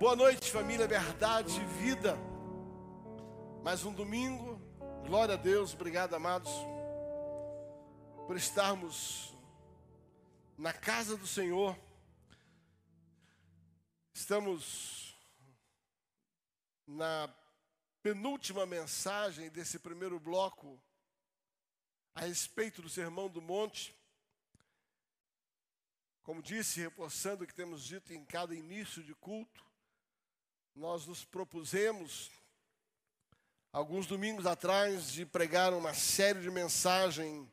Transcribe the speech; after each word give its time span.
Boa 0.00 0.16
noite, 0.16 0.50
família 0.50 0.88
Verdade 0.88 1.60
Vida. 1.78 2.16
Mais 3.62 3.84
um 3.84 3.92
domingo. 3.92 4.58
Glória 5.06 5.34
a 5.34 5.36
Deus. 5.36 5.74
Obrigado, 5.74 6.14
amados, 6.14 6.50
por 8.26 8.34
estarmos 8.34 9.36
na 10.56 10.72
casa 10.72 11.18
do 11.18 11.26
Senhor. 11.26 11.78
Estamos 14.14 15.14
na 16.86 17.28
penúltima 18.02 18.64
mensagem 18.64 19.50
desse 19.50 19.78
primeiro 19.78 20.18
bloco 20.18 20.82
a 22.14 22.22
respeito 22.22 22.80
do 22.80 22.88
Sermão 22.88 23.28
do 23.28 23.42
Monte. 23.42 23.94
Como 26.22 26.40
disse, 26.40 26.80
reforçando 26.80 27.44
o 27.44 27.46
que 27.46 27.54
temos 27.54 27.84
dito 27.84 28.14
em 28.14 28.24
cada 28.24 28.54
início 28.54 29.04
de 29.04 29.14
culto, 29.14 29.68
nós 30.80 31.06
nos 31.06 31.26
propusemos, 31.26 32.30
alguns 33.70 34.06
domingos 34.06 34.46
atrás, 34.46 35.12
de 35.12 35.26
pregar 35.26 35.74
uma 35.74 35.92
série 35.92 36.40
de 36.40 36.50
mensagens 36.50 37.46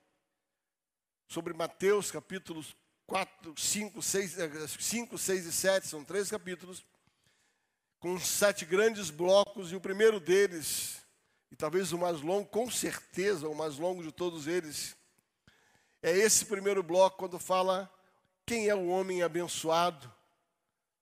sobre 1.28 1.54
Mateus, 1.54 2.10
capítulos 2.10 2.74
4, 3.06 3.54
5, 3.58 4.02
6, 4.02 4.36
5, 4.80 5.18
6 5.18 5.46
e 5.46 5.52
7, 5.52 5.88
são 5.88 6.06
três 6.06 6.30
capítulos, 6.30 6.86
com 8.00 8.18
sete 8.18 8.64
grandes 8.64 9.10
blocos, 9.10 9.74
e 9.74 9.76
o 9.76 9.82
primeiro 9.82 10.22
deles, 10.22 11.06
e 11.52 11.56
talvez 11.58 11.92
o 11.92 11.98
mais 11.98 12.22
longo, 12.22 12.48
com 12.48 12.72
certeza 12.72 13.50
o 13.50 13.56
mais 13.56 13.78
longo 13.78 14.02
de 14.02 14.12
todos 14.14 14.48
eles, 14.48 14.96
é 16.02 16.12
esse 16.12 16.46
primeiro 16.46 16.82
bloco, 16.82 17.18
quando 17.18 17.38
fala 17.38 17.94
quem 18.46 18.70
é 18.70 18.74
o 18.74 18.88
homem 18.88 19.22
abençoado, 19.22 20.10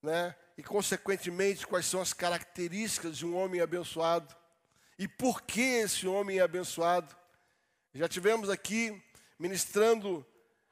né? 0.02 0.36
E 0.58 0.64
consequentemente 0.64 1.68
quais 1.68 1.86
são 1.86 2.02
as 2.02 2.14
características 2.14 3.18
de 3.18 3.26
um 3.26 3.36
homem 3.36 3.62
abençoado 3.62 4.36
e 4.98 5.08
por 5.08 5.42
que 5.42 5.62
esse 5.62 6.08
homem 6.08 6.40
é 6.40 6.42
abençoado. 6.42 7.16
Já 7.94 8.08
tivemos 8.08 8.50
aqui 8.50 9.02
ministrando 9.38 10.26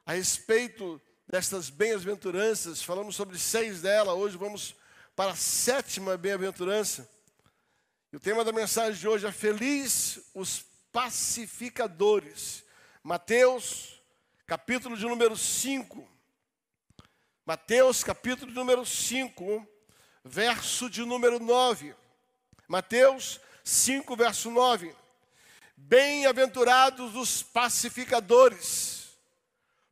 a 0.06 0.12
respeito 0.12 1.00
destas 1.26 1.70
bem-aventuranças, 1.70 2.82
falamos 2.82 3.16
sobre 3.16 3.38
seis 3.38 3.82
delas, 3.82 4.14
hoje 4.14 4.36
vamos 4.36 4.74
para 5.16 5.32
a 5.32 5.36
sétima 5.36 6.16
bem-aventurança. 6.16 7.08
E 8.12 8.16
o 8.16 8.20
tema 8.20 8.44
da 8.44 8.52
mensagem 8.52 8.98
de 8.98 9.08
hoje 9.08 9.26
é 9.26 9.32
Feliz 9.32 10.20
os 10.34 10.64
pacificadores. 10.92 12.64
Mateus, 13.02 14.00
capítulo 14.46 14.96
de 14.96 15.04
número 15.04 15.36
5. 15.36 16.08
Mateus 17.44 18.02
capítulo 18.02 18.50
número 18.52 18.86
5, 18.86 19.66
verso 20.24 20.88
de 20.88 21.04
número 21.04 21.38
9. 21.38 21.94
Mateus 22.66 23.40
5, 23.62 24.16
verso 24.16 24.50
9. 24.50 24.94
Bem-aventurados 25.76 27.14
os 27.14 27.42
pacificadores, 27.42 29.08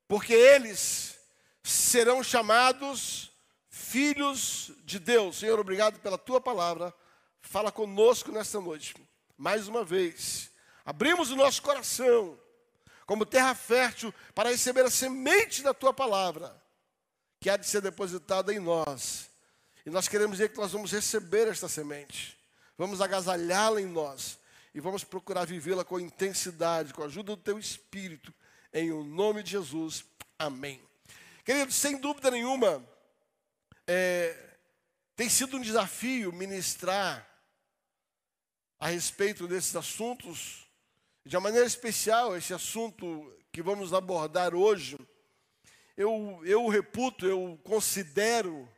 porque 0.09 0.33
eles 0.33 1.19
serão 1.63 2.23
chamados 2.23 3.31
filhos 3.69 4.73
de 4.85 4.99
Deus. 4.99 5.39
Senhor, 5.39 5.59
obrigado 5.59 6.01
pela 6.01 6.17
tua 6.17 6.41
palavra. 6.41 6.95
Fala 7.43 7.71
conosco 7.71 8.33
nesta 8.33 8.61
noite. 8.61 8.95
Mais 9.37 9.69
uma 9.69 9.85
vez, 9.85 10.51
abrimos 10.85 11.31
o 11.31 11.37
nosso 11.37 11.61
coração 11.61 12.39
como 13.05 13.27
terra 13.27 13.55
fértil 13.55 14.15
para 14.35 14.51
receber 14.51 14.85
a 14.85 14.91
semente 14.91 15.63
da 15.63 15.75
tua 15.75 15.93
palavra 15.93 16.63
que 17.41 17.51
há 17.51 17.57
de 17.57 17.67
ser 17.67 17.83
depositada 17.83 18.55
em 18.55 18.61
nós. 18.61 19.32
E 19.85 19.91
nós 19.91 20.09
queremos 20.09 20.37
dizer 20.37 20.51
que 20.51 20.59
nós 20.59 20.73
vamos 20.73 20.93
receber 20.93 21.49
esta 21.49 21.69
semente, 21.69 22.39
vamos 22.79 23.01
agasalhá-la 23.01 23.81
em 23.81 23.87
nós 23.87 24.39
e 24.75 24.81
vamos 24.81 25.05
procurar 25.05 25.47
vivê-la 25.47 25.85
com 25.85 25.99
intensidade, 25.99 26.95
com 26.95 27.03
a 27.03 27.07
ajuda 27.07 27.37
do 27.37 27.43
teu 27.43 27.59
Espírito, 27.59 28.33
em 28.73 28.91
o 28.93 29.05
nome 29.05 29.43
de 29.43 29.51
Jesus. 29.51 30.05
Amém. 30.39 30.81
Queridos, 31.45 31.75
sem 31.75 31.99
dúvida 31.99 32.31
nenhuma, 32.31 32.83
é, 33.87 34.57
tem 35.17 35.29
sido 35.29 35.57
um 35.57 35.61
desafio 35.61 36.33
ministrar 36.33 37.29
a 38.79 38.89
respeito 38.89 39.47
desses 39.47 39.75
assuntos, 39.77 40.67
de 41.25 41.37
uma 41.37 41.43
maneira 41.43 41.67
especial, 41.67 42.37
esse 42.37 42.55
assunto 42.55 43.33
que 43.53 43.63
vamos 43.63 43.93
abordar 43.93 44.55
hoje 44.55 44.97
eu, 45.97 46.41
eu 46.45 46.69
reputo, 46.69 47.27
eu 47.27 47.59
considero, 47.63 48.69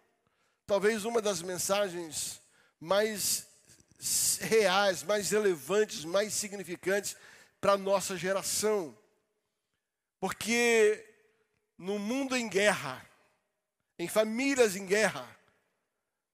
talvez 0.67 1.05
uma 1.05 1.21
das 1.21 1.43
mensagens 1.43 2.41
mais 2.81 3.47
reais, 4.41 5.03
mais 5.03 5.31
relevantes, 5.31 6.05
mais 6.05 6.35
significantes 6.35 7.17
para 7.61 7.73
a 7.73 7.79
nossa 7.79 8.17
geração. 8.17 8.97
Porque 10.21 11.05
no 11.79 11.99
mundo 11.99 12.37
em 12.37 12.49
guerra, 12.49 13.05
em 13.99 14.09
famílias 14.09 14.77
em 14.77 14.87
guerra, 14.87 15.29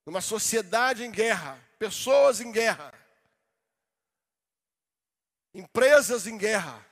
numa 0.05 0.21
sociedade 0.21 1.05
em 1.05 1.11
guerra, 1.11 1.59
pessoas 1.79 2.41
em 2.41 2.51
guerra, 2.51 2.93
empresas 5.55 6.27
em 6.27 6.37
guerra, 6.37 6.85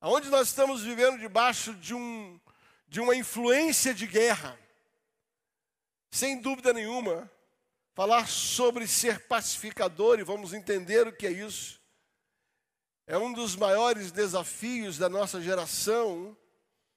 onde 0.00 0.28
nós 0.28 0.48
estamos 0.48 0.82
vivendo 0.82 1.18
debaixo 1.18 1.74
de, 1.74 1.94
um, 1.94 2.38
de 2.86 3.00
uma 3.00 3.14
influência 3.14 3.94
de 3.94 4.06
guerra, 4.06 4.58
sem 6.14 6.40
dúvida 6.40 6.72
nenhuma, 6.72 7.28
falar 7.92 8.28
sobre 8.28 8.86
ser 8.86 9.26
pacificador, 9.26 10.20
e 10.20 10.22
vamos 10.22 10.52
entender 10.52 11.08
o 11.08 11.12
que 11.12 11.26
é 11.26 11.32
isso, 11.32 11.80
é 13.04 13.18
um 13.18 13.32
dos 13.32 13.56
maiores 13.56 14.12
desafios 14.12 14.96
da 14.96 15.08
nossa 15.08 15.42
geração, 15.42 16.36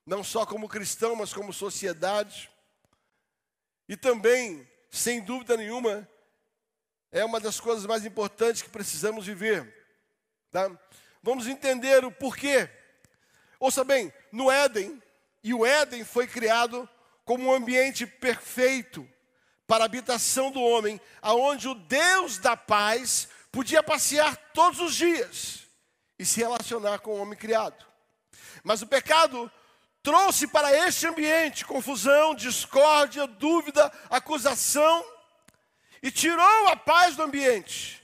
não 0.05 0.23
só 0.23 0.45
como 0.45 0.69
cristão, 0.69 1.15
mas 1.15 1.33
como 1.33 1.51
sociedade, 1.51 2.47
e 3.89 3.97
também, 3.97 4.69
sem 4.91 5.19
dúvida 5.19 5.57
nenhuma, 5.57 6.07
é 7.11 7.25
uma 7.25 7.39
das 7.39 7.59
coisas 7.59 7.87
mais 7.87 8.05
importantes 8.05 8.61
que 8.61 8.69
precisamos 8.69 9.25
viver. 9.25 9.87
Tá? 10.51 10.69
Vamos 11.23 11.47
entender 11.47 12.05
o 12.05 12.11
porquê 12.11 12.69
Ouça 13.59 13.83
bem, 13.83 14.13
no 14.31 14.51
Éden, 14.51 15.01
e 15.43 15.55
o 15.55 15.65
Éden 15.65 16.03
foi 16.03 16.27
criado 16.27 16.87
como 17.27 17.43
um 17.43 17.53
ambiente 17.53 18.07
perfeito 18.07 19.05
para 19.67 19.83
a 19.83 19.85
habitação 19.85 20.49
do 20.49 20.61
homem, 20.61 20.99
aonde 21.21 21.67
o 21.67 21.75
Deus 21.75 22.37
da 22.37 22.55
paz 22.55 23.27
podia 23.51 23.83
passear 23.83 24.37
todos 24.53 24.79
os 24.79 24.95
dias 24.95 25.63
e 26.17 26.25
se 26.25 26.39
relacionar 26.39 26.99
com 26.99 27.11
o 27.11 27.21
homem 27.21 27.37
criado. 27.37 27.85
Mas 28.63 28.81
o 28.81 28.87
pecado 28.87 29.51
trouxe 30.01 30.47
para 30.47 30.73
este 30.87 31.05
ambiente 31.05 31.65
confusão, 31.65 32.33
discórdia, 32.33 33.27
dúvida, 33.27 33.91
acusação 34.09 35.05
e 36.01 36.09
tirou 36.09 36.67
a 36.69 36.77
paz 36.77 37.17
do 37.17 37.23
ambiente. 37.23 38.01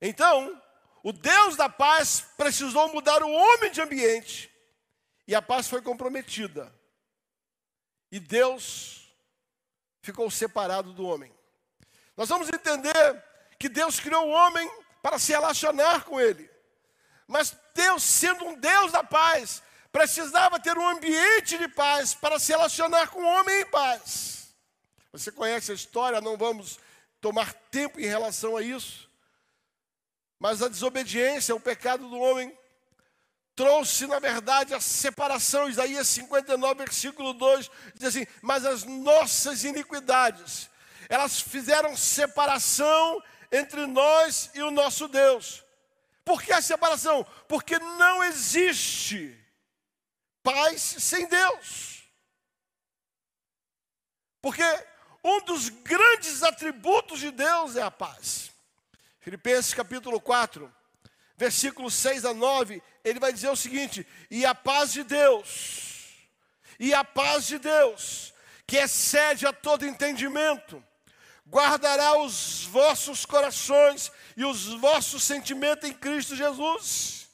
Então, 0.00 0.62
o 1.02 1.12
Deus 1.12 1.56
da 1.56 1.68
paz 1.68 2.24
precisou 2.36 2.88
mudar 2.92 3.20
o 3.20 3.32
homem 3.32 3.72
de 3.72 3.80
ambiente 3.80 4.48
e 5.26 5.34
a 5.34 5.42
paz 5.42 5.66
foi 5.66 5.82
comprometida. 5.82 6.77
E 8.10 8.18
Deus 8.18 9.08
ficou 10.00 10.30
separado 10.30 10.92
do 10.92 11.06
homem. 11.06 11.32
Nós 12.16 12.28
vamos 12.28 12.48
entender 12.48 13.24
que 13.58 13.68
Deus 13.68 14.00
criou 14.00 14.26
o 14.26 14.30
homem 14.30 14.68
para 15.02 15.18
se 15.18 15.32
relacionar 15.32 16.04
com 16.04 16.20
ele. 16.20 16.50
Mas 17.26 17.54
Deus, 17.74 18.02
sendo 18.02 18.44
um 18.46 18.58
Deus 18.58 18.90
da 18.90 19.04
paz, 19.04 19.62
precisava 19.92 20.58
ter 20.58 20.76
um 20.76 20.88
ambiente 20.88 21.58
de 21.58 21.68
paz 21.68 22.14
para 22.14 22.38
se 22.38 22.52
relacionar 22.52 23.08
com 23.08 23.20
o 23.20 23.26
homem 23.26 23.60
em 23.60 23.66
paz. 23.66 24.54
Você 25.12 25.30
conhece 25.30 25.72
a 25.72 25.74
história, 25.74 26.20
não 26.20 26.36
vamos 26.36 26.78
tomar 27.20 27.52
tempo 27.70 28.00
em 28.00 28.06
relação 28.06 28.56
a 28.56 28.62
isso. 28.62 29.10
Mas 30.38 30.62
a 30.62 30.68
desobediência, 30.68 31.54
o 31.54 31.60
pecado 31.60 32.08
do 32.08 32.18
homem, 32.18 32.56
trouxe, 33.58 34.06
na 34.06 34.20
verdade, 34.20 34.72
a 34.72 34.80
separação. 34.80 35.68
Isaías 35.68 36.06
59, 36.06 36.76
versículo 36.76 37.34
2 37.34 37.68
diz 37.96 38.04
assim: 38.04 38.24
Mas 38.40 38.64
as 38.64 38.84
nossas 38.84 39.64
iniquidades, 39.64 40.70
elas 41.08 41.40
fizeram 41.40 41.96
separação 41.96 43.20
entre 43.50 43.84
nós 43.86 44.48
e 44.54 44.62
o 44.62 44.70
nosso 44.70 45.08
Deus. 45.08 45.64
Por 46.24 46.40
que 46.40 46.52
a 46.52 46.62
separação? 46.62 47.26
Porque 47.48 47.76
não 47.80 48.22
existe 48.22 49.36
paz 50.40 50.80
sem 50.80 51.26
Deus. 51.26 52.04
Porque 54.40 54.62
um 55.24 55.40
dos 55.40 55.68
grandes 55.68 56.44
atributos 56.44 57.18
de 57.18 57.32
Deus 57.32 57.74
é 57.74 57.82
a 57.82 57.90
paz. 57.90 58.52
Filipenses 59.18 59.74
capítulo 59.74 60.20
4, 60.20 60.72
versículos 61.36 61.94
6 61.94 62.24
a 62.24 62.32
9, 62.32 62.80
ele 63.08 63.20
vai 63.20 63.32
dizer 63.32 63.48
o 63.48 63.56
seguinte: 63.56 64.06
e 64.30 64.44
a 64.44 64.54
paz 64.54 64.92
de 64.92 65.02
Deus, 65.02 66.08
e 66.78 66.94
a 66.94 67.02
paz 67.02 67.46
de 67.46 67.58
Deus, 67.58 68.32
que 68.66 68.76
excede 68.76 69.46
a 69.46 69.52
todo 69.52 69.86
entendimento, 69.86 70.82
guardará 71.46 72.18
os 72.18 72.64
vossos 72.64 73.24
corações 73.24 74.12
e 74.36 74.44
os 74.44 74.66
vossos 74.74 75.22
sentimentos 75.22 75.88
em 75.88 75.92
Cristo 75.92 76.36
Jesus. 76.36 77.28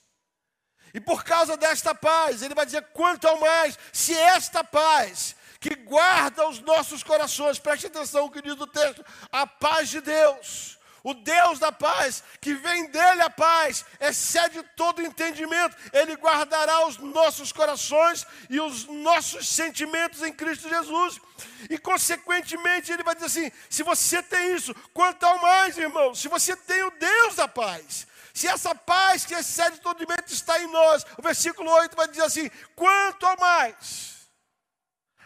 E 0.93 1.01
por 1.01 1.25
causa 1.25 1.57
desta 1.57 1.95
paz, 1.95 2.43
ele 2.43 2.55
vai 2.55 2.65
dizer: 2.65 2.83
quanto 2.93 3.27
ao 3.27 3.41
mais, 3.41 3.79
se 3.93 4.17
esta 4.17 4.63
paz 4.63 5.35
que 5.59 5.75
guarda 5.75 6.49
os 6.49 6.61
nossos 6.61 7.03
corações, 7.03 7.59
preste 7.59 7.87
atenção 7.87 8.27
o 8.27 8.31
que 8.31 8.43
diz 8.43 8.53
o 8.61 8.67
texto, 8.67 9.05
a 9.33 9.47
paz 9.47 9.89
de 9.89 10.01
Deus 10.01 10.74
o 11.05 11.13
Deus 11.13 11.59
da 11.59 11.71
paz, 11.71 12.25
que 12.41 12.55
vem 12.55 12.87
dele 12.87 13.21
a 13.21 13.29
paz, 13.29 13.85
excede 14.01 14.63
todo 14.75 15.03
entendimento, 15.03 15.77
ele 15.93 16.17
guardará 16.17 16.87
os 16.87 16.97
nossos 16.97 17.53
corações 17.53 18.27
e 18.49 18.59
os 18.59 18.87
nossos 18.87 19.47
sentimentos 19.47 20.23
em 20.23 20.33
Cristo 20.33 20.67
Jesus. 20.67 21.21
E 21.69 21.77
consequentemente 21.77 22.91
ele 22.91 23.03
vai 23.03 23.15
dizer 23.15 23.27
assim: 23.27 23.53
se 23.69 23.83
você 23.83 24.23
tem 24.23 24.55
isso, 24.55 24.75
quanto 24.95 25.25
ao 25.25 25.39
mais, 25.43 25.77
irmão, 25.77 26.15
se 26.15 26.27
você 26.27 26.57
tem 26.57 26.83
o 26.83 26.91
Deus 26.93 27.35
da 27.35 27.47
paz, 27.47 28.07
se 28.33 28.49
essa 28.49 28.75
paz 28.75 29.27
que 29.27 29.35
excede 29.35 29.81
todo 29.81 30.03
entendimento 30.03 30.33
está 30.33 30.59
em 30.59 30.67
nós, 30.69 31.05
o 31.19 31.23
versículo 31.23 31.71
8 31.71 31.95
vai 31.95 32.09
dizer 32.09 32.23
assim: 32.23 32.51
quanto 32.75 33.27
ao 33.27 33.39
mais. 33.39 34.15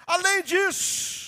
Além 0.09 0.43
disso, 0.43 1.28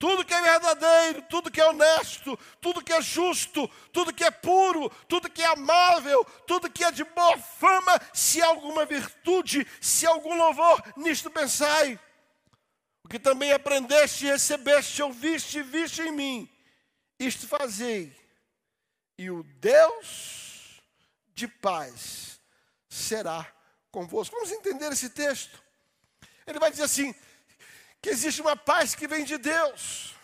tudo 0.00 0.24
que 0.24 0.32
é 0.32 0.40
verdadeiro, 0.40 1.20
tudo 1.28 1.50
que 1.50 1.60
é 1.60 1.66
honesto, 1.66 2.34
tudo 2.58 2.82
que 2.82 2.90
é 2.90 3.02
justo, 3.02 3.68
tudo 3.92 4.14
que 4.14 4.24
é 4.24 4.30
puro, 4.30 4.88
tudo 5.06 5.28
que 5.28 5.42
é 5.42 5.46
amável, 5.46 6.24
tudo 6.46 6.70
que 6.70 6.82
é 6.82 6.90
de 6.90 7.04
boa 7.04 7.36
fama, 7.36 8.00
se 8.14 8.40
alguma 8.40 8.86
virtude, 8.86 9.68
se 9.78 10.06
algum 10.06 10.34
louvor, 10.34 10.82
nisto 10.96 11.30
pensai. 11.30 12.00
O 13.04 13.08
que 13.08 13.18
também 13.18 13.52
aprendeste, 13.52 14.24
recebeste, 14.24 15.02
ouviste, 15.02 15.62
viste 15.62 16.00
em 16.00 16.12
mim, 16.12 16.50
isto 17.18 17.46
fazei. 17.46 18.16
E 19.18 19.30
o 19.30 19.42
Deus 19.42 20.80
de 21.34 21.46
paz 21.46 22.40
será 22.88 23.46
convosco. 23.90 24.34
Vamos 24.34 24.50
entender 24.50 24.90
esse 24.92 25.10
texto. 25.10 25.62
Ele 26.46 26.58
vai 26.58 26.70
dizer 26.70 26.84
assim: 26.84 27.14
que 28.00 28.08
existe 28.08 28.40
uma 28.40 28.56
paz 28.56 28.94
que 28.94 29.06
vem 29.06 29.24
de 29.24 29.36
Deus. 29.38 30.14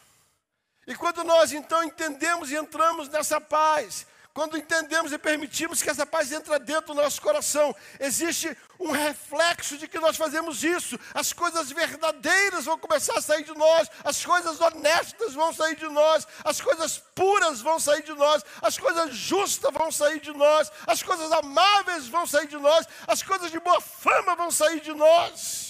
E 0.86 0.94
quando 0.94 1.24
nós 1.24 1.52
então 1.52 1.82
entendemos 1.82 2.50
e 2.50 2.56
entramos 2.56 3.08
nessa 3.08 3.40
paz, 3.40 4.06
quando 4.32 4.58
entendemos 4.58 5.12
e 5.12 5.18
permitimos 5.18 5.82
que 5.82 5.88
essa 5.88 6.04
paz 6.04 6.30
entre 6.30 6.58
dentro 6.58 6.94
do 6.94 7.00
nosso 7.00 7.20
coração, 7.22 7.74
existe 7.98 8.54
um 8.78 8.90
reflexo 8.90 9.78
de 9.78 9.88
que 9.88 9.98
nós 9.98 10.16
fazemos 10.16 10.62
isso. 10.62 11.00
As 11.14 11.32
coisas 11.32 11.72
verdadeiras 11.72 12.66
vão 12.66 12.78
começar 12.78 13.18
a 13.18 13.22
sair 13.22 13.44
de 13.44 13.56
nós, 13.56 13.88
as 14.04 14.22
coisas 14.22 14.60
honestas 14.60 15.32
vão 15.32 15.54
sair 15.54 15.74
de 15.74 15.88
nós, 15.88 16.28
as 16.44 16.60
coisas 16.60 16.98
puras 17.14 17.62
vão 17.62 17.80
sair 17.80 18.02
de 18.02 18.12
nós, 18.12 18.44
as 18.60 18.76
coisas 18.76 19.14
justas 19.14 19.72
vão 19.72 19.90
sair 19.90 20.20
de 20.20 20.32
nós, 20.32 20.70
as 20.86 21.02
coisas 21.02 21.32
amáveis 21.32 22.06
vão 22.06 22.26
sair 22.26 22.46
de 22.46 22.58
nós, 22.58 22.86
as 23.06 23.22
coisas 23.22 23.50
de 23.50 23.58
boa 23.58 23.80
fama 23.80 24.36
vão 24.36 24.50
sair 24.50 24.80
de 24.80 24.92
nós. 24.92 25.65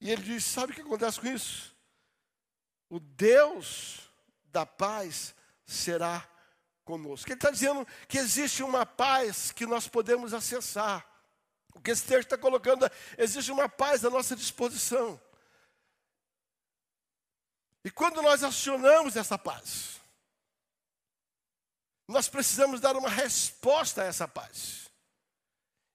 E 0.00 0.10
ele 0.10 0.22
diz: 0.22 0.44
sabe 0.44 0.72
o 0.72 0.74
que 0.74 0.82
acontece 0.82 1.20
com 1.20 1.26
isso? 1.26 1.76
O 2.88 2.98
Deus 3.00 4.10
da 4.44 4.64
paz 4.64 5.34
será 5.66 6.26
conosco. 6.84 7.28
Ele 7.28 7.34
está 7.34 7.50
dizendo 7.50 7.86
que 8.06 8.18
existe 8.18 8.62
uma 8.62 8.86
paz 8.86 9.52
que 9.52 9.66
nós 9.66 9.86
podemos 9.86 10.32
acessar. 10.32 11.06
O 11.74 11.80
que 11.80 11.90
esse 11.90 12.04
texto 12.04 12.32
está 12.32 12.38
colocando 12.38 12.86
é: 12.86 12.90
existe 13.18 13.52
uma 13.52 13.68
paz 13.68 14.04
à 14.04 14.10
nossa 14.10 14.34
disposição. 14.34 15.20
E 17.84 17.90
quando 17.90 18.20
nós 18.22 18.42
acionamos 18.42 19.16
essa 19.16 19.38
paz, 19.38 20.00
nós 22.06 22.28
precisamos 22.28 22.80
dar 22.80 22.96
uma 22.96 23.08
resposta 23.08 24.02
a 24.02 24.06
essa 24.06 24.26
paz. 24.26 24.90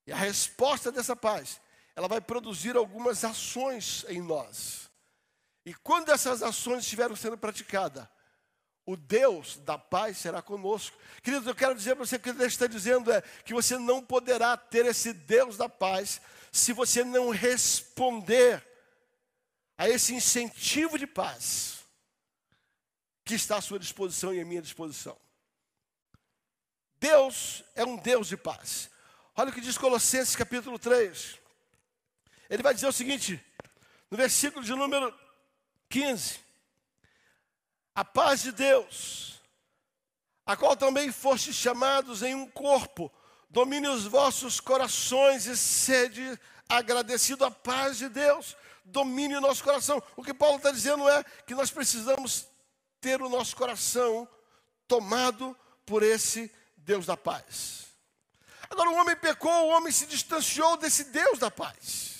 E 0.05 0.11
a 0.11 0.15
resposta 0.15 0.91
dessa 0.91 1.15
paz 1.15 1.59
ela 1.95 2.07
vai 2.07 2.21
produzir 2.21 2.75
algumas 2.75 3.23
ações 3.23 4.05
em 4.07 4.21
nós. 4.21 4.89
E 5.65 5.73
quando 5.73 6.11
essas 6.11 6.41
ações 6.41 6.83
estiverem 6.83 7.15
sendo 7.15 7.37
praticadas, 7.37 8.07
o 8.85 8.97
Deus 8.97 9.57
da 9.57 9.77
paz 9.77 10.17
será 10.17 10.41
conosco. 10.41 10.97
Queridos, 11.21 11.47
eu 11.47 11.55
quero 11.55 11.75
dizer 11.75 11.95
para 11.95 12.05
você 12.05 12.19
que 12.19 12.33
Deus 12.33 12.51
está 12.51 12.67
dizendo 12.67 13.11
é 13.11 13.21
que 13.21 13.53
você 13.53 13.77
não 13.77 14.03
poderá 14.03 14.57
ter 14.57 14.85
esse 14.85 15.13
Deus 15.13 15.55
da 15.55 15.69
paz 15.69 16.19
se 16.51 16.73
você 16.73 17.03
não 17.03 17.29
responder 17.29 18.65
a 19.77 19.87
esse 19.87 20.13
incentivo 20.13 20.97
de 20.97 21.07
paz 21.07 21.79
que 23.23 23.35
está 23.35 23.57
à 23.57 23.61
sua 23.61 23.79
disposição 23.79 24.33
e 24.33 24.41
à 24.41 24.45
minha 24.45 24.61
disposição. 24.61 25.17
Deus 26.99 27.63
é 27.73 27.85
um 27.85 27.95
Deus 27.95 28.27
de 28.27 28.37
paz. 28.37 28.89
Olha 29.35 29.49
o 29.49 29.53
que 29.53 29.61
diz 29.61 29.77
Colossenses 29.77 30.35
capítulo 30.35 30.77
3. 30.77 31.42
Ele 32.49 32.63
vai 32.63 32.73
dizer 32.73 32.87
o 32.87 32.93
seguinte, 32.93 33.43
no 34.09 34.17
versículo 34.17 34.63
de 34.63 34.73
número 34.73 35.13
15: 35.89 36.39
A 37.95 38.05
paz 38.05 38.41
de 38.41 38.51
Deus, 38.51 39.41
a 40.45 40.55
qual 40.55 40.75
também 40.75 41.11
fostes 41.11 41.55
chamados 41.55 42.21
em 42.21 42.35
um 42.35 42.49
corpo, 42.49 43.11
domine 43.49 43.87
os 43.87 44.05
vossos 44.05 44.59
corações 44.59 45.45
e 45.45 45.55
sede 45.55 46.39
agradecido 46.67 47.45
a 47.45 47.51
paz 47.51 47.97
de 47.97 48.09
Deus, 48.09 48.57
domine 48.83 49.35
o 49.35 49.41
nosso 49.41 49.63
coração. 49.63 50.01
O 50.15 50.23
que 50.23 50.33
Paulo 50.33 50.57
está 50.57 50.71
dizendo 50.71 51.07
é 51.09 51.23
que 51.45 51.55
nós 51.55 51.71
precisamos 51.71 52.47
ter 52.99 53.21
o 53.21 53.29
nosso 53.29 53.55
coração 53.55 54.27
tomado 54.87 55.57
por 55.85 56.03
esse 56.03 56.51
Deus 56.77 57.05
da 57.05 57.15
paz. 57.15 57.87
Agora 58.69 58.89
o 58.89 58.95
homem 58.95 59.15
pecou, 59.15 59.51
o 59.51 59.69
homem 59.69 59.91
se 59.91 60.05
distanciou 60.05 60.77
desse 60.77 61.05
Deus 61.05 61.39
da 61.39 61.51
paz. 61.51 62.12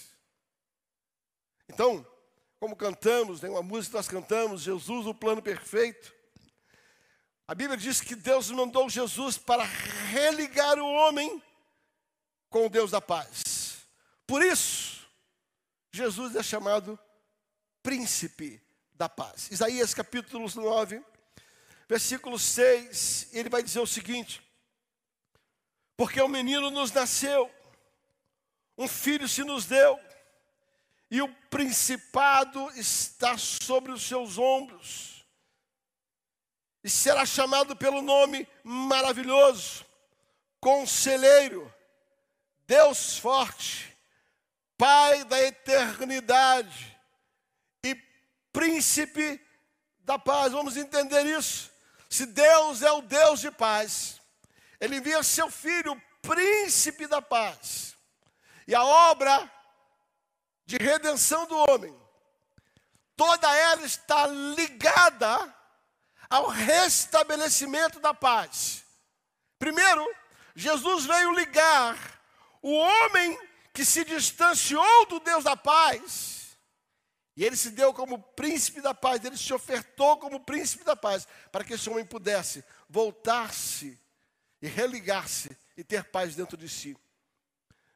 Então, 1.74 2.06
como 2.60 2.76
cantamos, 2.76 3.40
tem 3.40 3.50
uma 3.50 3.64
música 3.64 3.90
que 3.90 3.98
nós 3.98 4.08
cantamos, 4.08 4.62
Jesus, 4.62 5.08
o 5.08 5.14
plano 5.14 5.42
perfeito. 5.42 6.14
A 7.48 7.56
Bíblia 7.56 7.76
diz 7.76 8.00
que 8.00 8.16
Deus 8.16 8.52
mandou 8.52 8.88
Jesus 8.88 9.40
para 9.40 9.64
religar 9.64 10.78
o 10.78 10.86
homem 10.86 11.42
com 12.48 12.68
o 12.68 12.70
Deus 12.70 12.92
da 12.92 13.02
paz. 13.02 13.88
Por 14.28 14.44
isso, 14.44 15.10
Jesus 15.92 16.36
é 16.36 16.44
chamado 16.44 16.98
príncipe 17.82 18.62
da 18.94 19.10
paz. 19.10 19.50
Isaías 19.50 19.96
capítulo 19.96 20.48
9, 20.48 21.04
versículo 21.90 22.38
6, 22.38 23.30
ele 23.34 23.50
vai 23.50 23.64
dizer 23.64 23.80
o 23.80 23.88
seguinte: 23.88 24.42
Porque 25.98 26.22
um 26.22 26.28
menino 26.28 26.70
nos 26.70 26.92
nasceu, 26.92 27.52
um 28.78 28.88
filho 28.88 29.28
se 29.28 29.44
nos 29.44 29.66
deu, 29.66 30.00
e 31.14 31.22
o 31.22 31.28
principado 31.48 32.72
está 32.72 33.38
sobre 33.38 33.92
os 33.92 34.02
seus 34.02 34.40
ombros, 34.40 35.24
e 36.84 36.90
será 36.90 37.24
chamado 37.24 37.76
pelo 37.76 38.02
nome 38.02 38.48
maravilhoso, 38.64 39.86
Conselheiro, 40.60 41.72
Deus 42.66 43.20
forte, 43.20 43.96
Pai 44.76 45.24
da 45.26 45.40
eternidade 45.40 46.98
e 47.86 47.94
Príncipe 48.52 49.40
da 50.00 50.18
paz. 50.18 50.52
Vamos 50.52 50.76
entender 50.78 51.28
isso. 51.28 51.72
Se 52.10 52.26
Deus 52.26 52.82
é 52.82 52.92
o 52.92 53.04
Deus 53.04 53.40
de 53.40 53.52
paz, 53.52 54.20
Ele 54.82 54.96
envia 54.96 55.22
seu 55.22 55.48
Filho, 55.52 55.96
Príncipe 56.24 57.06
da 57.06 57.22
paz, 57.22 57.96
e 58.68 58.74
a 58.74 58.84
obra 58.84 59.48
de 60.66 60.78
redenção 60.78 61.46
do 61.46 61.58
homem, 61.58 61.96
toda 63.16 63.54
ela 63.56 63.86
está 63.86 64.28
ligada 64.28 65.54
ao 66.30 66.48
restabelecimento 66.48 68.00
da 68.00 68.14
paz. 68.14 68.84
Primeiro, 69.60 70.04
Jesus 70.56 71.06
veio 71.06 71.32
ligar 71.34 72.22
o 72.62 72.74
homem 72.74 73.38
que 73.74 73.84
se 73.84 74.06
distanciou 74.06 75.06
do 75.08 75.20
Deus 75.20 75.44
da 75.44 75.56
paz, 75.56 76.58
e 77.36 77.44
ele 77.44 77.56
se 77.56 77.72
deu 77.72 77.94
como 77.94 78.22
príncipe 78.22 78.80
da 78.80 78.94
paz, 78.94 79.24
ele 79.26 79.38
se 79.38 79.54
ofertou 79.54 80.18
como 80.18 80.40
príncipe 80.40 80.84
da 80.84 80.96
paz, 80.96 81.28
para 81.52 81.64
que 81.64 81.74
esse 81.74 81.90
homem 81.90 82.06
pudesse 82.06 82.64
voltar-se 82.88 84.00
e 84.62 84.68
religar-se 84.68 85.56
e 85.76 85.84
ter 85.84 86.04
paz 86.06 86.36
dentro 86.36 86.56
de 86.56 86.70
si. 86.70 86.96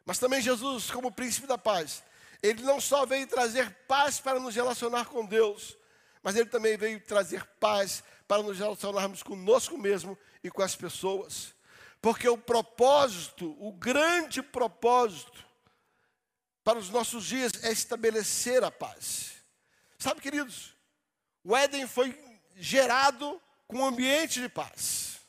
Mas 0.04 0.18
também 0.18 0.42
Jesus, 0.42 0.90
como 0.90 1.12
príncipe 1.12 1.46
da 1.46 1.58
paz, 1.58 2.04
ele 2.42 2.62
não 2.64 2.80
só 2.80 3.06
veio 3.06 3.28
trazer 3.28 3.72
paz 3.88 4.20
para 4.20 4.40
nos 4.40 4.56
relacionar 4.56 5.06
com 5.06 5.26
Deus, 5.26 5.78
mas 6.22 6.36
ele 6.36 6.50
também 6.50 6.78
veio 6.78 7.00
trazer 7.00 7.46
paz 7.60 8.04
para 8.28 8.44
nos 8.44 8.60
relacionarmos 8.60 9.24
conosco 9.24 9.78
mesmo 9.78 10.18
e 10.44 10.52
com 10.52 10.62
as 10.62 10.76
pessoas. 10.76 11.56
Porque 12.02 12.28
o 12.28 12.38
propósito, 12.38 13.56
o 13.60 13.72
grande 13.72 14.42
propósito 14.42 15.46
para 16.64 16.78
os 16.78 16.90
nossos 16.90 17.26
dias 17.26 17.52
é 17.64 17.72
estabelecer 17.72 18.64
a 18.64 18.70
paz. 18.70 19.36
Sabe, 19.98 20.22
queridos, 20.22 20.76
o 21.44 21.56
Éden 21.56 21.88
foi 21.88 22.18
gerado 22.56 23.42
com 23.68 23.78
um 23.78 23.86
ambiente 23.86 24.42
de 24.42 24.50
paz, 24.50 25.20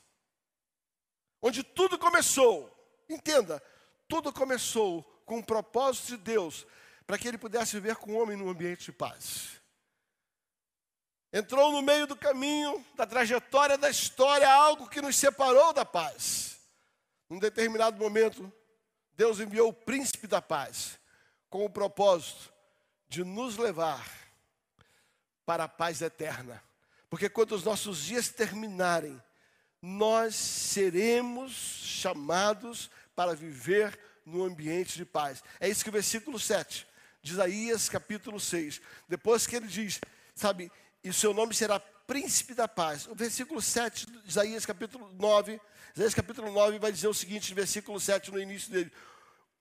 onde 1.41 1.63
tudo 1.63 1.99
começou. 1.99 2.75
Entenda, 3.09 3.63
tudo 4.07 4.33
começou 4.33 5.03
com 5.25 5.39
o 5.39 5.45
propósito 5.45 6.09
de 6.09 6.17
Deus 6.19 6.67
para 7.09 7.17
que 7.17 7.27
ele 7.27 7.39
pudesse 7.39 7.73
viver 7.73 7.97
com 7.97 8.13
o 8.13 8.23
homem 8.23 8.37
num 8.37 8.51
ambiente 8.51 8.85
de 8.85 8.93
paz. 8.93 9.63
Entrou 11.33 11.73
no 11.73 11.81
meio 11.81 12.07
do 12.07 12.15
caminho, 12.15 12.85
da 12.95 13.07
trajetória 13.07 13.79
da 13.79 13.89
história, 13.89 14.47
algo 14.47 14.87
que 14.91 15.01
nos 15.01 15.17
separou 15.17 15.73
da 15.73 15.87
paz. 15.87 16.59
Num 17.27 17.39
determinado 17.39 17.97
momento, 17.97 18.53
Deus 19.15 19.41
enviou 19.41 19.71
o 19.71 19.73
príncipe 19.73 20.27
da 20.27 20.43
paz 20.43 20.99
com 21.49 21.65
o 21.65 21.71
propósito 21.71 22.53
de 23.09 23.25
nos 23.25 23.57
levar 23.57 24.07
para 25.47 25.65
a 25.65 25.69
paz 25.69 26.03
eterna. 26.03 26.63
Porque 27.09 27.31
quando 27.31 27.53
os 27.53 27.65
nossos 27.65 28.05
dias 28.05 28.29
terminarem, 28.29 29.19
nós 29.81 30.35
seremos 30.35 31.53
chamados 31.53 32.91
para 33.17 33.35
viver 33.35 33.99
no 34.27 34.45
ambiente 34.45 34.95
de 34.95 35.07
paz. 35.07 35.43
É 35.59 35.67
isso 35.67 35.83
que 35.83 35.89
o 35.89 35.93
versículo 35.93 36.39
7 36.39 36.87
de 37.23 37.33
Isaías 37.33 37.89
capítulo 37.89 38.39
6. 38.39 38.81
Depois 39.09 39.47
que 39.47 39.57
ele 39.57 39.67
diz, 39.67 40.01
sabe, 40.35 40.71
e 41.03 41.11
o 41.11 41.15
seu 41.15 41.33
nome 41.33 41.55
será 41.55 41.81
príncipe 41.81 42.55
da 42.55 42.69
paz. 42.69 43.07
O 43.07 43.15
versículo 43.15 43.61
7 43.61 44.07
de 44.07 44.29
Isaías 44.29 44.65
capítulo 44.65 45.13
9, 45.13 45.61
Isaías 45.95 46.15
capítulo 46.15 46.51
9 46.51 46.79
vai 46.79 46.93
dizer 46.93 47.09
o 47.09 47.15
seguinte, 47.15 47.55
versículo 47.55 47.99
7 47.99 48.31
no 48.31 48.41
início 48.41 48.71
dele: 48.71 48.93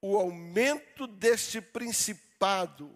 o 0.01 0.17
aumento 0.17 1.07
deste 1.07 1.59
principado 1.59 2.95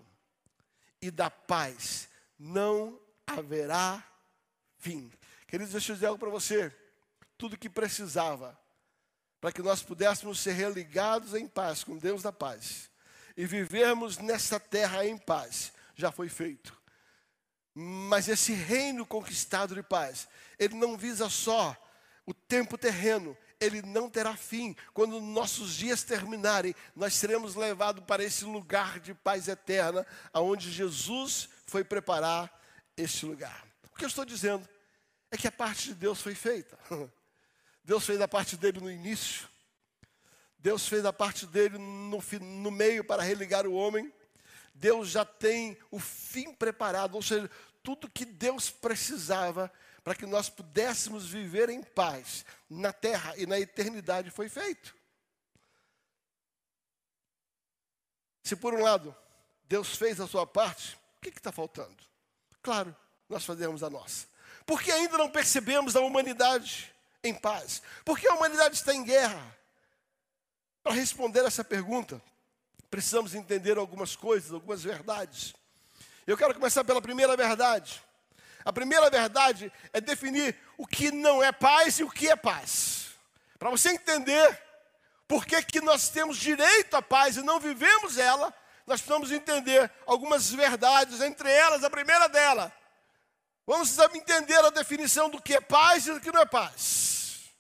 e 1.02 1.10
da 1.10 1.30
paz 1.30 2.08
não 2.38 3.00
haverá 3.26 4.06
fim. 4.78 5.12
Queridos, 5.48 5.74
deixa 5.74 5.92
eu 5.92 5.96
dizer 5.96 6.08
algo 6.08 6.20
para 6.20 6.30
você. 6.30 6.74
Tudo 7.38 7.58
que 7.58 7.70
precisava 7.70 8.58
para 9.40 9.52
que 9.52 9.62
nós 9.62 9.82
pudéssemos 9.82 10.40
ser 10.40 10.54
religados 10.54 11.34
em 11.34 11.48
paz 11.48 11.84
com 11.84 11.98
Deus 11.98 12.22
da 12.22 12.32
paz 12.32 12.91
e 13.36 13.46
vivermos 13.46 14.18
nessa 14.18 14.60
terra 14.60 15.06
em 15.06 15.18
paz, 15.18 15.72
já 15.96 16.12
foi 16.12 16.30
feito. 16.30 16.80
Mas 17.74 18.28
esse 18.28 18.54
reino 18.54 19.06
conquistado 19.06 19.74
de 19.74 19.84
paz, 19.84 20.28
ele 20.60 20.76
não 20.76 20.98
visa 20.98 21.30
só 21.30 21.76
o 22.26 22.34
tempo 22.34 22.78
terreno, 22.78 23.38
ele 23.60 23.82
não 23.82 24.10
terá 24.10 24.36
fim. 24.36 24.76
Quando 24.94 25.22
nossos 25.22 25.76
dias 25.76 26.04
terminarem, 26.04 26.76
nós 26.96 27.14
seremos 27.14 27.56
levados 27.56 28.04
para 28.06 28.24
esse 28.24 28.44
lugar 28.44 29.00
de 29.00 29.14
paz 29.14 29.48
eterna, 29.48 30.06
aonde 30.34 30.72
Jesus 30.72 31.50
foi 31.66 31.84
preparar 31.84 32.52
este 32.98 33.26
lugar. 33.26 33.66
O 33.92 33.96
que 33.96 34.04
eu 34.04 34.10
estou 34.10 34.26
dizendo 34.26 34.68
é 35.30 35.38
que 35.38 35.48
a 35.48 35.52
parte 35.52 35.90
de 35.90 35.96
Deus 35.96 36.22
foi 36.22 36.36
feita. 36.36 36.78
Deus 37.84 38.06
fez 38.06 38.20
a 38.22 38.28
parte 38.28 38.58
dele 38.58 38.80
no 38.80 38.92
início. 38.92 39.48
Deus 40.62 40.88
fez 40.88 41.06
a 41.06 41.12
parte 41.12 41.48
dele 41.48 41.78
no, 41.78 42.22
no 42.40 42.72
meio 42.72 43.04
para 43.04 43.24
religar 43.24 43.66
o 43.66 43.74
homem. 43.74 44.14
Deus 44.74 45.10
já 45.10 45.26
tem 45.26 45.78
o 45.90 46.00
fim 46.00 46.54
preparado, 46.54 47.16
ou 47.16 47.22
seja, 47.22 47.50
tudo 47.84 48.10
que 48.10 48.26
Deus 48.26 48.70
precisava 48.70 49.72
para 50.04 50.16
que 50.16 50.26
nós 50.26 50.50
pudéssemos 50.50 51.28
viver 51.28 51.70
em 51.70 51.82
paz 51.82 52.46
na 52.70 52.94
terra 52.94 53.34
e 53.38 53.46
na 53.46 53.60
eternidade 53.60 54.30
foi 54.32 54.50
feito. 54.50 54.96
Se 58.44 58.56
por 58.56 58.74
um 58.74 58.82
lado 58.82 59.16
Deus 59.66 59.96
fez 59.96 60.20
a 60.20 60.28
sua 60.28 60.46
parte, 60.46 60.98
o 61.18 61.22
que 61.22 61.30
está 61.30 61.52
faltando? 61.52 62.04
Claro, 62.62 62.96
nós 63.30 63.46
fazemos 63.46 63.84
a 63.84 63.90
nossa. 63.90 64.28
Porque 64.66 64.92
ainda 64.92 65.18
não 65.18 65.30
percebemos 65.30 65.96
a 65.96 66.02
humanidade 66.02 66.94
em 67.24 67.34
paz? 67.34 67.82
Porque 68.04 68.28
a 68.28 68.34
humanidade 68.34 68.76
está 68.76 68.94
em 68.94 69.04
guerra? 69.04 69.61
Para 70.84 70.94
responder 70.94 71.46
essa 71.46 71.64
pergunta, 71.64 72.22
precisamos 72.90 73.36
entender 73.36 73.78
algumas 73.78 74.16
coisas, 74.16 74.52
algumas 74.52 74.84
verdades. 74.84 75.54
Eu 76.26 76.38
quero 76.38 76.54
começar 76.54 76.84
pela 76.84 77.02
primeira 77.02 77.36
verdade. 77.38 78.02
A 78.64 78.72
primeira 78.72 79.10
verdade 79.10 79.72
é 79.92 80.00
definir 80.00 80.56
o 80.78 80.86
que 80.86 81.12
não 81.12 81.42
é 81.42 81.52
paz 81.52 82.00
e 82.00 82.04
o 82.04 82.10
que 82.10 82.30
é 82.30 82.36
paz. 82.36 83.10
Para 83.58 83.70
você 83.70 83.90
entender 83.90 84.62
por 85.28 85.46
que, 85.46 85.62
que 85.64 85.82
nós 85.82 86.10
temos 86.10 86.38
direito 86.38 86.96
à 86.96 87.02
paz 87.02 87.38
e 87.38 87.42
não 87.42 87.60
vivemos 87.60 88.18
ela, 88.18 88.54
nós 88.86 89.00
precisamos 89.00 89.32
entender 89.32 89.90
algumas 90.06 90.52
verdades, 90.52 91.22
entre 91.22 91.50
elas, 91.50 91.84
a 91.84 91.90
primeira 91.90 92.28
dela. 92.28 92.72
Vamos 93.66 93.98
entender 93.98 94.58
a 94.66 94.70
definição 94.70 95.30
do 95.30 95.42
que 95.42 95.54
é 95.54 95.62
paz 95.62 96.08
e 96.08 96.14
do 96.14 96.20
que 96.20 96.32
não 96.32 96.42
é 96.42 96.46
paz. 96.46 97.52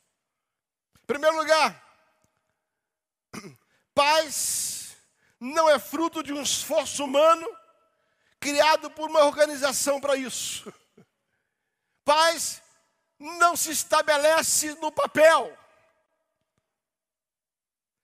Em 1.03 1.05
primeiro 1.05 1.37
lugar, 1.37 1.90
paz 3.93 4.95
não 5.39 5.69
é 5.69 5.79
fruto 5.79 6.21
de 6.21 6.31
um 6.31 6.41
esforço 6.41 7.03
humano 7.03 7.48
criado 8.39 8.89
por 8.91 9.10
uma 9.10 9.24
organização 9.24 10.00
para 10.00 10.15
isso. 10.15 10.74
Paz 12.03 12.62
não 13.19 13.55
se 13.55 13.71
estabelece 13.71 14.74
no 14.75 14.91
papel. 14.91 15.57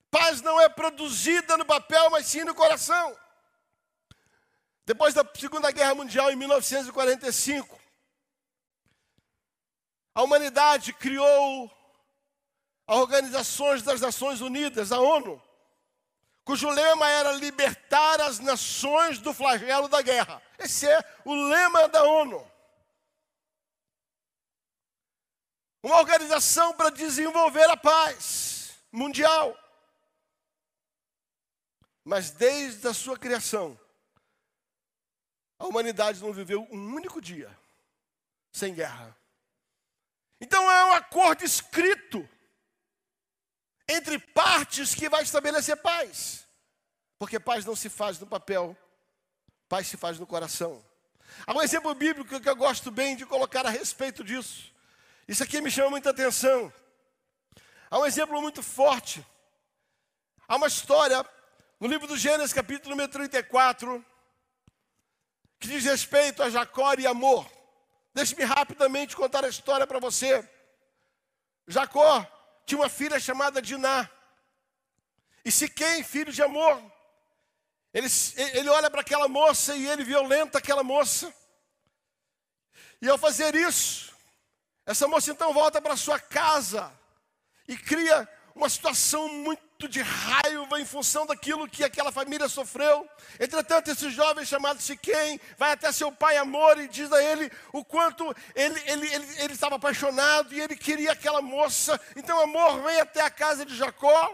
Paz 0.09 0.41
não 0.41 0.59
é 0.61 0.69
produzida 0.69 1.57
no 1.57 1.65
papel, 1.65 2.09
mas 2.09 2.27
sim 2.27 2.43
no 2.43 2.55
coração. 2.55 3.17
Depois 4.85 5.13
da 5.13 5.25
Segunda 5.35 5.69
Guerra 5.71 5.95
Mundial, 5.95 6.31
em 6.31 6.35
1945, 6.35 7.77
a 10.15 10.23
humanidade 10.23 10.93
criou 10.93 11.69
a 12.87 12.95
Organização 12.95 13.77
das 13.81 13.99
Nações 13.99 14.39
Unidas, 14.39 14.91
a 14.91 14.99
ONU, 14.99 15.41
cujo 16.47 16.69
lema 16.69 17.09
era 17.09 17.33
libertar 17.33 18.21
as 18.21 18.39
nações 18.39 19.19
do 19.19 19.33
flagelo 19.33 19.89
da 19.89 20.01
guerra. 20.01 20.41
Esse 20.57 20.87
é 20.87 21.19
o 21.25 21.35
lema 21.35 21.89
da 21.89 22.03
ONU. 22.03 22.51
uma 25.83 25.99
organização 25.99 26.73
para 26.73 26.89
desenvolver 26.89 27.69
a 27.69 27.77
paz 27.77 28.77
mundial. 28.91 29.57
Mas 32.03 32.31
desde 32.31 32.87
a 32.87 32.93
sua 32.93 33.17
criação, 33.17 33.79
a 35.59 35.65
humanidade 35.65 36.21
não 36.21 36.33
viveu 36.33 36.67
um 36.71 36.95
único 36.95 37.21
dia 37.21 37.57
sem 38.51 38.73
guerra. 38.73 39.15
Então 40.41 40.69
é 40.69 40.85
um 40.85 40.93
acordo 40.93 41.43
escrito 41.43 42.27
entre 43.87 44.19
partes 44.19 44.93
que 44.93 45.09
vai 45.09 45.23
estabelecer 45.23 45.77
paz. 45.77 46.45
Porque 47.17 47.39
paz 47.39 47.65
não 47.65 47.75
se 47.75 47.89
faz 47.89 48.19
no 48.19 48.27
papel, 48.27 48.75
paz 49.67 49.87
se 49.87 49.97
faz 49.97 50.19
no 50.19 50.27
coração. 50.27 50.83
Há 51.45 51.53
um 51.53 51.61
exemplo 51.61 51.93
bíblico 51.95 52.39
que 52.39 52.49
eu 52.49 52.55
gosto 52.55 52.91
bem 52.91 53.15
de 53.15 53.25
colocar 53.25 53.65
a 53.65 53.69
respeito 53.69 54.23
disso. 54.23 54.71
Isso 55.27 55.43
aqui 55.43 55.61
me 55.61 55.71
chama 55.71 55.91
muita 55.91 56.09
atenção. 56.09 56.71
Há 57.89 57.99
um 57.99 58.05
exemplo 58.05 58.41
muito 58.41 58.61
forte. 58.61 59.25
Há 60.47 60.55
uma 60.55 60.67
história 60.67 61.25
no 61.79 61.87
livro 61.87 62.07
do 62.07 62.17
Gênesis, 62.17 62.53
capítulo 62.53 62.91
número 62.91 63.11
34, 63.11 64.03
que 65.59 65.67
diz 65.67 65.83
respeito 65.83 66.41
a 66.41 66.49
Jacó 66.49 66.93
e 66.97 67.07
amor. 67.07 67.49
Deixe-me 68.13 68.43
rapidamente 68.43 69.15
contar 69.15 69.43
a 69.45 69.49
história 69.49 69.85
para 69.85 69.99
você. 69.99 70.47
Jacó 71.67 72.25
tinha 72.67 72.79
uma 72.81 72.89
filha 72.89 73.17
chamada 73.17 73.61
Diná. 73.61 74.07
E 75.43 75.51
Siquém, 75.51 76.03
filho 76.03 76.33
de 76.33 76.43
amor, 76.43 76.83
ele, 77.93 78.07
ele 78.53 78.69
olha 78.69 78.91
para 78.91 78.99
aquela 78.99 79.29
moça 79.29 79.73
e 79.73 79.87
ele 79.87 80.03
violenta 80.03 80.57
aquela 80.57 80.83
moça. 80.83 81.33
E 83.01 83.07
ao 83.07 83.17
fazer 83.17 83.55
isso, 83.55 84.13
essa 84.85 85.07
moça 85.07 85.31
então 85.31 85.53
volta 85.53 85.81
para 85.81 85.95
sua 85.95 86.19
casa 86.19 86.91
e 87.67 87.77
cria 87.77 88.27
uma 88.53 88.67
situação 88.67 89.29
muito 89.29 89.63
de 89.85 90.01
raiva 90.01 90.79
em 90.79 90.85
função 90.85 91.25
daquilo 91.25 91.67
que 91.67 91.83
aquela 91.83 92.09
família 92.09 92.47
sofreu. 92.47 93.05
Entretanto, 93.37 93.91
esse 93.91 94.09
jovem 94.09 94.45
chamado 94.45 94.81
Siquém 94.81 95.41
vai 95.57 95.73
até 95.73 95.91
seu 95.91 96.09
pai 96.09 96.37
Amor 96.37 96.79
e 96.79 96.87
diz 96.87 97.11
a 97.11 97.21
ele 97.21 97.51
o 97.73 97.83
quanto 97.83 98.33
ele, 98.55 98.81
ele, 98.85 99.13
ele, 99.13 99.27
ele 99.39 99.53
estava 99.53 99.75
apaixonado 99.75 100.53
e 100.53 100.61
ele 100.61 100.77
queria 100.77 101.11
aquela 101.11 101.41
moça. 101.41 101.99
Então, 102.15 102.39
Amor 102.39 102.81
vem 102.83 103.01
até 103.01 103.19
a 103.19 103.29
casa 103.29 103.65
de 103.65 103.75
Jacó, 103.75 104.33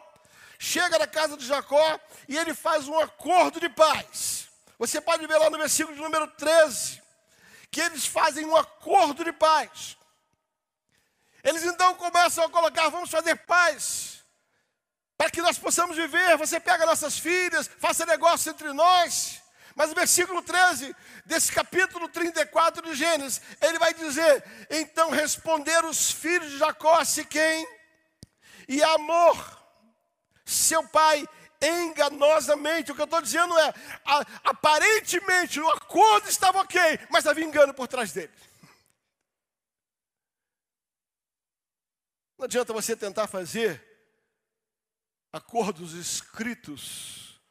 chega 0.60 1.00
na 1.00 1.08
casa 1.08 1.36
de 1.36 1.46
Jacó 1.48 2.00
e 2.30 2.38
ele 2.38 2.54
faz 2.54 2.88
um 2.88 3.00
acordo 3.00 3.60
de 3.60 3.70
paz. 3.70 4.48
Você 4.78 5.02
pode 5.02 5.26
ver 5.26 5.38
lá 5.38 5.50
no 5.50 5.58
versículo 5.58 5.96
de 5.96 6.02
número 6.04 6.28
13 6.28 7.02
que 7.74 7.82
eles 7.82 8.06
fazem 8.06 8.46
um 8.46 8.56
acordo 8.56 9.24
de 9.24 9.34
paz. 9.34 9.98
Eles 11.44 11.64
então 11.64 11.96
começam 11.96 12.46
a 12.46 12.50
colocar: 12.50 12.88
vamos 12.90 13.10
fazer 13.10 13.36
paz, 13.36 14.23
para 15.24 15.32
que 15.32 15.42
nós 15.42 15.58
possamos 15.58 15.96
viver. 15.96 16.36
Você 16.38 16.60
pega 16.60 16.86
nossas 16.86 17.18
filhas, 17.18 17.70
faça 17.80 18.06
negócio 18.06 18.50
entre 18.52 18.74
nós. 18.74 19.42
Mas 19.74 19.90
o 19.90 19.96
versículo 19.96 20.42
13 20.42 20.94
desse 21.26 21.50
capítulo 21.50 22.10
34 22.10 22.86
de 22.86 22.94
Gênesis, 22.94 23.42
ele 23.62 23.80
vai 23.80 23.94
dizer: 23.94 24.44
Então 24.70 25.12
responderam 25.12 25.90
os 25.90 26.12
filhos 26.12 26.52
de 26.52 26.58
Jacó 26.58 26.96
a 26.96 27.06
Siquém 27.06 27.66
e 28.68 28.84
Amor, 28.84 29.64
seu 30.46 30.86
pai, 30.90 31.26
enganosamente. 31.62 32.92
O 32.92 32.96
que 32.96 33.02
eu 33.02 33.06
estou 33.06 33.22
dizendo 33.22 33.58
é: 33.58 33.74
a, 34.06 34.26
aparentemente 34.44 35.58
o 35.58 35.70
acordo 35.70 36.28
estava 36.28 36.60
ok, 36.60 37.00
mas 37.10 37.26
havia 37.26 37.46
engano 37.46 37.74
por 37.74 37.88
trás 37.88 38.12
dele. 38.12 38.34
Não 42.38 42.44
adianta 42.44 42.74
você 42.74 42.94
tentar 42.94 43.26
fazer 43.28 43.93
acordos 45.34 45.94
escritos, 45.94 47.42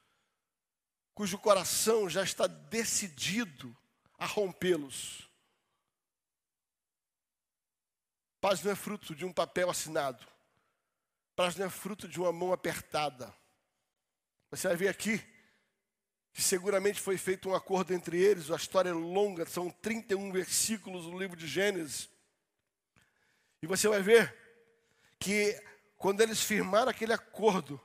cujo 1.13 1.37
coração 1.37 2.09
já 2.09 2.23
está 2.23 2.47
decidido 2.47 3.77
a 4.17 4.25
rompê-los. 4.25 5.29
Paz 8.41 8.63
não 8.63 8.71
é 8.71 8.77
fruto 8.77 9.15
de 9.15 9.25
um 9.25 9.33
papel 9.33 9.69
assinado. 9.69 10.25
Paz 11.35 11.57
não 11.57 11.67
é 11.67 11.71
fruto 11.71 12.09
de 12.09 12.21
uma 12.21 12.33
mão 12.33 12.53
apertada. 12.53 13.35
Você 14.51 14.69
vai 14.69 14.77
ver 14.77 14.89
aqui 14.89 15.19
que 16.33 16.41
seguramente 16.41 17.01
foi 17.01 17.19
feito 17.19 17.49
um 17.49 17.55
acordo 17.55 17.93
entre 17.93 18.19
eles, 18.19 18.51
a 18.51 18.57
história 18.57 18.91
é 18.91 18.95
longa, 18.95 19.45
são 19.45 19.71
31 19.71 20.33
versículos 20.33 21.07
no 21.07 21.19
livro 21.19 21.37
de 21.37 21.47
Gênesis. 21.47 22.09
E 23.61 23.67
você 23.67 23.87
vai 23.87 24.03
ver 24.03 24.35
que 25.19 25.55
quando 26.03 26.21
eles 26.21 26.43
firmaram 26.43 26.91
aquele 26.91 27.13
acordo, 27.13 27.81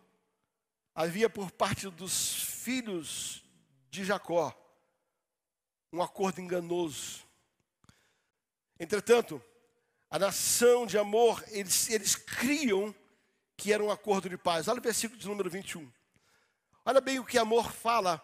havia 0.96 1.30
por 1.30 1.52
parte 1.52 1.88
dos 1.88 2.42
filhos 2.42 3.44
de 3.92 4.04
Jacó 4.04 4.52
um 5.94 6.02
acordo 6.02 6.42
enganoso. 6.42 7.24
Entretanto, 8.80 9.40
a 10.10 10.18
nação 10.18 10.88
de 10.88 10.98
amor, 10.98 11.44
eles, 11.50 11.92
eles 11.92 12.16
criam 12.16 12.94
que 13.56 13.72
era 13.72 13.84
um 13.84 13.92
acordo 13.92 14.28
de 14.28 14.36
paz. 14.36 14.68
Olha 14.68 14.80
o 14.80 14.84
versículo 14.84 15.20
de 15.20 15.28
número 15.28 15.48
21. 15.48 15.88
Olha 16.86 17.00
bem 17.00 17.20
o 17.20 17.26
que 17.26 17.38
amor 17.38 17.72
fala 17.72 18.20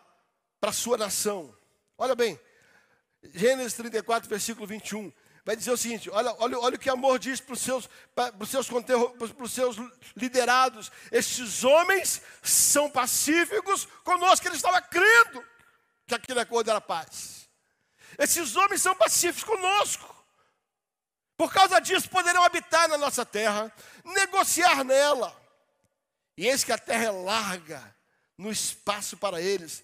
para 0.59 0.71
a 0.71 0.73
sua 0.73 0.97
nação. 0.97 1.55
Olha 1.99 2.15
bem, 2.15 2.39
Gênesis 3.21 3.75
34, 3.75 4.27
versículo 4.27 4.65
21 4.65 5.13
vai 5.45 5.55
dizer 5.55 5.71
o 5.71 5.77
seguinte: 5.77 6.09
olha, 6.09 6.35
olha, 6.39 6.59
olha 6.59 6.75
o 6.75 6.79
que 6.79 6.89
amor 6.89 7.19
diz 7.19 7.39
para 7.39 7.53
os 7.53 7.59
seus, 7.59 7.89
para 8.15 8.33
os 8.39 8.49
seus, 8.49 8.67
para 8.67 9.43
os 9.43 9.51
seus 9.51 9.77
liderados. 10.15 10.91
Estes 11.11 11.63
homens 11.63 12.21
são 12.41 12.89
pacíficos 12.89 13.87
conosco, 14.03 14.47
ele 14.47 14.55
estava 14.55 14.81
crendo 14.81 15.43
que 16.07 16.15
aquele 16.15 16.39
acordo 16.39 16.69
era 16.69 16.81
paz. 16.81 17.49
Esses 18.17 18.55
homens 18.55 18.81
são 18.81 18.95
pacíficos 18.95 19.43
conosco. 19.43 20.13
Por 21.35 21.51
causa 21.51 21.79
disso, 21.79 22.09
poderão 22.09 22.43
habitar 22.43 22.87
na 22.87 22.97
nossa 22.97 23.25
terra, 23.25 23.73
negociar 24.03 24.83
nela. 24.83 25.35
E 26.37 26.47
eis 26.47 26.63
que 26.63 26.71
a 26.71 26.77
terra 26.77 27.05
é 27.05 27.11
larga 27.11 27.95
no 28.37 28.51
espaço 28.51 29.17
para 29.17 29.41
eles, 29.41 29.83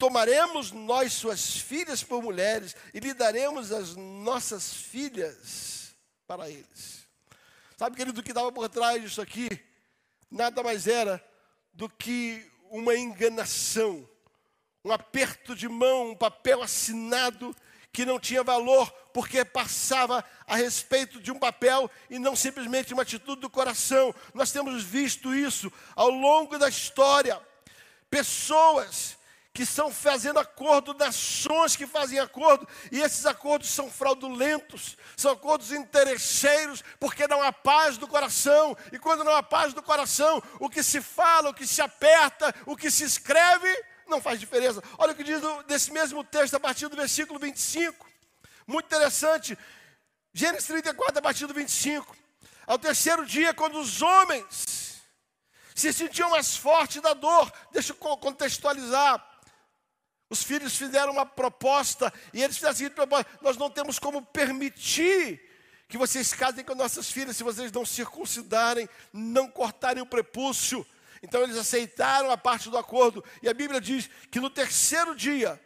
Tomaremos 0.00 0.72
nós 0.72 1.12
suas 1.12 1.58
filhas 1.58 2.02
por 2.02 2.22
mulheres 2.22 2.74
e 2.94 3.00
lhe 3.00 3.12
daremos 3.12 3.70
as 3.70 3.94
nossas 3.94 4.72
filhas 4.72 5.94
para 6.26 6.48
eles. 6.48 7.06
Sabe, 7.76 7.98
querido, 7.98 8.18
o 8.18 8.22
que 8.24 8.30
estava 8.30 8.50
por 8.50 8.66
trás 8.70 9.02
disso 9.02 9.20
aqui? 9.20 9.50
Nada 10.30 10.62
mais 10.62 10.86
era 10.86 11.22
do 11.74 11.86
que 11.86 12.50
uma 12.70 12.96
enganação, 12.96 14.08
um 14.82 14.90
aperto 14.90 15.54
de 15.54 15.68
mão, 15.68 16.12
um 16.12 16.16
papel 16.16 16.62
assinado 16.62 17.54
que 17.92 18.06
não 18.06 18.18
tinha 18.18 18.42
valor, 18.42 18.90
porque 19.12 19.44
passava 19.44 20.24
a 20.46 20.56
respeito 20.56 21.20
de 21.20 21.30
um 21.30 21.38
papel 21.38 21.90
e 22.08 22.18
não 22.18 22.34
simplesmente 22.34 22.94
uma 22.94 23.02
atitude 23.02 23.42
do 23.42 23.50
coração. 23.50 24.14
Nós 24.32 24.50
temos 24.50 24.82
visto 24.82 25.34
isso 25.34 25.70
ao 25.94 26.08
longo 26.08 26.58
da 26.58 26.70
história. 26.70 27.38
Pessoas 28.08 29.19
que 29.52 29.62
estão 29.62 29.92
fazendo 29.92 30.38
acordo, 30.38 30.94
nações 30.94 31.74
que 31.74 31.86
fazem 31.86 32.18
acordo, 32.18 32.68
e 32.92 33.00
esses 33.00 33.26
acordos 33.26 33.68
são 33.70 33.90
fraudulentos, 33.90 34.96
são 35.16 35.32
acordos 35.32 35.72
interesseiros, 35.72 36.84
porque 37.00 37.26
não 37.26 37.42
há 37.42 37.52
paz 37.52 37.98
do 37.98 38.06
coração, 38.06 38.76
e 38.92 38.98
quando 38.98 39.24
não 39.24 39.34
há 39.34 39.42
paz 39.42 39.74
do 39.74 39.82
coração, 39.82 40.40
o 40.60 40.70
que 40.70 40.82
se 40.82 41.00
fala, 41.00 41.50
o 41.50 41.54
que 41.54 41.66
se 41.66 41.82
aperta, 41.82 42.54
o 42.64 42.76
que 42.76 42.90
se 42.90 43.04
escreve, 43.04 43.68
não 44.06 44.20
faz 44.20 44.38
diferença. 44.38 44.82
Olha 44.98 45.12
o 45.12 45.16
que 45.16 45.24
diz 45.24 45.40
desse 45.66 45.90
mesmo 45.92 46.22
texto, 46.22 46.54
a 46.54 46.60
partir 46.60 46.88
do 46.88 46.96
versículo 46.96 47.38
25, 47.38 48.08
muito 48.66 48.86
interessante, 48.86 49.58
Gênesis 50.32 50.66
34, 50.66 51.18
a 51.18 51.22
partir 51.22 51.46
do 51.46 51.54
25. 51.54 52.16
Ao 52.66 52.78
terceiro 52.78 53.26
dia, 53.26 53.52
quando 53.52 53.80
os 53.80 54.00
homens 54.00 55.02
se 55.74 55.92
sentiam 55.92 56.30
mais 56.30 56.56
fortes 56.56 57.02
da 57.02 57.14
dor, 57.14 57.52
deixa 57.72 57.92
eu 57.92 57.96
contextualizar. 57.96 59.29
Os 60.30 60.44
filhos 60.44 60.76
fizeram 60.76 61.12
uma 61.12 61.26
proposta 61.26 62.12
e 62.32 62.40
eles 62.40 62.54
fizeram 62.54 62.72
a 62.72 62.76
seguinte 62.76 62.94
proposta: 62.94 63.30
nós 63.42 63.56
não 63.56 63.68
temos 63.68 63.98
como 63.98 64.22
permitir 64.22 65.44
que 65.88 65.98
vocês 65.98 66.32
casem 66.32 66.64
com 66.64 66.72
nossas 66.76 67.10
filhas 67.10 67.36
se 67.36 67.42
vocês 67.42 67.72
não 67.72 67.84
circuncidarem, 67.84 68.88
não 69.12 69.50
cortarem 69.50 70.00
o 70.00 70.06
prepúcio. 70.06 70.86
Então 71.20 71.42
eles 71.42 71.56
aceitaram 71.56 72.30
a 72.30 72.36
parte 72.36 72.70
do 72.70 72.78
acordo. 72.78 73.24
E 73.42 73.48
a 73.48 73.52
Bíblia 73.52 73.80
diz 73.80 74.08
que 74.30 74.38
no 74.38 74.48
terceiro 74.48 75.16
dia, 75.16 75.60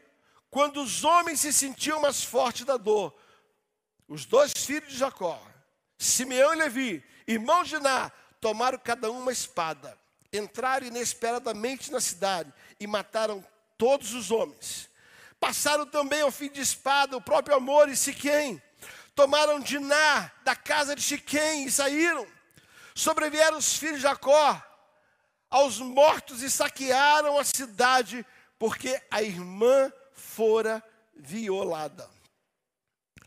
quando 0.51 0.83
os 0.83 1.05
homens 1.05 1.41
se 1.41 1.53
sentiam 1.53 2.01
mais 2.01 2.25
fortes 2.25 2.65
da 2.65 2.79
dor, 2.79 3.15
os 4.09 4.25
dois 4.25 4.53
filhos 4.53 4.91
de 4.91 4.97
Jacó, 4.97 5.41
Simeão 5.99 6.55
e 6.55 6.57
Levi, 6.57 7.05
irmãos 7.27 7.69
de 7.69 7.79
Ná, 7.79 8.11
tomaram 8.41 8.79
cada 8.79 9.11
um 9.11 9.21
uma 9.21 9.33
espada, 9.33 9.99
entraram 10.33 10.87
inesperadamente 10.87 11.93
na 11.93 12.01
cidade 12.01 12.53
e 12.81 12.87
mataram 12.87 13.45
todos 13.77 14.15
os 14.15 14.31
homens. 14.31 14.89
Passaram 15.39 15.87
também 15.87 16.23
ao 16.23 16.31
fim 16.31 16.49
de 16.49 16.61
espada 16.61 17.17
o 17.17 17.21
próprio 17.21 17.57
amor 17.57 17.89
e 17.89 17.97
Siquém. 17.97 18.63
Tomaram 19.15 19.61
Diná 19.61 20.31
da 20.43 20.57
casa 20.57 20.97
de 20.97 21.03
Siquém 21.03 21.67
e 21.67 21.71
saíram. 21.71 22.27
Sobrevieram 22.95 23.59
os 23.59 23.77
filhos 23.77 23.97
de 23.97 24.03
Jacó 24.03 24.63
aos 25.51 25.79
mortos 25.79 26.43
e 26.43 26.51
saquearam 26.51 27.39
a 27.39 27.45
cidade, 27.45 28.27
porque 28.59 29.01
a 29.11 29.23
irmã 29.23 29.93
fora 30.13 30.83
violada. 31.15 32.11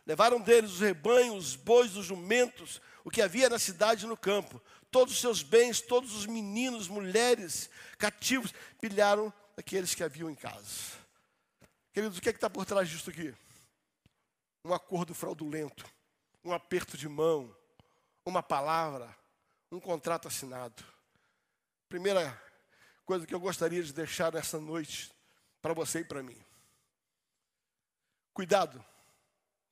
Levaram 0.06 0.42
deles 0.42 0.72
os 0.72 0.80
rebanhos, 0.82 1.50
os 1.50 1.56
bois, 1.56 1.96
os 1.96 2.06
jumentos, 2.06 2.82
o 3.04 3.10
que 3.10 3.22
havia 3.22 3.50
na 3.50 3.58
cidade 3.58 4.04
e 4.04 4.08
no 4.08 4.18
campo, 4.18 4.62
todos 4.92 5.14
os 5.14 5.22
seus 5.22 5.42
bens, 5.42 5.80
todos 5.80 6.14
os 6.16 6.26
meninos, 6.26 6.88
mulheres, 6.90 7.70
cativos, 7.98 8.54
pilharam 8.82 9.34
daqueles 9.58 9.96
que 9.96 10.04
haviam 10.04 10.30
em 10.30 10.36
casa. 10.36 10.96
Queridos, 11.92 12.20
o 12.20 12.22
que 12.22 12.30
é 12.30 12.32
está 12.32 12.48
por 12.48 12.64
trás 12.64 12.88
disso 12.88 13.10
aqui? 13.10 13.36
Um 14.64 14.72
acordo 14.72 15.16
fraudulento, 15.16 15.84
um 16.44 16.54
aperto 16.54 16.96
de 16.96 17.10
mão, 17.10 17.54
uma 18.24 18.44
palavra, 18.44 19.14
um 19.72 19.80
contrato 19.80 20.28
assinado. 20.28 20.84
Primeira 21.90 22.40
coisa 23.04 23.26
que 23.26 23.34
eu 23.34 23.40
gostaria 23.40 23.82
de 23.82 23.92
deixar 23.92 24.32
nessa 24.32 24.60
noite 24.60 25.12
para 25.60 25.74
você 25.74 26.02
e 26.02 26.06
para 26.06 26.22
mim. 26.22 26.40
Cuidado 28.34 28.86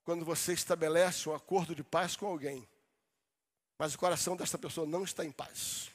quando 0.03 0.25
você 0.25 0.53
estabelece 0.53 1.29
um 1.29 1.35
acordo 1.35 1.75
de 1.75 1.83
paz 1.83 2.15
com 2.15 2.25
alguém, 2.25 2.67
mas 3.77 3.93
o 3.93 3.99
coração 3.99 4.35
dessa 4.35 4.57
pessoa 4.57 4.87
não 4.87 5.03
está 5.03 5.23
em 5.23 5.31
paz. 5.31 5.91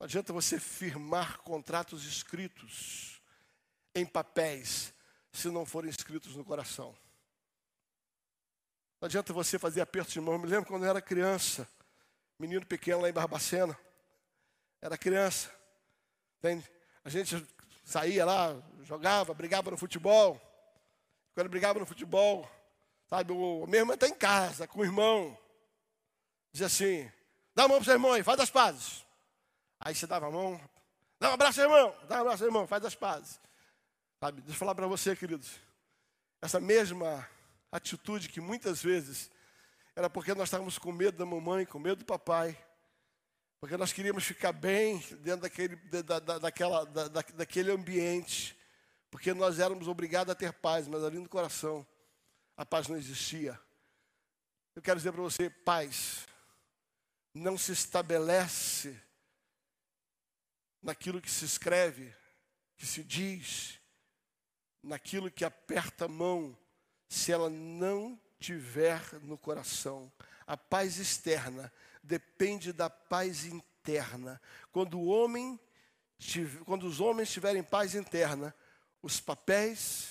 Não 0.00 0.06
adianta 0.06 0.32
você 0.32 0.58
firmar 0.58 1.42
contratos 1.42 2.06
escritos 2.06 3.20
em 3.94 4.06
papéis 4.06 4.94
se 5.30 5.48
não 5.48 5.66
forem 5.66 5.90
escritos 5.90 6.34
no 6.34 6.42
coração. 6.42 6.96
Não 8.98 9.06
adianta 9.06 9.34
você 9.34 9.58
fazer 9.58 9.82
aperto 9.82 10.10
de 10.10 10.18
mão. 10.18 10.32
Eu 10.32 10.38
me 10.38 10.46
lembro 10.46 10.64
quando 10.64 10.84
eu 10.84 10.90
era 10.90 11.02
criança, 11.02 11.68
menino 12.38 12.64
pequeno 12.64 13.02
lá 13.02 13.10
em 13.10 13.12
Barbacena. 13.12 13.78
Era 14.80 14.96
criança. 14.96 15.54
Entende? 16.38 16.66
A 17.04 17.10
gente 17.10 17.46
saía 17.84 18.24
lá, 18.24 18.56
jogava, 18.82 19.34
brigava 19.34 19.70
no 19.70 19.76
futebol. 19.76 20.40
Quando 21.34 21.50
brigava 21.50 21.78
no 21.78 21.84
futebol, 21.84 22.50
sabe, 23.06 23.32
o 23.32 23.66
meu 23.66 23.80
irmão 23.80 23.94
está 23.94 24.08
em 24.08 24.16
casa 24.16 24.66
com 24.66 24.80
o 24.80 24.84
irmão. 24.84 25.36
Dizia 26.50 26.68
assim: 26.68 27.12
dá 27.54 27.64
a 27.64 27.68
mão 27.68 27.76
para 27.76 27.82
o 27.82 27.84
seu 27.84 27.94
irmão 27.94 28.12
aí, 28.14 28.22
faz 28.22 28.40
as 28.40 28.48
pazes. 28.48 29.09
Aí 29.80 29.94
você 29.94 30.06
dava 30.06 30.26
a 30.26 30.30
mão, 30.30 30.60
dá 31.18 31.30
um 31.30 31.32
abraço, 31.32 31.60
irmão, 31.60 31.96
dá 32.06 32.18
um 32.18 32.20
abraço, 32.20 32.44
irmão, 32.44 32.66
faz 32.66 32.84
as 32.84 32.94
pazes. 32.94 33.40
Sabe, 34.20 34.42
deixa 34.42 34.54
eu 34.54 34.58
falar 34.58 34.74
para 34.74 34.86
você, 34.86 35.16
queridos. 35.16 35.58
Essa 36.42 36.60
mesma 36.60 37.26
atitude 37.72 38.28
que 38.28 38.40
muitas 38.40 38.82
vezes 38.82 39.30
era 39.96 40.10
porque 40.10 40.34
nós 40.34 40.48
estávamos 40.48 40.78
com 40.78 40.92
medo 40.92 41.16
da 41.16 41.24
mamãe, 41.24 41.64
com 41.64 41.78
medo 41.78 42.00
do 42.00 42.04
papai. 42.04 42.56
Porque 43.58 43.76
nós 43.76 43.92
queríamos 43.92 44.24
ficar 44.24 44.52
bem 44.52 44.98
dentro 45.20 45.42
daquele, 45.42 45.76
da, 45.76 46.18
da, 46.18 46.38
daquela, 46.38 46.84
da, 46.84 47.08
daquele 47.08 47.70
ambiente. 47.70 48.58
Porque 49.10 49.34
nós 49.34 49.58
éramos 49.58 49.88
obrigados 49.88 50.30
a 50.30 50.34
ter 50.34 50.52
paz, 50.52 50.86
mas 50.86 51.02
ali 51.02 51.18
no 51.18 51.28
coração 51.28 51.86
a 52.56 52.64
paz 52.64 52.88
não 52.88 52.96
existia. 52.96 53.58
Eu 54.74 54.82
quero 54.82 54.98
dizer 54.98 55.12
para 55.12 55.22
você, 55.22 55.48
paz 55.48 56.26
não 57.34 57.56
se 57.56 57.72
estabelece 57.72 58.98
naquilo 60.82 61.20
que 61.20 61.30
se 61.30 61.44
escreve, 61.44 62.14
que 62.76 62.86
se 62.86 63.04
diz, 63.04 63.78
naquilo 64.82 65.30
que 65.30 65.44
aperta 65.44 66.06
a 66.06 66.08
mão, 66.08 66.56
se 67.08 67.32
ela 67.32 67.50
não 67.50 68.20
tiver 68.38 69.00
no 69.22 69.36
coração. 69.36 70.10
A 70.46 70.56
paz 70.56 70.98
externa 70.98 71.72
depende 72.02 72.72
da 72.72 72.88
paz 72.88 73.44
interna. 73.44 74.40
Quando 74.72 74.98
o 74.98 75.06
homem 75.06 75.58
quando 76.66 76.86
os 76.86 77.00
homens 77.00 77.32
tiverem 77.32 77.62
paz 77.62 77.94
interna, 77.94 78.54
os 79.00 79.18
papéis, 79.18 80.10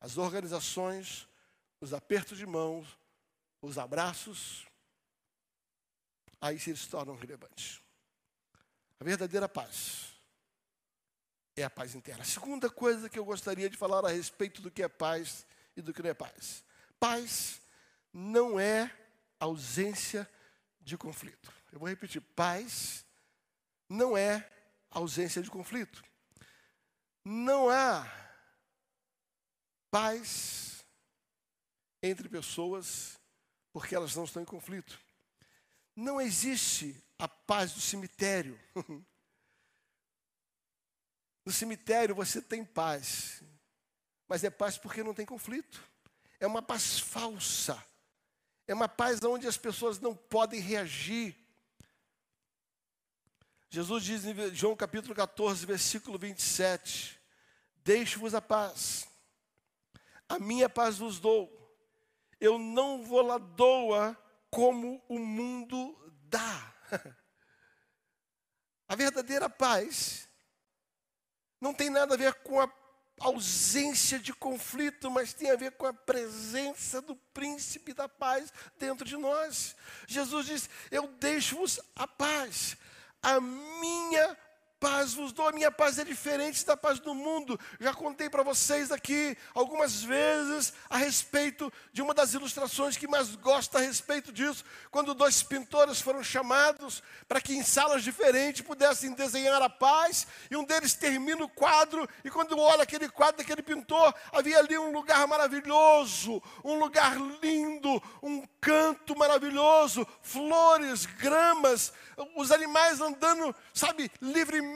as 0.00 0.16
organizações, 0.16 1.28
os 1.82 1.92
apertos 1.92 2.38
de 2.38 2.46
mãos, 2.46 2.98
os 3.60 3.76
abraços, 3.76 4.66
aí 6.40 6.58
se 6.58 6.70
eles 6.70 6.86
tornam 6.86 7.14
relevantes. 7.14 7.82
A 8.98 9.04
verdadeira 9.04 9.46
paz 9.46 10.09
é 11.56 11.62
a 11.62 11.70
paz 11.70 11.94
interna. 11.94 12.22
A 12.22 12.26
segunda 12.26 12.70
coisa 12.70 13.08
que 13.08 13.18
eu 13.18 13.24
gostaria 13.24 13.68
de 13.68 13.76
falar 13.76 14.04
a 14.04 14.10
respeito 14.10 14.62
do 14.62 14.70
que 14.70 14.82
é 14.82 14.88
paz 14.88 15.46
e 15.76 15.82
do 15.82 15.92
que 15.92 16.02
não 16.02 16.10
é 16.10 16.14
paz. 16.14 16.64
Paz 16.98 17.60
não 18.12 18.58
é 18.58 18.90
ausência 19.38 20.28
de 20.80 20.96
conflito. 20.96 21.52
Eu 21.72 21.78
vou 21.78 21.88
repetir: 21.88 22.20
paz 22.20 23.04
não 23.88 24.16
é 24.16 24.48
ausência 24.90 25.42
de 25.42 25.50
conflito. 25.50 26.02
Não 27.24 27.68
há 27.68 28.06
paz 29.90 30.84
entre 32.02 32.28
pessoas 32.28 33.18
porque 33.72 33.94
elas 33.94 34.14
não 34.16 34.24
estão 34.24 34.42
em 34.42 34.46
conflito. 34.46 34.98
Não 35.94 36.20
existe 36.20 36.96
a 37.18 37.28
paz 37.28 37.72
do 37.72 37.80
cemitério. 37.80 38.58
No 41.44 41.52
cemitério 41.52 42.14
você 42.14 42.40
tem 42.42 42.64
paz, 42.64 43.42
mas 44.28 44.44
é 44.44 44.50
paz 44.50 44.76
porque 44.76 45.02
não 45.02 45.14
tem 45.14 45.26
conflito. 45.26 45.82
É 46.38 46.46
uma 46.46 46.62
paz 46.62 46.98
falsa. 46.98 47.82
É 48.66 48.74
uma 48.74 48.88
paz 48.88 49.22
onde 49.24 49.46
as 49.46 49.56
pessoas 49.56 49.98
não 49.98 50.14
podem 50.14 50.60
reagir. 50.60 51.36
Jesus 53.68 54.04
diz 54.04 54.24
em 54.24 54.54
João 54.54 54.76
capítulo 54.76 55.14
14, 55.14 55.66
versículo 55.66 56.18
27: 56.18 57.20
Deixo-vos 57.84 58.34
a 58.34 58.40
paz, 58.40 59.08
a 60.28 60.38
minha 60.38 60.68
paz 60.68 60.98
vos 60.98 61.18
dou. 61.18 61.58
Eu 62.40 62.58
não 62.58 63.02
vou 63.02 63.22
lá 63.22 63.38
doa 63.38 64.16
como 64.50 65.04
o 65.08 65.18
mundo 65.18 65.96
dá. 66.28 66.74
A 68.88 68.96
verdadeira 68.96 69.48
paz 69.48 70.28
não 71.60 71.74
tem 71.74 71.90
nada 71.90 72.14
a 72.14 72.18
ver 72.18 72.34
com 72.34 72.60
a 72.60 72.70
ausência 73.20 74.18
de 74.18 74.32
conflito, 74.32 75.10
mas 75.10 75.34
tem 75.34 75.50
a 75.50 75.56
ver 75.56 75.72
com 75.72 75.86
a 75.86 75.92
presença 75.92 77.02
do 77.02 77.14
príncipe 77.34 77.92
da 77.92 78.08
paz 78.08 78.52
dentro 78.78 79.04
de 79.04 79.16
nós. 79.16 79.76
Jesus 80.06 80.46
diz: 80.46 80.70
Eu 80.90 81.06
deixo-vos 81.06 81.78
a 81.94 82.06
paz, 82.06 82.76
a 83.22 83.38
minha 83.40 84.36
paz 84.80 85.12
vos 85.12 85.30
dou, 85.30 85.46
a 85.46 85.52
minha 85.52 85.70
paz 85.70 85.98
é 85.98 86.04
diferente 86.04 86.64
da 86.64 86.74
paz 86.74 86.98
do 86.98 87.14
mundo. 87.14 87.60
Já 87.78 87.92
contei 87.92 88.30
para 88.30 88.42
vocês 88.42 88.90
aqui 88.90 89.36
algumas 89.54 90.02
vezes 90.02 90.72
a 90.88 90.96
respeito 90.96 91.70
de 91.92 92.00
uma 92.00 92.14
das 92.14 92.32
ilustrações 92.32 92.96
que 92.96 93.06
mais 93.06 93.36
gosto 93.36 93.76
a 93.76 93.80
respeito 93.80 94.32
disso, 94.32 94.64
quando 94.90 95.12
dois 95.12 95.42
pintores 95.42 96.00
foram 96.00 96.24
chamados 96.24 97.02
para 97.28 97.42
que 97.42 97.54
em 97.54 97.62
salas 97.62 98.02
diferentes 98.02 98.62
pudessem 98.62 99.12
desenhar 99.12 99.60
a 99.60 99.68
paz, 99.68 100.26
e 100.50 100.56
um 100.56 100.64
deles 100.64 100.94
termina 100.94 101.44
o 101.44 101.48
quadro, 101.48 102.08
e 102.24 102.30
quando 102.30 102.58
olha 102.58 102.82
aquele 102.82 103.08
quadro 103.08 103.36
daquele 103.36 103.62
pintor, 103.62 104.14
havia 104.32 104.58
ali 104.58 104.78
um 104.78 104.92
lugar 104.92 105.26
maravilhoso, 105.26 106.42
um 106.64 106.78
lugar 106.78 107.16
lindo, 107.42 108.02
um 108.22 108.46
canto 108.60 109.14
maravilhoso, 109.14 110.06
flores, 110.22 111.04
gramas, 111.04 111.92
os 112.36 112.50
animais 112.50 113.00
andando, 113.00 113.54
sabe, 113.74 114.10
livremente, 114.20 114.69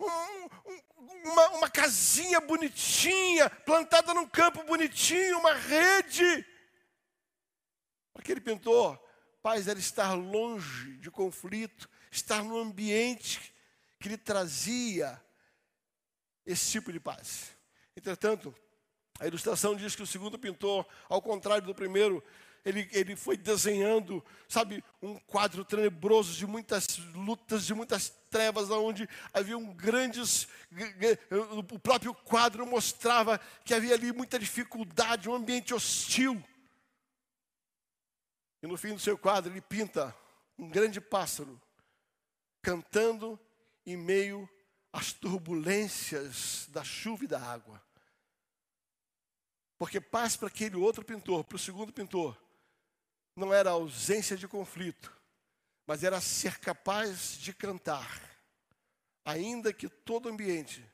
um, 0.00 1.30
uma, 1.30 1.48
uma 1.50 1.70
casinha 1.70 2.40
bonitinha, 2.40 3.50
plantada 3.50 4.14
num 4.14 4.28
campo 4.28 4.62
bonitinho, 4.64 5.38
uma 5.38 5.54
rede. 5.54 6.46
Aquele 8.14 8.40
pintor, 8.40 9.00
paz 9.42 9.68
era 9.68 9.78
estar 9.78 10.14
longe 10.14 10.96
de 10.98 11.10
conflito, 11.10 11.88
estar 12.10 12.42
no 12.42 12.58
ambiente 12.58 13.54
que 14.00 14.08
lhe 14.08 14.18
trazia 14.18 15.22
esse 16.44 16.70
tipo 16.72 16.92
de 16.92 17.00
paz. 17.00 17.56
Entretanto, 17.96 18.54
a 19.18 19.26
ilustração 19.26 19.74
diz 19.74 19.96
que 19.96 20.02
o 20.02 20.06
segundo 20.06 20.38
pintor, 20.38 20.86
ao 21.08 21.20
contrário 21.20 21.66
do 21.66 21.74
primeiro, 21.74 22.22
ele, 22.68 22.86
ele 22.92 23.16
foi 23.16 23.34
desenhando, 23.34 24.22
sabe, 24.46 24.84
um 25.00 25.18
quadro 25.20 25.64
tenebroso 25.64 26.34
de 26.34 26.46
muitas 26.46 26.98
lutas, 27.14 27.64
de 27.64 27.72
muitas 27.72 28.10
trevas, 28.28 28.68
onde 28.68 29.08
havia 29.32 29.56
um 29.56 29.72
grandes. 29.72 30.46
O 31.72 31.78
próprio 31.78 32.12
quadro 32.12 32.66
mostrava 32.66 33.40
que 33.64 33.72
havia 33.72 33.94
ali 33.94 34.12
muita 34.12 34.38
dificuldade, 34.38 35.30
um 35.30 35.34
ambiente 35.34 35.72
hostil. 35.72 36.44
E 38.62 38.66
no 38.66 38.76
fim 38.76 38.92
do 38.92 39.00
seu 39.00 39.16
quadro, 39.16 39.50
ele 39.50 39.62
pinta 39.62 40.14
um 40.58 40.68
grande 40.68 41.00
pássaro 41.00 41.58
cantando 42.60 43.40
em 43.86 43.96
meio 43.96 44.46
às 44.92 45.14
turbulências 45.14 46.66
da 46.68 46.84
chuva 46.84 47.24
e 47.24 47.28
da 47.28 47.40
água. 47.40 47.82
Porque 49.78 50.02
paz 50.02 50.36
para 50.36 50.48
aquele 50.48 50.76
outro 50.76 51.02
pintor, 51.02 51.44
para 51.44 51.56
o 51.56 51.58
segundo 51.58 51.92
pintor, 51.92 52.36
não 53.38 53.54
era 53.54 53.70
a 53.70 53.74
ausência 53.74 54.36
de 54.36 54.48
conflito, 54.48 55.16
mas 55.86 56.04
era 56.04 56.20
ser 56.20 56.58
capaz 56.58 57.38
de 57.38 57.52
cantar, 57.52 58.20
ainda 59.24 59.72
que 59.72 59.88
todo 59.88 60.26
o 60.26 60.28
ambiente 60.28 60.84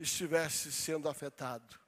estivesse 0.00 0.72
sendo 0.72 1.08
afetado. 1.08 1.78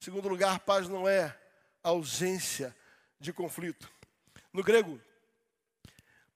Segundo 0.00 0.28
lugar, 0.28 0.60
paz 0.60 0.88
não 0.88 1.08
é 1.08 1.36
ausência 1.82 2.74
de 3.20 3.32
conflito. 3.32 3.90
No 4.52 4.62
grego, 4.62 5.00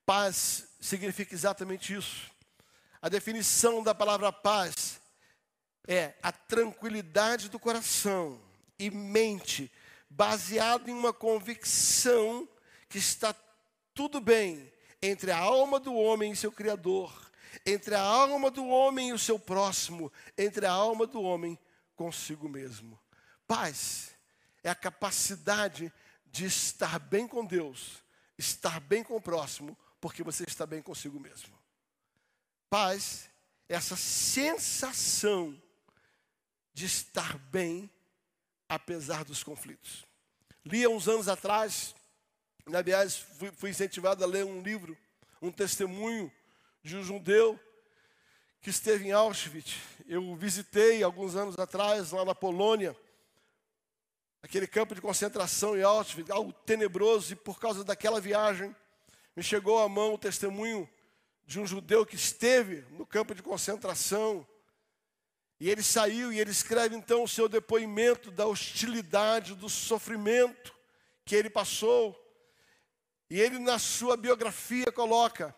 paz 0.05 0.67
significa 0.79 1.33
exatamente 1.33 1.93
isso. 1.93 2.29
A 3.01 3.09
definição 3.09 3.81
da 3.81 3.95
palavra 3.95 4.31
paz 4.31 5.01
é 5.87 6.13
a 6.21 6.31
tranquilidade 6.31 7.49
do 7.49 7.59
coração 7.59 8.41
e 8.77 8.89
mente 8.89 9.71
baseado 10.15 10.89
em 10.89 10.93
uma 10.93 11.11
convicção 11.11 12.47
que 12.87 12.97
está 12.97 13.35
tudo 13.93 14.21
bem 14.21 14.71
entre 15.01 15.31
a 15.31 15.37
alma 15.37 15.79
do 15.79 15.93
homem 15.93 16.31
e 16.31 16.35
seu 16.35 16.51
Criador, 16.51 17.31
entre 17.65 17.95
a 17.95 18.01
alma 18.01 18.49
do 18.51 18.65
homem 18.67 19.09
e 19.09 19.13
o 19.13 19.19
seu 19.19 19.39
próximo, 19.39 20.11
entre 20.37 20.65
a 20.65 20.71
alma 20.71 21.07
do 21.07 21.21
homem 21.21 21.57
consigo 21.95 22.47
mesmo. 22.47 22.99
Paz 23.47 24.11
é 24.63 24.69
a 24.69 24.75
capacidade 24.75 25.91
de 26.25 26.45
estar 26.45 26.99
bem 26.99 27.27
com 27.27 27.45
Deus, 27.45 28.03
estar 28.37 28.79
bem 28.79 29.03
com 29.03 29.15
o 29.15 29.21
próximo, 29.21 29.77
porque 29.99 30.23
você 30.23 30.43
está 30.47 30.65
bem 30.65 30.81
consigo 30.81 31.19
mesmo. 31.19 31.57
Paz 32.69 33.29
é 33.67 33.75
essa 33.75 33.95
sensação 33.95 35.59
de 36.73 36.85
estar 36.85 37.37
bem 37.37 37.89
apesar 38.75 39.23
dos 39.23 39.43
conflitos. 39.43 40.05
Li 40.65 40.83
há 40.83 40.89
uns 40.89 41.07
anos 41.07 41.27
atrás, 41.27 41.95
aliás, 42.73 43.17
fui, 43.17 43.51
fui 43.51 43.69
incentivado 43.69 44.23
a 44.23 44.27
ler 44.27 44.45
um 44.45 44.61
livro, 44.61 44.97
um 45.41 45.51
testemunho 45.51 46.31
de 46.81 46.95
um 46.95 47.03
judeu 47.03 47.59
que 48.61 48.69
esteve 48.69 49.07
em 49.07 49.11
Auschwitz. 49.11 49.75
Eu 50.07 50.35
visitei 50.35 51.03
alguns 51.03 51.35
anos 51.35 51.59
atrás, 51.59 52.11
lá 52.11 52.23
na 52.23 52.33
Polônia, 52.33 52.95
aquele 54.41 54.67
campo 54.67 54.95
de 54.95 55.01
concentração 55.01 55.77
em 55.77 55.83
Auschwitz, 55.83 56.29
algo 56.29 56.53
tenebroso, 56.53 57.33
e 57.33 57.35
por 57.35 57.59
causa 57.59 57.83
daquela 57.83 58.21
viagem, 58.21 58.73
me 59.35 59.43
chegou 59.43 59.79
à 59.79 59.89
mão 59.89 60.13
o 60.13 60.17
testemunho 60.17 60.89
de 61.45 61.59
um 61.59 61.67
judeu 61.67 62.05
que 62.05 62.15
esteve 62.15 62.85
no 62.91 63.05
campo 63.05 63.35
de 63.35 63.43
concentração 63.43 64.47
e 65.63 65.69
ele 65.69 65.81
saiu 65.81 66.33
e 66.33 66.41
ele 66.41 66.51
escreve 66.51 66.93
então 66.93 67.23
o 67.23 67.27
seu 67.27 67.47
depoimento 67.47 68.29
da 68.29 68.45
hostilidade, 68.45 69.55
do 69.55 69.69
sofrimento 69.69 70.75
que 71.23 71.33
ele 71.33 71.49
passou. 71.49 72.13
E 73.29 73.39
ele, 73.39 73.57
na 73.59 73.79
sua 73.79 74.17
biografia, 74.17 74.91
coloca: 74.91 75.55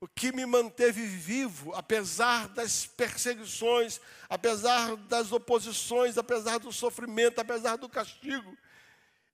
o 0.00 0.08
que 0.08 0.32
me 0.32 0.46
manteve 0.46 1.04
vivo, 1.04 1.74
apesar 1.74 2.48
das 2.48 2.86
perseguições, 2.86 4.00
apesar 4.30 4.96
das 4.96 5.30
oposições, 5.30 6.16
apesar 6.16 6.56
do 6.56 6.72
sofrimento, 6.72 7.38
apesar 7.38 7.76
do 7.76 7.86
castigo, 7.86 8.56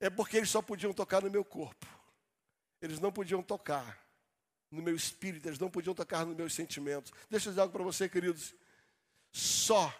é 0.00 0.10
porque 0.10 0.38
eles 0.38 0.50
só 0.50 0.60
podiam 0.60 0.92
tocar 0.92 1.22
no 1.22 1.30
meu 1.30 1.44
corpo. 1.44 1.86
Eles 2.82 2.98
não 2.98 3.12
podiam 3.12 3.44
tocar 3.44 3.96
no 4.72 4.82
meu 4.82 4.96
espírito, 4.96 5.46
eles 5.46 5.60
não 5.60 5.70
podiam 5.70 5.94
tocar 5.94 6.26
nos 6.26 6.34
meus 6.34 6.52
sentimentos. 6.52 7.12
Deixa 7.30 7.48
eu 7.48 7.52
dizer 7.52 7.60
algo 7.60 7.72
para 7.72 7.84
você, 7.84 8.08
queridos. 8.08 8.58
Só 9.32 9.94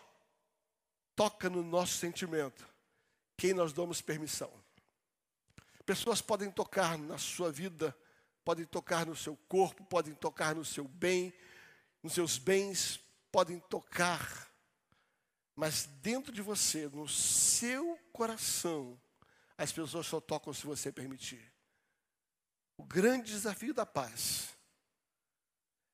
toca 1.15 1.49
no 1.51 1.63
nosso 1.63 1.95
sentimento 1.95 2.67
quem 3.37 3.53
nós 3.53 3.73
damos 3.73 4.01
permissão. 4.01 4.53
Pessoas 5.85 6.21
podem 6.21 6.51
tocar 6.51 6.97
na 6.99 7.19
sua 7.19 7.51
vida 7.51 7.97
podem 8.45 8.65
tocar 8.65 9.07
no 9.07 9.17
seu 9.17 9.37
corpo, 9.49 9.85
podem 9.85 10.15
tocar 10.15 10.55
no 10.55 10.65
seu 10.65 10.87
bem, 10.87 11.33
nos 12.03 12.15
seus 12.15 12.39
bens, 12.39 13.01
podem 13.31 13.59
tocar. 13.61 14.51
Mas 15.55 15.87
dentro 16.03 16.33
de 16.33 16.41
você, 16.41 16.89
no 16.89 17.09
seu 17.09 17.99
coração, 18.13 19.01
as 19.57 19.71
pessoas 19.73 20.07
só 20.07 20.21
tocam 20.21 20.53
se 20.53 20.67
você 20.67 20.91
permitir. 20.91 21.53
O 22.77 22.85
grande 22.85 23.31
desafio 23.31 23.75
da 23.75 23.85
paz 23.85 24.57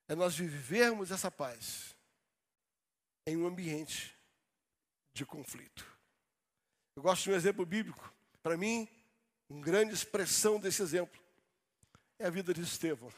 é 0.08 0.14
nós 0.14 0.36
vivermos 0.36 1.10
essa 1.10 1.30
paz 1.30 1.95
em 3.26 3.36
um 3.36 3.46
ambiente 3.46 4.16
de 5.12 5.26
conflito. 5.26 5.84
Eu 6.94 7.02
gosto 7.02 7.24
de 7.24 7.30
um 7.30 7.34
exemplo 7.34 7.66
bíblico. 7.66 8.14
Para 8.42 8.56
mim, 8.56 8.88
uma 9.48 9.60
grande 9.60 9.92
expressão 9.92 10.60
desse 10.60 10.80
exemplo 10.80 11.20
é 12.18 12.26
a 12.26 12.30
vida 12.30 12.54
de 12.54 12.62
Estevão. 12.62 13.12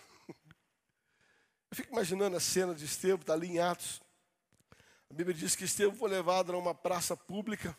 Eu 1.71 1.77
fico 1.77 1.93
imaginando 1.93 2.37
a 2.37 2.41
cena 2.41 2.75
de 2.75 2.85
Estevão, 2.87 3.21
está 3.21 3.35
ali 3.35 3.49
em 3.49 3.59
Atos. 3.59 4.01
A 5.11 5.15
Bíblia 5.15 5.35
diz 5.35 5.55
que 5.55 5.65
Estevão 5.65 5.95
foi 5.95 6.11
levado 6.11 6.53
a 6.53 6.57
uma 6.57 6.75
praça 6.75 7.17
pública, 7.17 7.77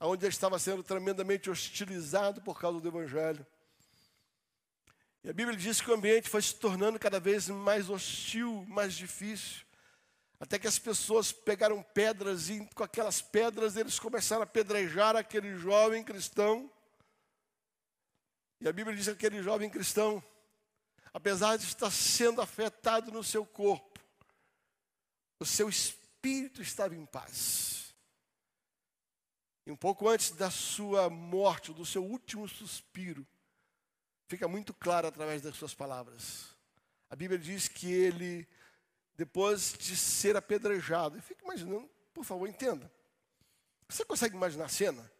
onde 0.00 0.24
ele 0.24 0.32
estava 0.32 0.58
sendo 0.58 0.82
tremendamente 0.82 1.50
hostilizado 1.50 2.40
por 2.42 2.60
causa 2.60 2.80
do 2.80 2.88
Evangelho. 2.88 3.44
E 5.24 5.30
a 5.30 5.32
Bíblia 5.32 5.56
diz 5.56 5.80
que 5.80 5.90
o 5.90 5.94
ambiente 5.94 6.28
foi 6.28 6.42
se 6.42 6.54
tornando 6.54 6.98
cada 6.98 7.20
vez 7.20 7.48
mais 7.48 7.90
hostil, 7.90 8.64
mais 8.68 8.94
difícil. 8.94 9.64
Até 10.42 10.58
que 10.58 10.66
as 10.66 10.76
pessoas 10.76 11.30
pegaram 11.30 11.80
pedras 11.80 12.50
e 12.50 12.66
com 12.74 12.82
aquelas 12.82 13.22
pedras 13.22 13.76
eles 13.76 14.00
começaram 14.00 14.42
a 14.42 14.46
pedrejar 14.46 15.14
aquele 15.14 15.56
jovem 15.56 16.02
cristão. 16.02 16.68
E 18.60 18.66
a 18.66 18.72
Bíblia 18.72 18.96
diz 18.96 19.06
que 19.06 19.12
aquele 19.12 19.40
jovem 19.40 19.70
cristão, 19.70 20.20
apesar 21.14 21.56
de 21.58 21.64
estar 21.64 21.92
sendo 21.92 22.40
afetado 22.40 23.12
no 23.12 23.22
seu 23.22 23.46
corpo, 23.46 24.00
o 25.38 25.46
seu 25.46 25.68
espírito 25.68 26.60
estava 26.60 26.96
em 26.96 27.06
paz. 27.06 27.94
E 29.64 29.70
um 29.70 29.76
pouco 29.76 30.08
antes 30.08 30.32
da 30.32 30.50
sua 30.50 31.08
morte, 31.08 31.72
do 31.72 31.86
seu 31.86 32.04
último 32.04 32.48
suspiro, 32.48 33.24
fica 34.26 34.48
muito 34.48 34.74
claro 34.74 35.06
através 35.06 35.40
das 35.40 35.54
suas 35.54 35.72
palavras. 35.72 36.48
A 37.08 37.14
Bíblia 37.14 37.38
diz 37.38 37.68
que 37.68 37.92
ele, 37.92 38.48
depois 39.16 39.74
de 39.78 39.96
ser 39.96 40.36
apedrejado, 40.36 41.16
eu 41.16 41.22
fico 41.22 41.44
imaginando, 41.44 41.88
por 42.12 42.24
favor, 42.24 42.48
entenda. 42.48 42.90
Você 43.88 44.04
consegue 44.04 44.34
imaginar 44.34 44.66
a 44.66 44.68
cena? 44.68 45.10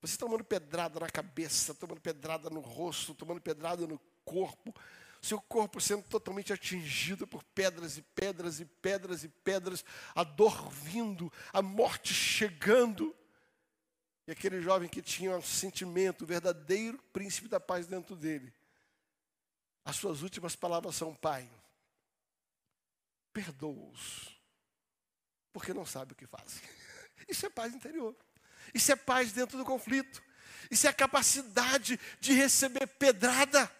Você 0.00 0.16
tomando 0.16 0.44
pedrada 0.44 1.00
na 1.00 1.08
cabeça, 1.08 1.74
tomando 1.74 2.00
pedrada 2.00 2.48
no 2.50 2.60
rosto, 2.60 3.14
tomando 3.14 3.40
pedrada 3.40 3.86
no 3.86 3.98
corpo, 4.24 4.74
seu 5.20 5.40
corpo 5.40 5.80
sendo 5.80 6.04
totalmente 6.04 6.52
atingido 6.52 7.26
por 7.26 7.42
pedras 7.42 7.96
e 7.96 8.02
pedras 8.02 8.60
e 8.60 8.64
pedras 8.64 9.24
e 9.24 9.28
pedras, 9.28 9.84
a 10.14 10.22
dor 10.22 10.70
vindo, 10.70 11.32
a 11.52 11.60
morte 11.60 12.14
chegando. 12.14 13.14
E 14.26 14.30
aquele 14.30 14.60
jovem 14.60 14.88
que 14.88 15.02
tinha 15.02 15.36
um 15.36 15.42
sentimento, 15.42 16.26
verdadeiro 16.26 16.98
príncipe 17.12 17.48
da 17.48 17.58
paz 17.58 17.86
dentro 17.86 18.14
dele. 18.14 18.52
As 19.84 19.96
suas 19.96 20.22
últimas 20.22 20.54
palavras 20.54 20.94
são: 20.94 21.14
Pai, 21.14 21.50
perdoa-os, 23.38 24.36
porque 25.52 25.72
não 25.72 25.86
sabe 25.86 26.12
o 26.12 26.16
que 26.16 26.26
fazem. 26.26 26.60
Isso 27.28 27.46
é 27.46 27.48
paz 27.48 27.72
interior. 27.72 28.16
Isso 28.74 28.90
é 28.90 28.96
paz 28.96 29.30
dentro 29.32 29.56
do 29.56 29.64
conflito. 29.64 30.20
Isso 30.68 30.88
é 30.88 30.90
a 30.90 30.94
capacidade 30.94 32.00
de 32.18 32.32
receber 32.32 32.86
pedrada. 32.86 33.70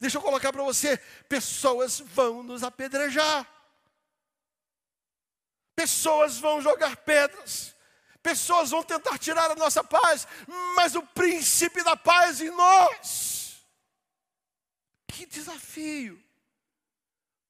Deixa 0.00 0.16
eu 0.16 0.22
colocar 0.22 0.50
para 0.50 0.62
você: 0.62 0.96
pessoas 1.28 2.00
vão 2.00 2.42
nos 2.42 2.62
apedrejar, 2.62 3.46
pessoas 5.76 6.38
vão 6.38 6.62
jogar 6.62 6.96
pedras, 6.96 7.74
pessoas 8.22 8.70
vão 8.70 8.82
tentar 8.82 9.18
tirar 9.18 9.50
a 9.50 9.54
nossa 9.54 9.84
paz, 9.84 10.26
mas 10.74 10.94
o 10.94 11.02
príncipe 11.02 11.82
da 11.82 11.94
paz 11.94 12.40
em 12.40 12.50
nós. 12.50 13.62
Que 15.08 15.26
desafio! 15.26 16.24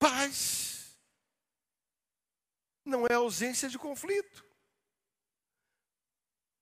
Paz 0.01 0.68
não 2.89 3.07
é 3.07 3.15
ausência 3.15 3.69
de 3.69 3.79
conflito. 3.79 4.45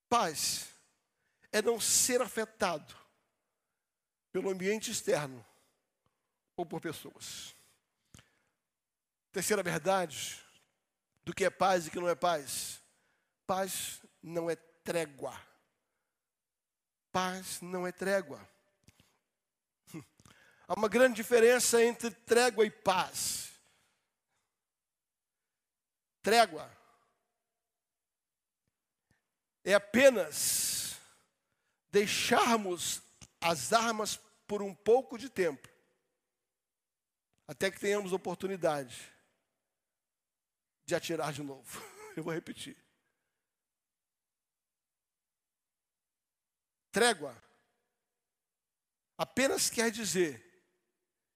Paz 0.08 0.68
é 1.50 1.62
não 1.62 1.80
ser 1.80 2.20
afetado 2.20 2.94
pelo 4.30 4.50
ambiente 4.50 4.90
externo 4.90 5.44
ou 6.56 6.66
por 6.66 6.80
pessoas. 6.80 7.54
Terceira 9.32 9.62
verdade 9.62 10.42
do 11.24 11.34
que 11.34 11.44
é 11.44 11.50
paz 11.50 11.86
e 11.86 11.90
que 11.90 11.98
não 11.98 12.08
é 12.08 12.14
paz. 12.14 12.80
Paz 13.46 14.00
não 14.22 14.50
é 14.50 14.56
trégua. 14.56 15.38
Paz 17.10 17.60
não 17.60 17.86
é 17.86 17.92
trégua. 17.92 18.40
Há 20.68 20.74
uma 20.74 20.88
grande 20.88 21.16
diferença 21.16 21.82
entre 21.82 22.10
trégua 22.10 22.64
e 22.64 22.70
paz. 22.70 23.50
Trégua 26.26 26.68
é 29.62 29.74
apenas 29.74 30.98
deixarmos 31.88 33.00
as 33.40 33.72
armas 33.72 34.16
por 34.44 34.60
um 34.60 34.74
pouco 34.74 35.16
de 35.16 35.30
tempo, 35.30 35.68
até 37.46 37.70
que 37.70 37.78
tenhamos 37.78 38.12
oportunidade 38.12 39.14
de 40.84 40.96
atirar 40.96 41.32
de 41.32 41.44
novo. 41.44 41.80
Eu 42.16 42.24
vou 42.24 42.32
repetir. 42.32 42.76
Trégua 46.90 47.40
apenas 49.16 49.70
quer 49.70 49.92
dizer 49.92 50.44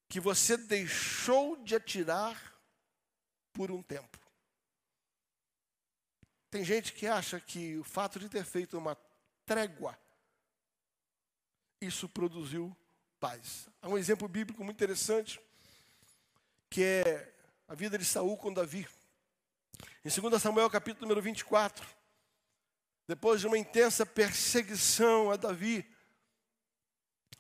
que 0.09 0.19
você 0.19 0.57
deixou 0.57 1.63
de 1.63 1.77
atirar 1.77 2.61
por 3.53 3.71
um 3.71 3.81
tempo. 3.85 4.20
Tem 6.51 6.65
gente 6.65 6.93
que 6.93 7.07
acha 7.07 7.39
que 7.39 7.79
o 7.79 7.85
fato 7.85 8.19
de 8.19 8.29
ter 8.29 8.45
feito 8.45 8.77
uma 8.77 8.97
trégua, 9.47 9.97
isso 11.81 12.09
produziu 12.09 12.77
paz. 13.21 13.69
Há 13.81 13.89
um 13.89 13.97
exemplo 13.97 14.27
bíblico 14.27 14.65
muito 14.65 14.77
interessante, 14.77 15.41
que 16.69 16.83
é 16.83 17.33
a 17.69 17.75
vida 17.75 17.97
de 17.97 18.05
Saul 18.05 18.37
com 18.37 18.53
Davi. 18.53 18.89
Em 20.05 20.09
2 20.09 20.43
Samuel, 20.43 20.69
capítulo 20.69 21.03
número 21.03 21.23
24, 21.23 21.87
depois 23.07 23.41
de 23.41 23.47
uma 23.47 23.57
intensa 23.57 24.05
perseguição 24.05 25.31
a 25.31 25.37
Davi, 25.37 25.89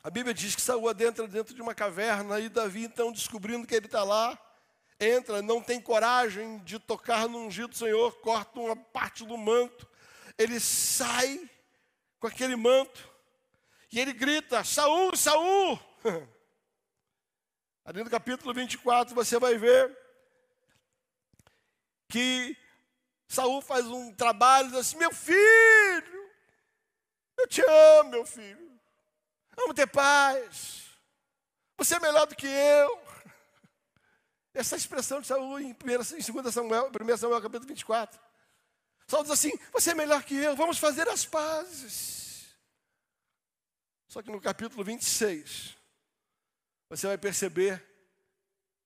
a 0.04 0.08
Bíblia 0.10 0.32
diz 0.32 0.54
que 0.54 0.62
Saul 0.62 0.88
adentra 0.88 1.26
dentro 1.26 1.52
de 1.52 1.60
uma 1.60 1.74
caverna 1.74 2.38
e 2.38 2.48
Davi, 2.48 2.84
então, 2.84 3.10
descobrindo 3.10 3.66
que 3.66 3.74
ele 3.74 3.86
está 3.86 4.04
lá, 4.04 4.38
entra, 5.00 5.40
não 5.40 5.62
tem 5.62 5.80
coragem 5.80 6.58
de 6.58 6.78
tocar 6.78 7.26
no 7.26 7.38
ungido 7.38 7.68
do 7.68 7.76
Senhor, 7.76 8.12
corta 8.20 8.60
uma 8.60 8.76
parte 8.76 9.24
do 9.24 9.36
manto, 9.38 9.88
ele 10.36 10.60
sai 10.60 11.48
com 12.18 12.26
aquele 12.26 12.54
manto 12.54 13.08
e 13.90 13.98
ele 13.98 14.12
grita: 14.12 14.62
Saul, 14.62 15.16
Saul! 15.16 15.80
Ali 17.84 18.04
no 18.04 18.10
capítulo 18.10 18.52
24 18.52 19.14
você 19.14 19.38
vai 19.38 19.56
ver 19.56 19.98
que 22.08 22.56
Saul 23.26 23.62
faz 23.62 23.86
um 23.86 24.14
trabalho 24.14 24.76
assim: 24.76 24.98
Meu 24.98 25.12
filho, 25.12 26.30
eu 27.38 27.48
te 27.48 27.62
amo, 27.62 28.10
meu 28.10 28.26
filho, 28.26 28.78
amo 29.56 29.72
ter 29.72 29.86
paz, 29.86 30.84
você 31.76 31.96
é 31.96 32.00
melhor 32.00 32.26
do 32.26 32.36
que 32.36 32.46
eu. 32.46 33.09
Essa 34.52 34.76
expressão 34.76 35.20
de 35.20 35.26
Saul 35.26 35.60
em, 35.60 35.72
2 35.72 36.52
Samuel, 36.52 36.90
1 36.90 37.16
Samuel 37.16 37.40
capítulo 37.40 37.68
24. 37.68 38.20
Saul 39.06 39.22
diz 39.22 39.32
assim: 39.32 39.52
Você 39.72 39.90
é 39.90 39.94
melhor 39.94 40.22
que 40.24 40.34
eu, 40.34 40.56
vamos 40.56 40.78
fazer 40.78 41.08
as 41.08 41.24
pazes. 41.24 42.48
Só 44.08 44.22
que 44.22 44.30
no 44.30 44.40
capítulo 44.40 44.82
26, 44.82 45.76
você 46.88 47.06
vai 47.06 47.16
perceber 47.16 47.84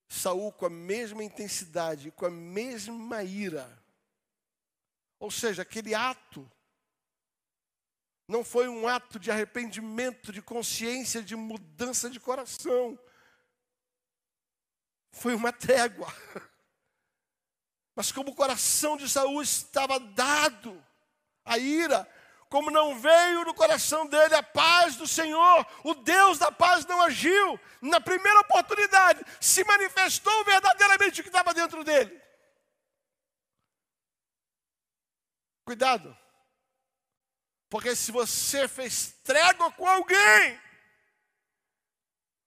Saul 0.06 0.52
com 0.52 0.66
a 0.66 0.70
mesma 0.70 1.24
intensidade, 1.24 2.10
com 2.10 2.26
a 2.26 2.30
mesma 2.30 3.24
ira. 3.24 3.82
Ou 5.18 5.30
seja, 5.30 5.62
aquele 5.62 5.94
ato 5.94 6.50
não 8.28 8.44
foi 8.44 8.68
um 8.68 8.86
ato 8.86 9.18
de 9.18 9.30
arrependimento, 9.30 10.32
de 10.32 10.40
consciência, 10.40 11.22
de 11.22 11.36
mudança 11.36 12.10
de 12.10 12.20
coração. 12.20 12.98
Foi 15.14 15.34
uma 15.34 15.52
trégua. 15.52 16.12
Mas 17.94 18.10
como 18.10 18.30
o 18.30 18.34
coração 18.34 18.96
de 18.96 19.08
Saul 19.08 19.40
estava 19.40 19.98
dado 20.00 20.84
à 21.44 21.56
ira, 21.56 22.08
como 22.48 22.70
não 22.70 22.98
veio 22.98 23.44
no 23.44 23.54
coração 23.54 24.06
dele 24.06 24.34
a 24.34 24.42
paz 24.42 24.96
do 24.96 25.06
Senhor, 25.06 25.66
o 25.84 25.94
Deus 25.94 26.38
da 26.38 26.50
paz 26.50 26.84
não 26.86 27.00
agiu. 27.02 27.58
Na 27.80 28.00
primeira 28.00 28.40
oportunidade, 28.40 29.24
se 29.40 29.62
manifestou 29.64 30.44
verdadeiramente 30.44 31.20
o 31.20 31.22
que 31.22 31.28
estava 31.28 31.54
dentro 31.54 31.84
dele. 31.84 32.20
Cuidado, 35.64 36.16
porque 37.70 37.96
se 37.96 38.12
você 38.12 38.68
fez 38.68 39.12
trégua 39.24 39.72
com 39.72 39.86
alguém, 39.86 40.60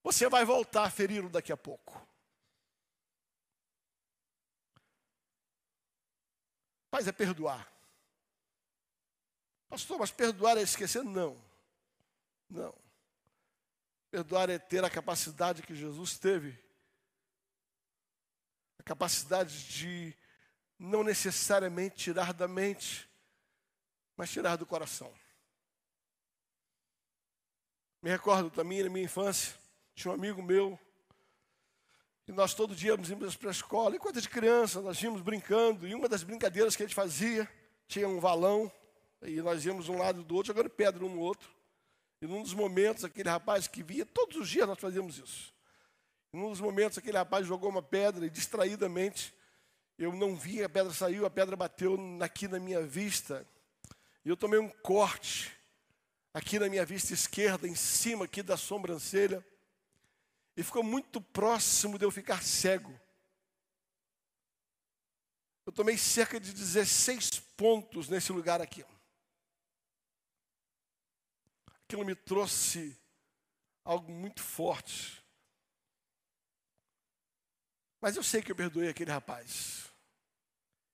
você 0.04 0.30
vai 0.30 0.46
voltar 0.46 0.84
a 0.84 0.90
feri-lo 0.90 1.30
daqui 1.30 1.52
a 1.52 1.58
pouco. 1.58 2.07
Paz 6.98 7.08
é 7.08 7.12
perdoar. 7.12 7.72
Pastor, 9.70 10.00
mas 10.00 10.10
perdoar 10.10 10.58
é 10.58 10.64
esquecer? 10.64 11.04
Não. 11.04 11.40
Não. 12.50 12.74
Perdoar 14.10 14.50
é 14.50 14.58
ter 14.58 14.84
a 14.84 14.90
capacidade 14.90 15.62
que 15.62 15.76
Jesus 15.76 16.18
teve. 16.18 16.58
A 18.80 18.84
capacidade 18.84 19.68
de 19.68 20.18
não 20.80 21.04
necessariamente 21.04 21.98
tirar 21.98 22.34
da 22.34 22.48
mente, 22.48 23.08
mas 24.16 24.32
tirar 24.32 24.56
do 24.56 24.66
coração. 24.66 25.14
Me 28.02 28.10
recordo 28.10 28.50
também 28.50 28.82
na 28.82 28.90
minha 28.90 29.06
infância, 29.06 29.56
tinha 29.94 30.12
um 30.12 30.16
amigo 30.16 30.42
meu, 30.42 30.80
e 32.28 32.32
nós 32.32 32.54
todo 32.54 32.76
dia 32.76 32.90
íamos 32.90 33.36
para 33.36 33.50
a 33.50 33.52
escola, 33.52 33.96
enquanto 33.96 34.20
de 34.20 34.28
criança, 34.28 34.82
nós 34.82 35.02
íamos 35.02 35.22
brincando, 35.22 35.88
e 35.88 35.96
uma 35.96 36.10
das 36.10 36.24
brincadeiras 36.24 36.76
que 36.76 36.84
a 36.84 36.86
gente 36.86 36.96
fazia, 36.96 37.50
tinha 37.88 38.08
um 38.08 38.20
valão, 38.20 38.72
e 39.22 39.42
nós 39.42 39.66
íamos 39.66 39.88
um 39.88 39.98
lado 39.98 40.24
do 40.24 40.36
outro, 40.36 40.54
jogando 40.54 40.70
pedra 40.70 41.06
um 41.06 41.10
no 41.10 41.22
outro. 41.22 41.50
E 42.22 42.28
num 42.28 42.44
dos 42.44 42.54
momentos, 42.54 43.06
aquele 43.06 43.30
rapaz 43.30 43.68
que 43.68 43.82
via, 43.82 44.06
todos 44.06 44.38
os 44.38 44.50
dias 44.50 44.68
nós 44.68 44.80
fazíamos 44.80 45.18
isso. 45.18 45.54
E 46.34 46.38
num 46.38 46.50
dos 46.50 46.60
momentos, 46.60 46.98
aquele 46.98 47.18
rapaz 47.18 47.48
jogou 47.48 47.70
uma 47.70 47.82
pedra 47.82 48.26
e 48.26 48.30
distraidamente, 48.30 49.34
eu 49.98 50.12
não 50.13 50.36
vi, 50.36 50.62
a 50.63 50.70
pedra 50.70 50.92
saiu, 50.92 51.26
a 51.26 51.30
pedra 51.30 51.56
bateu 51.56 51.98
aqui 52.22 52.48
na 52.48 52.60
minha 52.60 52.82
vista. 52.82 53.48
E 54.26 54.30
eu 54.30 54.36
tomei 54.36 54.60
um 54.60 54.70
corte 54.70 55.56
aqui 56.34 56.60
na 56.60 56.68
minha 56.68 56.86
vista 56.86 57.13
esquerda, 57.13 57.68
em 57.68 57.74
cima 57.74 58.26
aqui 58.26 58.44
da 58.44 58.58
sobrancelha. 58.58 59.44
E 60.58 60.63
ficou 60.63 60.84
muito 60.84 61.22
próximo 61.22 61.98
de 61.98 62.04
eu 62.04 62.12
ficar 62.12 62.43
cego. 62.43 63.00
Eu 65.65 65.72
tomei 65.72 65.98
cerca 65.98 66.39
de 66.39 66.52
16 66.52 67.39
pontos 67.56 68.10
nesse 68.10 68.34
lugar 68.34 68.60
aqui 68.62 68.84
aquilo 71.88 72.04
me 72.04 72.13
trouxe 72.13 73.00
algo 73.86 74.12
muito 74.12 74.43
forte. 74.43 75.24
Mas 78.02 78.17
eu 78.17 78.24
sei 78.24 78.41
que 78.41 78.52
eu 78.52 78.56
perdoei 78.56 78.89
aquele 78.89 79.10
rapaz. 79.10 79.89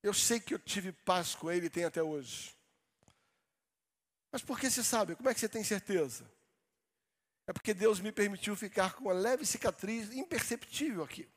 Eu 0.04 0.13
sei 0.13 0.39
que 0.39 0.54
eu 0.54 0.60
tive 0.60 0.91
paz 0.91 1.34
com 1.34 1.52
ele 1.52 1.65
e 1.65 1.69
tenho 1.69 1.88
até 1.88 2.04
hoje. 2.04 2.56
Mas 4.32 4.43
por 4.43 4.60
que 4.60 4.69
você 4.69 4.84
sabe? 4.84 5.15
Como 5.15 5.30
é 5.30 5.34
que 5.34 5.39
você 5.39 5.49
tem 5.49 5.63
certeza? 5.63 6.30
É 7.45 7.53
porque 7.53 7.73
Deus 7.73 7.99
me 7.99 8.12
permitiu 8.12 8.56
ficar 8.56 8.93
com 8.93 9.06
uma 9.06 9.13
leve 9.13 9.45
cicatriz 9.45 10.12
imperceptível 10.12 11.03
aqui. 11.03 11.27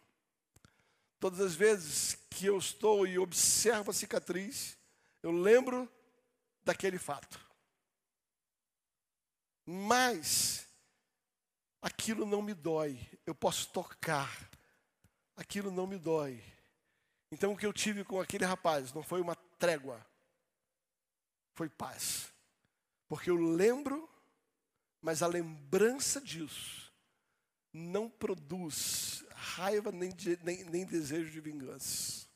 Todas 1.18 1.40
as 1.40 1.54
vezes 1.54 2.16
que 2.30 2.46
eu 2.46 2.58
estou 2.58 3.06
e 3.06 3.18
observo 3.18 3.90
a 3.90 3.94
cicatriz, 3.94 4.78
eu 5.22 5.32
lembro 5.32 5.90
daquele 6.62 6.98
fato. 6.98 7.40
Mas 9.64 10.66
aquilo 11.82 12.24
não 12.24 12.42
me 12.42 12.54
dói. 12.54 13.00
Eu 13.24 13.34
posso 13.34 13.68
tocar. 13.70 14.30
Aquilo 15.36 15.70
não 15.70 15.86
me 15.86 15.98
dói. 15.98 16.42
Então 17.30 17.52
o 17.52 17.56
que 17.56 17.66
eu 17.66 17.72
tive 17.72 18.04
com 18.04 18.20
aquele 18.20 18.44
rapaz 18.44 18.92
não 18.92 19.02
foi 19.02 19.20
uma 19.20 19.34
trégua, 19.58 20.04
foi 21.54 21.68
paz. 21.68 22.32
Porque 23.08 23.30
eu 23.30 23.36
lembro, 23.36 24.08
mas 25.06 25.22
a 25.22 25.28
lembrança 25.28 26.20
disso 26.20 26.92
não 27.72 28.10
produz 28.10 29.24
raiva 29.30 29.92
nem, 29.92 30.12
nem, 30.42 30.64
nem 30.64 30.84
desejo 30.84 31.30
de 31.30 31.40
vingança. 31.40 32.26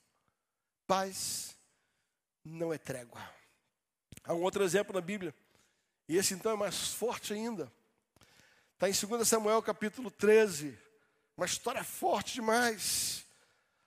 Paz 0.87 1.57
não 2.45 2.73
é 2.73 2.79
trégua. 2.79 3.21
Há 4.23 4.35
um 4.35 4.43
outro 4.43 4.63
exemplo 4.63 4.95
na 4.95 5.01
Bíblia 5.01 5.35
e 6.09 6.17
esse 6.17 6.33
então 6.33 6.53
é 6.53 6.57
mais 6.57 6.95
forte 6.95 7.33
ainda. 7.33 7.73
Está 8.75 8.89
em 8.89 8.93
2 8.93 9.27
Samuel 9.27 9.61
capítulo 9.65 10.09
13. 10.09 10.79
Uma 11.37 11.47
história 11.47 11.83
forte 11.83 12.35
demais. 12.35 13.27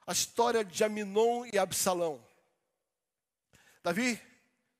A 0.05 0.11
história 0.11 0.61
de 0.61 0.83
Aminon 0.83 1.45
e 1.53 1.57
Absalão. 1.57 2.21
Davi 3.81 4.21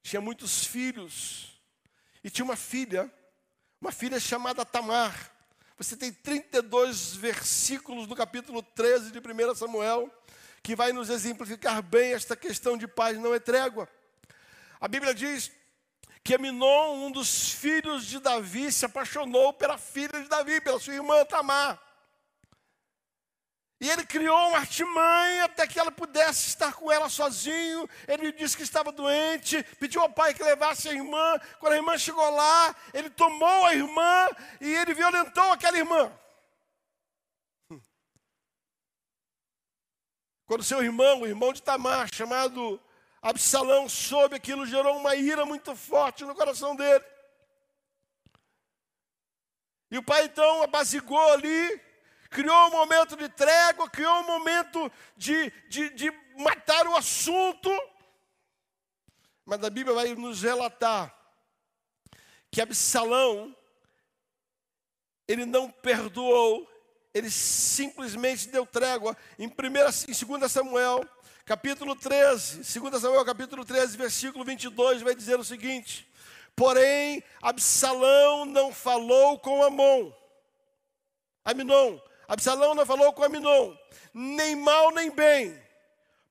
tinha 0.02 0.20
muitos 0.20 0.66
filhos. 0.66 1.58
E 2.22 2.30
tinha 2.30 2.44
uma 2.44 2.58
filha, 2.58 3.10
uma 3.84 3.92
filha 3.92 4.18
chamada 4.18 4.64
Tamar. 4.64 5.14
Você 5.78 5.98
tem 5.98 6.10
32 6.10 7.18
versículos 7.18 8.08
do 8.08 8.16
capítulo 8.16 8.64
13 8.64 9.12
de 9.12 9.20
1 9.20 9.56
Samuel, 9.56 10.10
que 10.64 10.74
vai 10.74 10.94
nos 10.94 11.10
exemplificar 11.10 11.82
bem 11.82 12.14
esta 12.14 12.34
questão 12.34 12.78
de 12.78 12.88
paz 12.88 13.18
não 13.18 13.36
é 13.36 13.42
trégua. 13.42 13.90
A 14.80 14.88
Bíblia 14.88 15.14
diz 15.14 15.52
que 16.24 16.34
Aminon, 16.34 17.08
um 17.08 17.12
dos 17.12 17.52
filhos 17.52 18.06
de 18.06 18.22
Davi, 18.22 18.72
se 18.72 18.86
apaixonou 18.86 19.52
pela 19.52 19.78
filha 19.78 20.22
de 20.22 20.30
Davi, 20.30 20.62
pela 20.62 20.80
sua 20.80 20.94
irmã 20.94 21.26
Tamar. 21.26 21.78
E 23.80 23.90
ele 23.90 24.06
criou 24.06 24.50
uma 24.50 24.60
artimanha 24.60 25.46
até 25.46 25.68
que 25.68 25.80
ela 25.80 25.92
pudesse 25.92 26.48
estar 26.48 26.74
com 26.74 26.92
ela 26.92 27.10
sozinho. 27.10 27.90
Ele 28.08 28.32
disse 28.32 28.56
que 28.56 28.64
estava 28.64 28.92
doente, 28.92 29.62
pediu 29.80 30.02
ao 30.02 30.10
pai 30.10 30.34
que 30.34 30.44
levasse 30.44 30.88
a 30.88 30.94
irmã. 30.94 31.38
Quando 31.60 31.74
a 31.74 31.78
irmã 31.78 31.98
chegou 31.98 32.30
lá, 32.30 32.76
ele 32.94 33.10
tomou 33.10 33.66
a 33.66 33.74
irmã 33.74 34.30
e 34.62 34.74
ele 34.74 34.94
violentou 34.94 35.52
aquela 35.52 35.78
irmã. 35.78 36.12
Quando 40.46 40.64
seu 40.64 40.82
irmão, 40.82 41.22
o 41.22 41.28
irmão 41.28 41.52
de 41.52 41.62
Tamar, 41.62 42.08
chamado 42.14 42.82
Absalão 43.22 43.90
soube 43.90 44.36
aquilo, 44.36 44.66
gerou 44.66 44.98
uma 44.98 45.16
ira 45.16 45.46
muito 45.46 45.76
forte 45.76 46.24
no 46.24 46.36
coração 46.36 46.76
dele. 46.76 47.04
E 49.90 49.98
o 49.98 50.04
pai 50.04 50.26
então 50.26 50.64
apazigou 50.64 51.34
ali, 51.34 51.82
criou 52.34 52.68
um 52.68 52.72
momento 52.72 53.16
de 53.16 53.30
trégua, 53.30 53.90
criou 53.90 54.20
um 54.22 54.26
momento 54.26 54.92
de, 55.16 55.52
de, 55.70 55.90
de 55.92 56.12
matar 56.38 56.88
o 56.88 56.96
assunto. 56.96 57.70
Mas 59.46 59.64
a 59.64 59.70
Bíblia 59.70 59.94
vai 59.94 60.16
nos 60.16 60.42
relatar 60.42 61.14
que 62.50 62.62
Absalão, 62.62 63.56
ele 65.28 65.46
não 65.46 65.70
perdoou, 65.70 66.70
ele 67.14 67.30
simplesmente 67.30 68.48
deu 68.48 68.66
trégua. 68.66 69.18
Em, 69.40 69.50
primeira, 69.50 69.90
em 69.90 70.40
2 70.40 70.52
Samuel, 70.52 71.04
capítulo 71.46 71.96
13, 71.96 72.80
2 72.80 73.02
Samuel 73.02 73.26
capítulo 73.26 73.66
13, 73.66 73.98
versículo 73.98 74.46
22, 74.46 75.02
vai 75.02 75.16
dizer 75.16 75.40
o 75.40 75.44
seguinte: 75.44 76.08
Porém, 76.56 77.24
Absalão 77.42 78.46
não 78.46 78.72
falou 78.72 79.40
com 79.40 79.64
Amon, 79.64 80.12
Aminon, 81.44 82.00
Absalão 82.28 82.74
não 82.74 82.86
falou 82.86 83.14
com 83.14 83.24
Aminon, 83.24 83.76
nem 84.14 84.56
mal 84.56 84.92
nem 84.92 85.12
bem, 85.12 85.62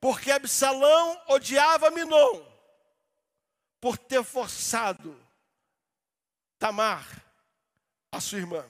porque 0.01 0.31
Absalão 0.31 1.21
odiava 1.29 1.89
Aminon, 1.89 2.43
por 3.81 3.99
ter 3.99 4.23
forçado 4.25 5.19
Tamar, 6.59 7.07
a 8.11 8.21
sua 8.21 8.39
irmã. 8.39 8.65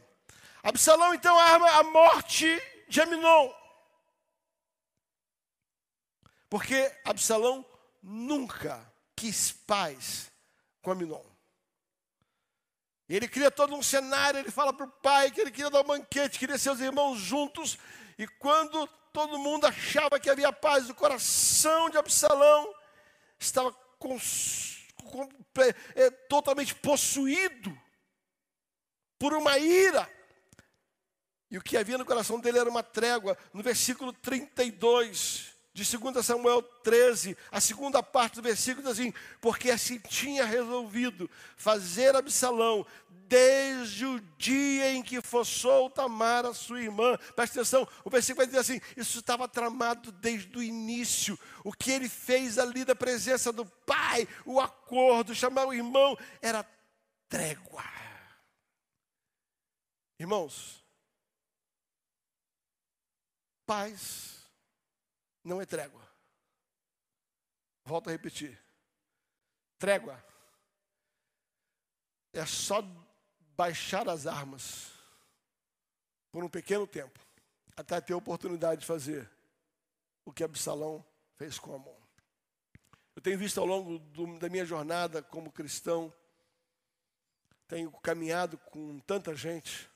Absalão 0.63 1.13
então 1.15 1.39
arma 1.39 1.71
a 1.73 1.83
morte 1.83 2.61
de 2.89 3.01
Aminon. 3.01 3.53
Porque 6.49 6.95
Absalão 7.05 7.65
nunca 8.03 8.81
quis 9.17 9.53
paz 9.53 10.31
com 10.81 10.91
Aminon. 10.91 11.32
Ele 13.17 13.29
cria 13.29 13.51
todo 13.51 13.75
um 13.75 13.83
cenário, 13.83 14.41
ele 14.41 14.51
fala 14.51 14.73
para 14.73 14.87
o 14.87 14.91
pai 14.91 15.31
que 15.31 15.39
ele 15.39 15.51
queria 15.51 15.69
dar 15.69 15.83
um 15.83 15.85
banquete, 15.85 16.39
queria 16.39 16.57
seus 16.57 16.81
irmãos 16.81 17.19
juntos. 17.19 17.77
E 18.19 18.27
quando 18.27 18.87
todo 19.13 19.39
mundo 19.39 19.67
achava 19.67 20.19
que 20.19 20.31
havia 20.31 20.51
paz, 20.51 20.89
o 20.89 20.95
coração 20.95 21.91
de 21.91 21.99
Absalão 21.99 22.75
estava 23.39 23.77
é, 25.95 26.11
totalmente 26.11 26.75
possuído 26.75 27.79
por 29.19 29.35
uma 29.35 29.59
ira. 29.59 30.11
E 31.51 31.59
o 31.59 31.63
que 31.63 31.77
havia 31.77 31.99
no 31.99 32.07
coração 32.07 32.41
dele 32.41 32.61
era 32.61 32.71
uma 32.71 32.83
trégua. 32.83 33.37
No 33.53 33.63
versículo 33.63 34.15
32, 34.15 35.52
de 35.75 35.85
2 35.97 36.25
Samuel 36.25 36.63
13, 36.63 37.37
a 37.51 37.59
segunda 37.59 38.03
parte 38.03 38.35
do 38.35 38.43
versículo 38.43 38.83
diz 38.83 38.93
assim: 38.93 39.13
Porque 39.41 39.71
assim 39.71 39.99
tinha 39.99 40.45
resolvido 40.45 41.31
fazer 41.57 42.15
Absalão 42.15 42.87
desde 43.09 44.05
o 44.05 44.21
dia 44.37 44.93
em 44.93 45.03
que 45.03 45.23
foi 45.23 45.47
solta 45.47 46.07
Mara, 46.07 46.53
sua 46.53 46.83
irmã. 46.83 47.17
Presta 47.35 47.61
atenção, 47.61 47.89
o 48.05 48.11
versículo 48.11 48.39
vai 48.39 48.47
dizer 48.47 48.59
assim: 48.59 48.81
Isso 48.95 49.21
estava 49.21 49.49
tramado 49.49 50.13
desde 50.13 50.59
o 50.59 50.63
início. 50.63 51.39
O 51.65 51.73
que 51.73 51.91
ele 51.91 52.09
fez 52.09 52.59
ali 52.59 52.85
da 52.85 52.95
presença 52.95 53.51
do 53.51 53.65
pai, 53.65 54.29
o 54.45 54.61
acordo, 54.61 55.35
chamar 55.35 55.67
o 55.67 55.73
irmão, 55.73 56.19
era 56.43 56.69
trégua. 57.31 57.83
Irmãos, 60.19 60.85
paz 63.65 64.42
não 65.45 65.61
é 65.61 65.67
trégua. 65.67 66.03
Volto 67.85 68.09
a 68.09 68.13
repetir. 68.13 68.59
Trégua 69.79 70.23
é 72.33 72.47
só 72.47 72.83
baixar 73.57 74.09
as 74.09 74.27
armas 74.27 74.93
por 76.31 76.43
um 76.43 76.49
pequeno 76.49 76.87
tempo, 76.87 77.19
até 77.77 78.01
ter 78.01 78.15
a 78.15 78.17
oportunidade 78.17 78.81
de 78.81 78.87
fazer 78.87 79.31
o 80.25 80.33
que 80.33 80.43
Absalão 80.43 81.05
fez 81.37 81.59
com 81.59 81.75
Amon. 81.75 82.01
Eu 83.15 83.21
tenho 83.21 83.39
visto 83.39 83.61
ao 83.61 83.67
longo 83.67 83.99
do, 83.99 84.39
da 84.39 84.49
minha 84.49 84.65
jornada 84.65 85.23
como 85.23 85.53
cristão, 85.53 86.13
tenho 87.69 87.91
caminhado 88.01 88.57
com 88.57 88.99
tanta 89.01 89.35
gente, 89.35 89.91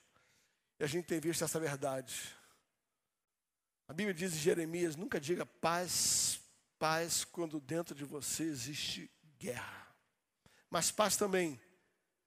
e 0.79 0.85
a 0.85 0.87
gente 0.87 1.07
tem 1.07 1.19
visto 1.19 1.43
essa 1.43 1.59
verdade. 1.59 2.37
A 3.89 3.93
Bíblia 3.93 4.15
diz 4.15 4.35
em 4.35 4.39
Jeremias: 4.39 4.97
nunca 4.97 5.21
diga 5.21 5.47
paz, 5.47 6.41
paz, 6.79 7.25
quando 7.25 7.61
dentro 7.61 7.95
de 7.95 8.05
você 8.05 8.45
existe 8.45 9.11
guerra. 9.39 9.87
Mas 10.69 10.91
paz 10.91 11.17
também 11.17 11.61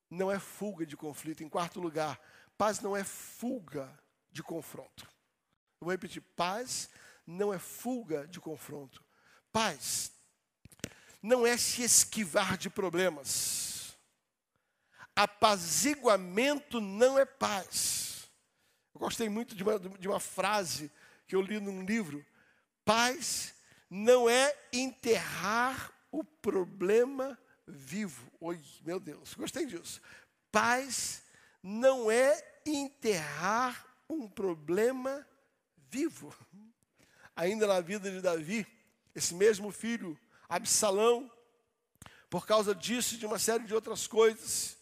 não 0.09 0.31
é 0.31 0.39
fuga 0.39 0.85
de 0.85 0.95
conflito. 0.95 1.43
Em 1.43 1.49
quarto 1.49 1.79
lugar, 1.79 2.19
paz 2.57 2.79
não 2.79 2.95
é 2.95 3.03
fuga 3.03 3.91
de 4.31 4.41
confronto. 4.41 5.03
Eu 5.81 5.85
vou 5.85 5.91
repetir: 5.91 6.21
paz 6.21 6.89
não 7.27 7.53
é 7.53 7.59
fuga 7.59 8.27
de 8.27 8.39
confronto. 8.39 9.03
Paz 9.51 10.11
não 11.21 11.45
é 11.45 11.57
se 11.57 11.83
esquivar 11.83 12.57
de 12.57 12.69
problemas. 12.69 13.97
Apaziguamento 15.15 16.79
não 16.79 17.19
é 17.19 17.25
paz. 17.25 18.29
Eu 18.93 19.01
gostei 19.01 19.27
muito 19.27 19.53
de 19.53 19.63
uma, 19.63 19.77
de 19.77 20.07
uma 20.07 20.19
frase 20.19 20.89
que 21.29 21.35
eu 21.35 21.41
li 21.41 21.59
num 21.59 21.85
livro. 21.85 22.25
Paz 22.83 23.53
não 23.87 24.27
é 24.27 24.57
enterrar 24.73 25.93
o 26.11 26.23
problema 26.23 27.39
vivo. 27.67 28.29
Oi, 28.41 28.59
meu 28.83 28.99
Deus, 28.99 29.35
gostei 29.35 29.67
disso. 29.67 30.01
Paz 30.51 31.21
não 31.61 32.09
é 32.09 32.61
enterrar 32.65 33.85
um 34.09 34.27
problema 34.27 35.25
vivo. 35.91 36.35
Ainda 37.35 37.67
na 37.67 37.79
vida 37.79 38.09
de 38.09 38.21
Davi, 38.21 38.65
esse 39.13 39.35
mesmo 39.35 39.71
filho, 39.71 40.19
Absalão, 40.49 41.31
por 42.27 42.47
causa 42.47 42.73
disso 42.73 43.13
e 43.13 43.17
de 43.19 43.27
uma 43.27 43.37
série 43.37 43.65
de 43.65 43.75
outras 43.75 44.07
coisas, 44.07 44.77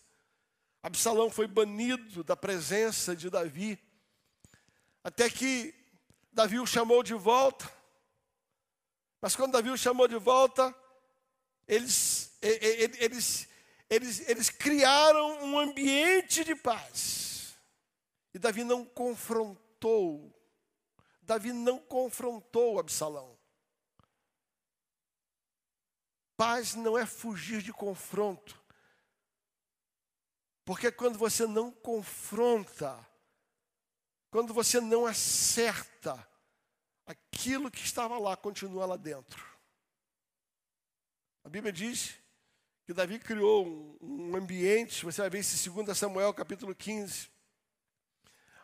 Absalão 0.81 1.29
foi 1.29 1.45
banido 1.45 2.23
da 2.23 2.37
presença 2.37 3.13
de 3.13 3.29
Davi, 3.29 3.77
até 5.03 5.29
que 5.29 5.76
Davi 6.37 6.59
o 6.59 6.67
chamou 6.67 7.01
de 7.01 7.15
volta. 7.15 7.67
Mas 9.19 9.35
quando 9.35 9.53
Davi 9.53 9.71
o 9.71 9.77
chamou 9.77 10.07
de 10.07 10.17
volta, 10.17 10.71
eles, 11.67 12.31
eles, 12.39 13.49
eles, 13.89 14.29
eles 14.29 14.49
criaram 14.51 15.43
um 15.43 15.57
ambiente 15.57 16.43
de 16.43 16.53
paz. 16.53 17.57
E 18.35 18.37
Davi 18.37 18.63
não 18.63 18.85
confrontou. 18.85 20.31
Davi 21.23 21.51
não 21.51 21.79
confrontou 21.79 22.77
Absalão. 22.77 23.35
Paz 26.35 26.75
não 26.75 26.95
é 26.95 27.07
fugir 27.07 27.63
de 27.63 27.73
confronto. 27.73 28.63
Porque 30.63 30.91
quando 30.91 31.17
você 31.17 31.47
não 31.47 31.71
confronta, 31.71 32.95
quando 34.37 34.53
você 34.53 34.79
não 34.79 35.07
acerta, 35.07 36.15
aquilo 37.07 37.71
que 37.71 37.83
estava 37.83 38.19
lá 38.19 38.37
continua 38.37 38.85
lá 38.85 38.95
dentro. 38.95 39.43
A 41.43 41.49
Bíblia 41.49 41.73
diz 41.73 42.19
que 42.85 42.93
Davi 42.93 43.17
criou 43.17 43.97
um, 43.99 44.35
ambiente, 44.35 45.03
você 45.03 45.21
vai 45.21 45.29
ver 45.31 45.39
isso 45.39 45.67
em 45.67 45.83
2 45.83 45.97
Samuel 45.97 46.35
capítulo 46.35 46.75
15, 46.75 47.31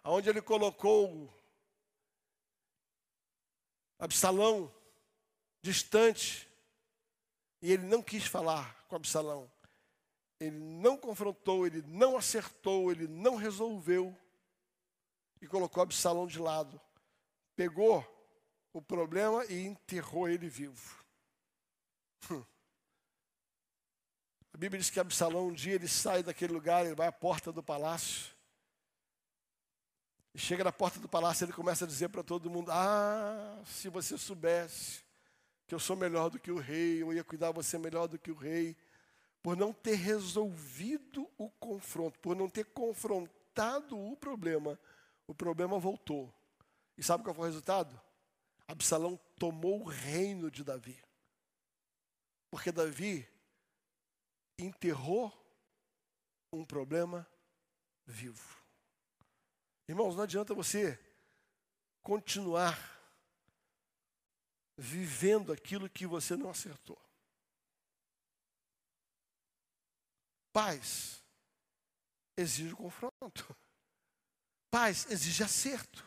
onde 0.04 0.30
ele 0.30 0.44
colocou 0.44 1.34
Absalão 3.98 4.72
distante, 5.60 6.48
e 7.64 7.72
ele 7.72 7.88
não 7.88 8.04
quis 8.04 8.28
falar 8.28 8.86
com 8.88 8.96
Absalão. 8.96 9.52
Ele 10.40 10.60
não 10.60 10.96
confrontou, 10.96 11.66
ele 11.66 11.82
não 11.88 12.16
acertou, 12.16 12.92
ele 12.92 13.08
não 13.08 13.38
resolveu 13.38 14.16
e 15.44 15.48
colocou 15.48 15.84
Absalão 15.84 16.26
de 16.26 16.40
lado. 16.40 16.80
Pegou 17.54 18.04
o 18.72 18.82
problema 18.82 19.46
e 19.46 19.60
enterrou 19.60 20.30
ele 20.30 20.48
vivo. 20.48 21.04
A 24.54 24.58
Bíblia 24.58 24.80
diz 24.80 24.90
que 24.90 25.02
Absalão 25.02 25.48
um 25.48 25.54
dia 25.54 25.74
ele 25.74 25.88
sai 25.88 26.24
daquele 26.24 26.54
lugar, 26.54 26.86
ele 26.86 26.96
vai 26.96 27.08
à 27.08 27.12
porta 27.12 27.52
do 27.52 27.62
palácio. 27.62 28.34
E 30.34 30.40
chega 30.40 30.64
na 30.64 30.72
porta 30.72 30.98
do 31.00 31.10
palácio, 31.10 31.44
ele 31.44 31.52
começa 31.52 31.84
a 31.84 31.88
dizer 31.88 32.08
para 32.08 32.24
todo 32.24 32.50
mundo: 32.50 32.72
Ah, 32.72 33.62
se 33.66 33.90
você 33.90 34.18
soubesse 34.18 35.04
que 35.68 35.76
eu 35.76 35.80
sou 35.80 35.98
melhor 35.98 36.30
do 36.30 36.40
que 36.40 36.52
o 36.52 36.60
rei, 36.60 37.02
eu 37.02 37.12
ia 37.12 37.24
cuidar 37.24 37.52
você 37.52 37.78
melhor 37.78 38.08
do 38.08 38.18
que 38.18 38.32
o 38.32 38.36
rei, 38.36 38.78
por 39.42 39.58
não 39.58 39.74
ter 39.74 39.96
resolvido 39.96 41.30
o 41.38 41.50
confronto, 41.50 42.18
por 42.20 42.36
não 42.36 42.48
ter 42.48 42.66
confrontado 42.66 44.00
o 44.00 44.16
problema, 44.16 44.80
o 45.28 45.34
problema 45.34 45.80
voltou. 45.80 46.34
E 46.98 47.04
sabe 47.04 47.24
qual 47.24 47.34
foi 47.34 47.46
o 47.46 47.48
resultado? 47.48 48.00
Absalão 48.68 49.18
tomou 49.38 49.82
o 49.82 49.88
reino 49.88 50.50
de 50.50 50.64
Davi. 50.64 51.02
Porque 52.50 52.72
Davi 52.72 53.28
enterrou 54.58 55.32
um 56.52 56.64
problema 56.64 57.28
vivo. 58.06 58.62
Irmãos, 59.88 60.16
não 60.16 60.24
adianta 60.24 60.54
você 60.54 61.00
continuar 62.02 62.78
vivendo 64.78 65.52
aquilo 65.52 65.90
que 65.90 66.06
você 66.06 66.36
não 66.36 66.50
acertou. 66.50 67.00
Paz 70.52 71.24
exige 72.38 72.76
confronto. 72.76 73.56
Paz 74.74 75.06
exige 75.12 75.44
acerto. 75.44 76.04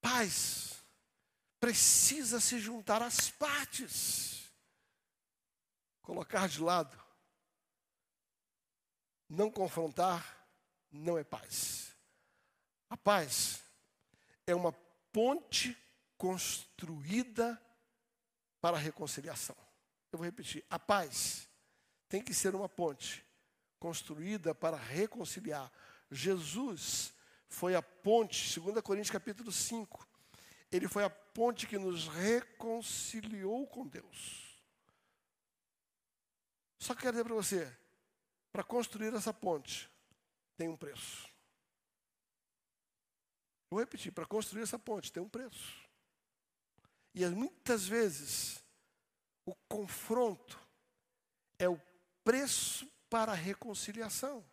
Paz 0.00 0.84
precisa 1.60 2.40
se 2.40 2.58
juntar 2.58 3.00
às 3.00 3.30
partes. 3.30 4.52
Colocar 6.02 6.48
de 6.48 6.60
lado. 6.60 7.00
Não 9.28 9.52
confrontar 9.52 10.48
não 10.90 11.16
é 11.16 11.22
paz. 11.22 11.94
A 12.90 12.96
paz 12.96 13.62
é 14.48 14.52
uma 14.52 14.72
ponte 15.12 15.80
construída 16.18 17.62
para 18.60 18.76
a 18.76 18.80
reconciliação. 18.80 19.56
Eu 20.10 20.18
vou 20.18 20.24
repetir: 20.24 20.66
a 20.68 20.80
paz 20.80 21.48
tem 22.08 22.20
que 22.20 22.34
ser 22.34 22.52
uma 22.56 22.68
ponte 22.68 23.24
construída 23.78 24.52
para 24.56 24.76
reconciliar. 24.76 25.70
Jesus 26.10 27.13
foi 27.54 27.76
a 27.76 27.82
ponte, 27.82 28.58
2 28.58 28.80
Coríntios 28.82 29.12
capítulo 29.12 29.52
5, 29.52 30.06
ele 30.72 30.88
foi 30.88 31.04
a 31.04 31.10
ponte 31.10 31.68
que 31.68 31.78
nos 31.78 32.08
reconciliou 32.08 33.64
com 33.68 33.86
Deus. 33.86 34.60
Só 36.80 36.94
quero 36.96 37.12
dizer 37.12 37.24
para 37.24 37.34
você, 37.34 37.78
para 38.50 38.64
construir 38.64 39.14
essa 39.14 39.32
ponte, 39.32 39.88
tem 40.56 40.68
um 40.68 40.76
preço. 40.76 41.32
Vou 43.70 43.78
repetir, 43.78 44.12
para 44.12 44.26
construir 44.26 44.62
essa 44.62 44.78
ponte 44.78 45.12
tem 45.12 45.22
um 45.22 45.28
preço. 45.28 45.88
E 47.14 47.24
muitas 47.26 47.86
vezes 47.86 48.62
o 49.46 49.54
confronto 49.68 50.60
é 51.56 51.68
o 51.68 51.80
preço 52.24 52.90
para 53.08 53.30
a 53.30 53.36
reconciliação. 53.36 54.44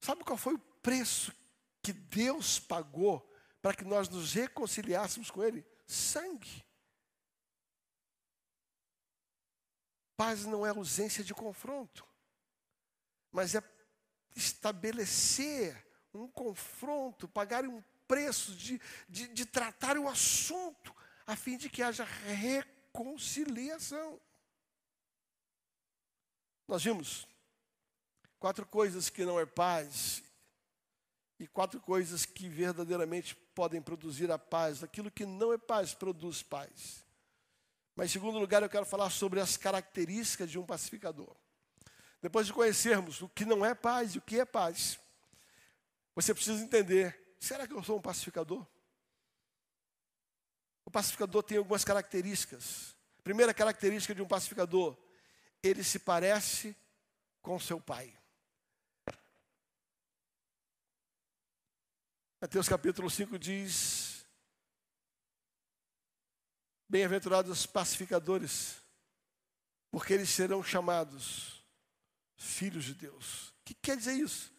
Sabe 0.00 0.24
qual 0.24 0.38
foi 0.38 0.54
o 0.54 0.73
preço 0.84 1.34
que 1.82 1.92
Deus 1.92 2.60
pagou 2.60 3.28
para 3.62 3.74
que 3.74 3.84
nós 3.84 4.08
nos 4.10 4.34
reconciliássemos 4.34 5.30
com 5.30 5.42
Ele? 5.42 5.66
Sangue. 5.86 6.62
Paz 10.16 10.44
não 10.44 10.64
é 10.64 10.68
ausência 10.68 11.24
de 11.24 11.34
confronto, 11.34 12.06
mas 13.32 13.54
é 13.54 13.62
estabelecer 14.36 15.84
um 16.12 16.28
confronto, 16.28 17.26
pagar 17.26 17.64
um 17.64 17.82
preço 18.06 18.54
de, 18.54 18.78
de, 19.08 19.26
de 19.28 19.46
tratar 19.46 19.96
o 19.98 20.06
assunto, 20.06 20.94
a 21.26 21.34
fim 21.34 21.56
de 21.56 21.70
que 21.70 21.82
haja 21.82 22.04
reconciliação. 22.04 24.20
Nós 26.68 26.84
vimos 26.84 27.26
quatro 28.38 28.66
coisas 28.66 29.08
que 29.08 29.24
não 29.24 29.40
é 29.40 29.46
paz 29.46 30.23
e 31.38 31.46
quatro 31.46 31.80
coisas 31.80 32.24
que 32.24 32.48
verdadeiramente 32.48 33.34
podem 33.54 33.82
produzir 33.82 34.30
a 34.30 34.38
paz. 34.38 34.82
Aquilo 34.82 35.10
que 35.10 35.26
não 35.26 35.52
é 35.52 35.58
paz 35.58 35.94
produz 35.94 36.42
paz. 36.42 37.04
Mas, 37.96 38.10
em 38.10 38.12
segundo 38.14 38.38
lugar, 38.38 38.62
eu 38.62 38.68
quero 38.68 38.86
falar 38.86 39.10
sobre 39.10 39.40
as 39.40 39.56
características 39.56 40.50
de 40.50 40.58
um 40.58 40.66
pacificador. 40.66 41.34
Depois 42.20 42.46
de 42.46 42.52
conhecermos 42.52 43.20
o 43.20 43.28
que 43.28 43.44
não 43.44 43.64
é 43.64 43.74
paz 43.74 44.14
e 44.14 44.18
o 44.18 44.22
que 44.22 44.40
é 44.40 44.44
paz, 44.44 44.98
você 46.14 46.32
precisa 46.32 46.62
entender: 46.62 47.36
será 47.38 47.66
que 47.66 47.74
eu 47.74 47.82
sou 47.82 47.98
um 47.98 48.02
pacificador? 48.02 48.66
O 50.84 50.90
pacificador 50.90 51.42
tem 51.42 51.58
algumas 51.58 51.84
características. 51.84 52.94
Primeira 53.22 53.54
característica 53.54 54.14
de 54.14 54.22
um 54.22 54.26
pacificador: 54.26 54.96
ele 55.62 55.84
se 55.84 55.98
parece 55.98 56.76
com 57.42 57.60
seu 57.60 57.80
pai. 57.80 58.16
Mateus 62.44 62.68
capítulo 62.68 63.08
5 63.08 63.38
diz: 63.38 64.26
Bem-aventurados 66.86 67.50
os 67.50 67.64
pacificadores, 67.64 68.82
porque 69.90 70.12
eles 70.12 70.28
serão 70.28 70.62
chamados 70.62 71.64
filhos 72.36 72.84
de 72.84 72.92
Deus. 72.92 73.48
O 73.48 73.64
que 73.64 73.72
quer 73.72 73.96
dizer 73.96 74.12
isso? 74.12 74.52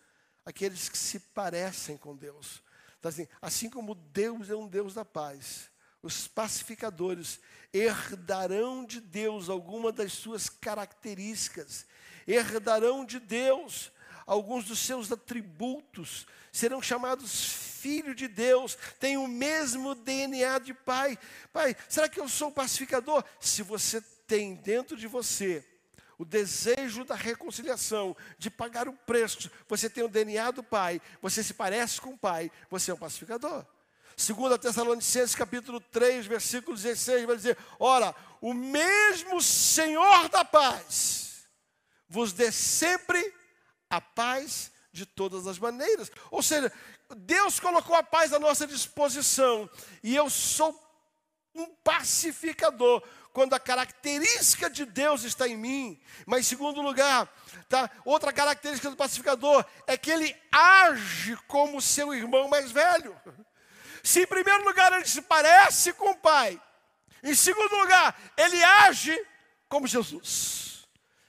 Aqueles 0.44 0.90
que 0.90 0.98
se 0.98 1.20
parecem 1.20 1.96
com 1.96 2.16
Deus. 2.16 2.64
Então, 2.98 3.10
assim, 3.10 3.28
assim 3.40 3.70
como 3.70 3.94
Deus 3.94 4.50
é 4.50 4.56
um 4.56 4.68
Deus 4.68 4.96
da 4.96 5.06
paz, 5.06 5.70
os 6.02 6.28
pacificadores 6.28 7.40
herdarão 7.72 8.84
de 8.84 9.00
Deus 9.00 9.48
alguma 9.48 9.92
das 9.92 10.12
suas 10.12 10.50
características, 10.50 11.86
herdarão 12.26 13.06
de 13.06 13.20
Deus 13.20 13.92
alguns 14.26 14.66
dos 14.66 14.80
seus 14.80 15.12
atributos, 15.12 16.26
serão 16.52 16.82
chamados 16.82 17.46
filho 17.86 18.16
de 18.16 18.28
Deus, 18.28 18.78
têm 19.00 19.18
o 19.18 19.28
mesmo 19.28 19.94
DNA 19.94 20.60
de 20.60 20.74
pai. 20.74 21.18
Pai, 21.54 21.76
será 21.88 22.10
que 22.10 22.20
eu 22.20 22.28
sou 22.28 22.52
pacificador? 22.52 23.24
Se 23.40 23.62
você 23.62 24.02
tem 24.26 24.56
dentro 24.56 24.98
de 24.98 25.08
você 25.08 25.64
o 26.18 26.26
desejo 26.26 27.04
da 27.04 27.14
reconciliação, 27.14 28.16
de 28.38 28.50
pagar 28.50 28.88
o 28.88 28.94
preço, 28.94 29.52
você 29.68 29.90
tem 29.90 30.04
o 30.04 30.08
DNA 30.08 30.50
do 30.52 30.64
pai, 30.64 31.02
você 31.22 31.44
se 31.44 31.54
parece 31.54 32.00
com 32.00 32.12
o 32.12 32.18
pai, 32.18 32.52
você 32.70 32.90
é 32.90 32.94
um 32.94 32.98
pacificador. 32.98 33.66
Segundo 34.18 34.58
Tessalonicenses 34.58 35.36
capítulo 35.36 35.80
3, 35.80 36.26
versículo 36.26 36.76
16, 36.76 37.26
vai 37.26 37.36
dizer: 37.36 37.58
Ora, 37.78 38.16
o 38.40 38.54
mesmo 38.54 39.42
Senhor 39.42 40.30
da 40.30 40.46
paz 40.46 41.46
vos 42.08 42.32
dê 42.32 42.50
sempre 42.52 43.34
a 43.90 44.00
paz 44.02 44.72
de 44.92 45.06
todas 45.06 45.48
as 45.48 45.60
maneiras. 45.60 46.12
Ou 46.32 46.42
seja, 46.42 46.72
Deus 47.18 47.60
colocou 47.60 47.96
a 47.96 48.04
paz 48.04 48.34
à 48.34 48.40
nossa 48.40 48.66
disposição, 48.66 49.70
e 50.04 50.16
eu 50.16 50.30
sou 50.30 50.82
um 51.54 51.68
pacificador 51.84 53.02
quando 53.32 53.54
a 53.54 53.60
característica 53.60 54.70
de 54.70 54.86
Deus 54.86 55.24
está 55.24 55.48
em 55.48 55.58
mim. 55.58 56.02
Mas 56.26 56.42
em 56.42 56.50
segundo 56.50 56.82
lugar, 56.82 57.28
tá? 57.68 57.90
Outra 58.06 58.32
característica 58.32 58.90
do 58.90 58.96
pacificador 58.96 59.66
é 59.86 59.98
que 59.98 60.10
ele 60.10 60.36
age 60.52 61.36
como 61.48 61.82
seu 61.82 62.14
irmão 62.14 62.48
mais 62.48 62.72
velho. 62.72 63.16
Se 64.02 64.22
em 64.22 64.28
primeiro 64.28 64.64
lugar 64.64 64.94
ele 64.94 65.06
se 65.06 65.22
parece 65.22 65.92
com 65.94 66.12
o 66.12 66.18
Pai, 66.18 66.62
em 67.24 67.34
segundo 67.34 67.76
lugar, 67.76 68.16
ele 68.38 68.64
age 68.64 69.18
como 69.68 69.88
Jesus. 69.88 70.75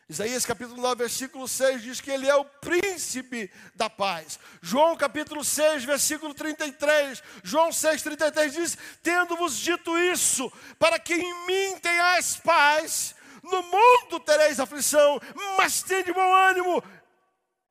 Isaías 0.09 0.47
capítulo 0.47 0.81
9, 0.81 0.95
versículo 0.95 1.49
6 1.49 1.83
diz 1.83 2.01
que 2.01 2.13
ele 2.13 2.29
é 2.29 2.35
o 2.37 2.45
príncipe 2.45 3.51
da 3.75 3.91
paz. 3.91 4.39
João 4.63 4.97
capítulo 4.97 5.45
6, 5.45 5.85
versículo 5.85 6.33
33, 6.33 7.21
João 7.43 7.73
6, 7.73 8.03
33 8.03 8.53
diz: 8.53 8.79
Tendo-vos 9.03 9.59
dito 9.59 9.99
isso, 9.99 10.51
para 10.79 11.01
que 11.01 11.13
em 11.13 11.47
mim 11.47 11.79
tenhais 11.81 12.37
paz, 12.37 13.17
no 13.43 13.63
mundo 13.65 14.21
tereis 14.21 14.61
aflição, 14.61 15.21
mas 15.57 15.83
tende 15.83 16.13
bom 16.13 16.35
ânimo, 16.35 16.81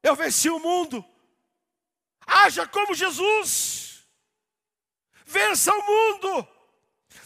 eu 0.03 0.13
venci 0.13 0.49
o 0.49 0.59
mundo. 0.59 1.05
Haja 2.27 2.67
como 2.67 2.93
Jesus 2.93 4.03
vença 5.25 5.73
o 5.73 5.86
mundo, 5.86 6.47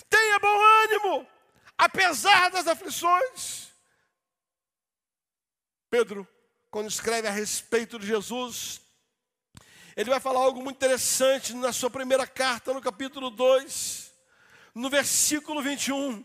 tenha 0.08 0.38
bom 0.38 0.62
ânimo, 0.84 1.28
apesar 1.76 2.52
das 2.52 2.68
aflições. 2.68 3.69
Pedro, 5.90 6.28
quando 6.70 6.88
escreve 6.88 7.28
a 7.28 7.32
respeito 7.32 7.98
de 7.98 8.06
Jesus, 8.06 8.80
ele 9.96 10.12
vai 10.12 10.20
falar 10.20 10.42
algo 10.42 10.62
muito 10.62 10.78
interessante 10.78 11.56
na 11.56 11.74
sua 11.74 11.90
primeira 11.90 12.28
carta, 12.28 12.74
no 12.74 12.82
capítulo 12.82 13.32
2, 13.32 14.12
no 14.76 14.90
versículo 14.90 15.62
21. 15.62 16.24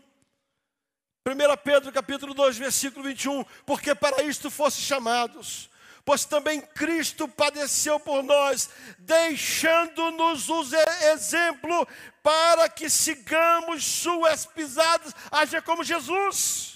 1 1.27 1.57
Pedro 1.63 1.91
capítulo 1.91 2.35
2, 2.35 2.57
versículo 2.57 3.03
21, 3.05 3.43
porque 3.65 3.95
para 3.95 4.21
isto 4.21 4.51
fosse 4.51 4.79
chamados, 4.79 5.67
pois 6.05 6.23
também 6.23 6.61
Cristo 6.61 7.27
padeceu 7.27 7.99
por 7.99 8.21
nós, 8.21 8.69
deixando-nos 8.99 10.47
o 10.47 10.63
exemplo 11.11 11.87
para 12.21 12.69
que 12.69 12.87
sigamos 12.87 13.83
suas 13.83 14.45
pisadas, 14.45 15.15
haja 15.31 15.59
como 15.63 15.83
Jesus. 15.83 16.74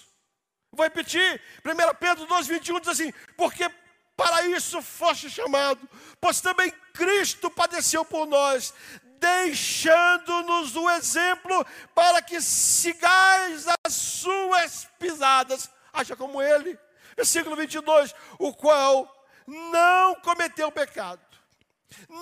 Vou 0.71 0.83
repetir, 0.83 1.41
1 1.65 1.95
Pedro 1.95 2.27
2,21 2.27 2.79
diz 2.79 2.89
assim: 2.89 3.11
porque 3.35 3.69
para 4.15 4.45
isso 4.47 4.81
foste 4.81 5.29
chamado, 5.29 5.87
pois 6.19 6.41
também 6.41 6.71
Cristo 6.93 7.49
padeceu 7.49 8.03
por 8.03 8.27
nós, 8.27 8.73
deixando-nos 9.17 10.75
o 10.75 10.89
exemplo 10.89 11.65
para 11.95 12.21
que 12.21 12.41
sigais 12.41 13.65
as 13.85 13.93
suas 13.93 14.87
pisadas, 14.99 15.69
haja 15.93 16.15
como 16.15 16.41
Ele. 16.41 16.77
Versículo 17.15 17.55
22, 17.55 18.13
o 18.37 18.53
qual 18.53 19.25
não 19.47 20.15
cometeu 20.15 20.71
pecado, 20.71 21.25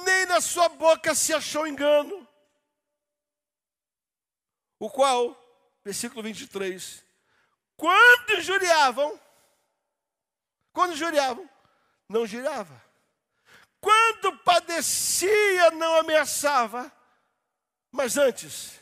nem 0.06 0.26
na 0.28 0.40
sua 0.40 0.70
boca 0.70 1.14
se 1.14 1.34
achou 1.34 1.68
engano. 1.68 2.28
O 4.80 4.90
qual, 4.90 5.36
versículo 5.84 6.22
23, 6.22 7.04
quando 7.78 8.34
injuriavam, 8.34 9.20
quando 10.74 10.94
injuriavam, 10.94 11.48
não 12.10 12.26
girava. 12.26 12.84
Quando 13.80 14.38
padecia, 14.40 15.72
não 15.72 15.96
ameaçava, 15.98 16.92
mas 17.92 18.18
antes 18.18 18.80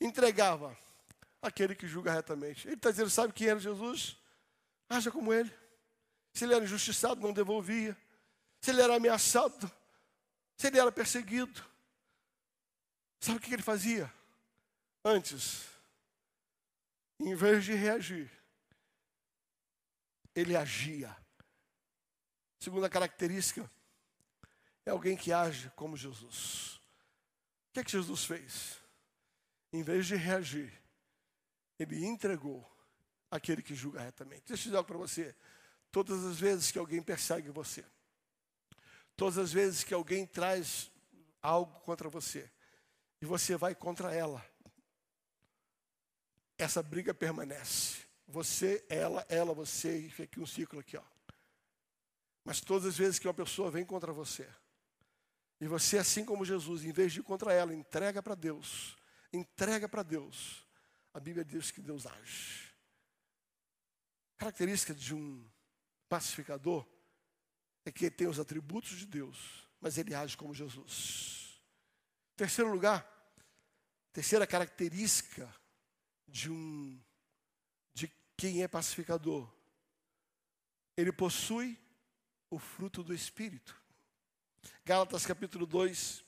entregava 0.00 0.76
aquele 1.42 1.74
que 1.74 1.86
julga 1.86 2.12
retamente. 2.12 2.66
Ele 2.66 2.74
está 2.74 2.90
dizendo: 2.90 3.10
sabe 3.10 3.32
quem 3.32 3.48
era 3.48 3.60
Jesus? 3.60 4.16
Haja 4.88 5.10
como 5.10 5.32
ele. 5.32 5.52
Se 6.32 6.44
ele 6.44 6.54
era 6.54 6.64
injustiçado, 6.64 7.20
não 7.20 7.32
devolvia. 7.32 7.96
Se 8.60 8.70
ele 8.70 8.80
era 8.80 8.96
ameaçado, 8.96 9.70
se 10.56 10.66
ele 10.66 10.80
era 10.80 10.90
perseguido. 10.90 11.62
Sabe 13.20 13.38
o 13.38 13.40
que 13.40 13.52
ele 13.52 13.62
fazia? 13.62 14.12
Antes, 15.04 15.66
em 17.24 17.34
vez 17.34 17.64
de 17.64 17.72
reagir, 17.72 18.30
ele 20.34 20.54
agia. 20.54 21.16
Segunda 22.60 22.88
característica 22.90 23.70
é 24.84 24.90
alguém 24.90 25.16
que 25.16 25.32
age 25.32 25.70
como 25.74 25.96
Jesus. 25.96 26.76
O 26.76 27.72
que 27.72 27.80
é 27.80 27.84
que 27.84 27.92
Jesus 27.92 28.24
fez? 28.24 28.78
Em 29.72 29.82
vez 29.82 30.06
de 30.06 30.16
reagir, 30.16 30.72
ele 31.78 32.04
entregou 32.04 32.70
aquele 33.30 33.62
que 33.62 33.74
julga 33.74 34.00
retamente. 34.00 34.44
Deixa 34.46 34.62
eu 34.62 34.64
dizer 34.64 34.76
algo 34.76 34.86
para 34.86 34.98
você. 34.98 35.34
Todas 35.90 36.24
as 36.24 36.38
vezes 36.38 36.70
que 36.70 36.78
alguém 36.78 37.02
persegue 37.02 37.50
você, 37.50 37.84
todas 39.16 39.38
as 39.38 39.52
vezes 39.52 39.82
que 39.82 39.94
alguém 39.94 40.26
traz 40.26 40.90
algo 41.40 41.80
contra 41.80 42.08
você, 42.08 42.50
e 43.20 43.24
você 43.24 43.56
vai 43.56 43.74
contra 43.74 44.12
ela, 44.12 44.44
essa 46.58 46.82
briga 46.82 47.12
permanece. 47.12 48.04
Você, 48.26 48.84
ela, 48.88 49.24
ela, 49.28 49.52
você, 49.52 50.12
e 50.18 50.22
aqui 50.22 50.40
um 50.40 50.46
ciclo 50.46 50.80
aqui, 50.80 50.96
ó. 50.96 51.02
Mas 52.44 52.60
todas 52.60 52.86
as 52.86 52.96
vezes 52.96 53.18
que 53.18 53.26
uma 53.26 53.34
pessoa 53.34 53.70
vem 53.70 53.84
contra 53.84 54.12
você, 54.12 54.48
e 55.60 55.66
você, 55.66 55.98
assim 55.98 56.24
como 56.24 56.44
Jesus, 56.44 56.84
em 56.84 56.92
vez 56.92 57.12
de 57.12 57.20
ir 57.20 57.22
contra 57.22 57.52
ela, 57.52 57.74
entrega 57.74 58.22
para 58.22 58.34
Deus, 58.34 58.96
entrega 59.32 59.88
para 59.88 60.02
Deus, 60.02 60.66
a 61.12 61.20
Bíblia 61.20 61.44
diz 61.44 61.70
que 61.70 61.80
Deus 61.80 62.06
age. 62.06 62.74
Característica 64.36 64.92
de 64.92 65.14
um 65.14 65.46
pacificador 66.08 66.86
é 67.84 67.92
que 67.92 68.06
ele 68.06 68.14
tem 68.14 68.26
os 68.26 68.40
atributos 68.40 68.98
de 68.98 69.06
Deus, 69.06 69.66
mas 69.80 69.96
ele 69.96 70.14
age 70.14 70.36
como 70.36 70.54
Jesus. 70.54 71.62
Terceiro 72.36 72.70
lugar, 72.70 73.08
terceira 74.12 74.46
característica 74.46 75.52
de 76.26 76.50
um 76.50 77.00
de 77.92 78.10
quem 78.36 78.62
é 78.62 78.68
pacificador. 78.68 79.48
Ele 80.96 81.12
possui 81.12 81.78
o 82.50 82.58
fruto 82.58 83.02
do 83.02 83.14
espírito. 83.14 83.76
Gálatas 84.84 85.26
capítulo 85.26 85.66
2, 85.66 86.24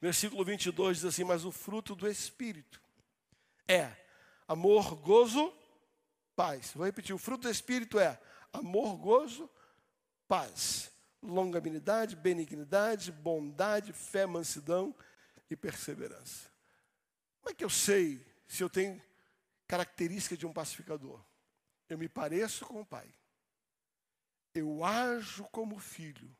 versículo 0.00 0.44
22 0.44 0.98
diz 0.98 1.04
assim: 1.06 1.24
"Mas 1.24 1.44
o 1.44 1.52
fruto 1.52 1.94
do 1.94 2.08
espírito 2.08 2.80
é 3.68 3.90
amor, 4.46 4.94
gozo, 4.96 5.52
paz". 6.34 6.72
Vou 6.74 6.86
repetir, 6.86 7.14
o 7.14 7.18
fruto 7.18 7.42
do 7.42 7.50
espírito 7.50 7.98
é 7.98 8.20
amor, 8.52 8.96
gozo, 8.96 9.50
paz, 10.28 10.90
longanimidade, 11.22 12.16
benignidade, 12.16 13.12
bondade, 13.12 13.92
fé, 13.92 14.26
mansidão 14.26 14.94
e 15.50 15.56
perseverança. 15.56 16.50
Como 17.40 17.52
é 17.52 17.54
que 17.54 17.64
eu 17.64 17.70
sei 17.70 18.24
se 18.46 18.62
eu 18.62 18.70
tenho 18.70 19.02
característica 19.66 20.36
de 20.36 20.46
um 20.46 20.52
pacificador? 20.52 21.22
Eu 21.88 21.98
me 21.98 22.08
pareço 22.08 22.64
com 22.66 22.80
o 22.80 22.86
pai. 22.86 23.12
Eu 24.54 24.84
ajo 24.84 25.44
como 25.44 25.78
filho. 25.78 26.34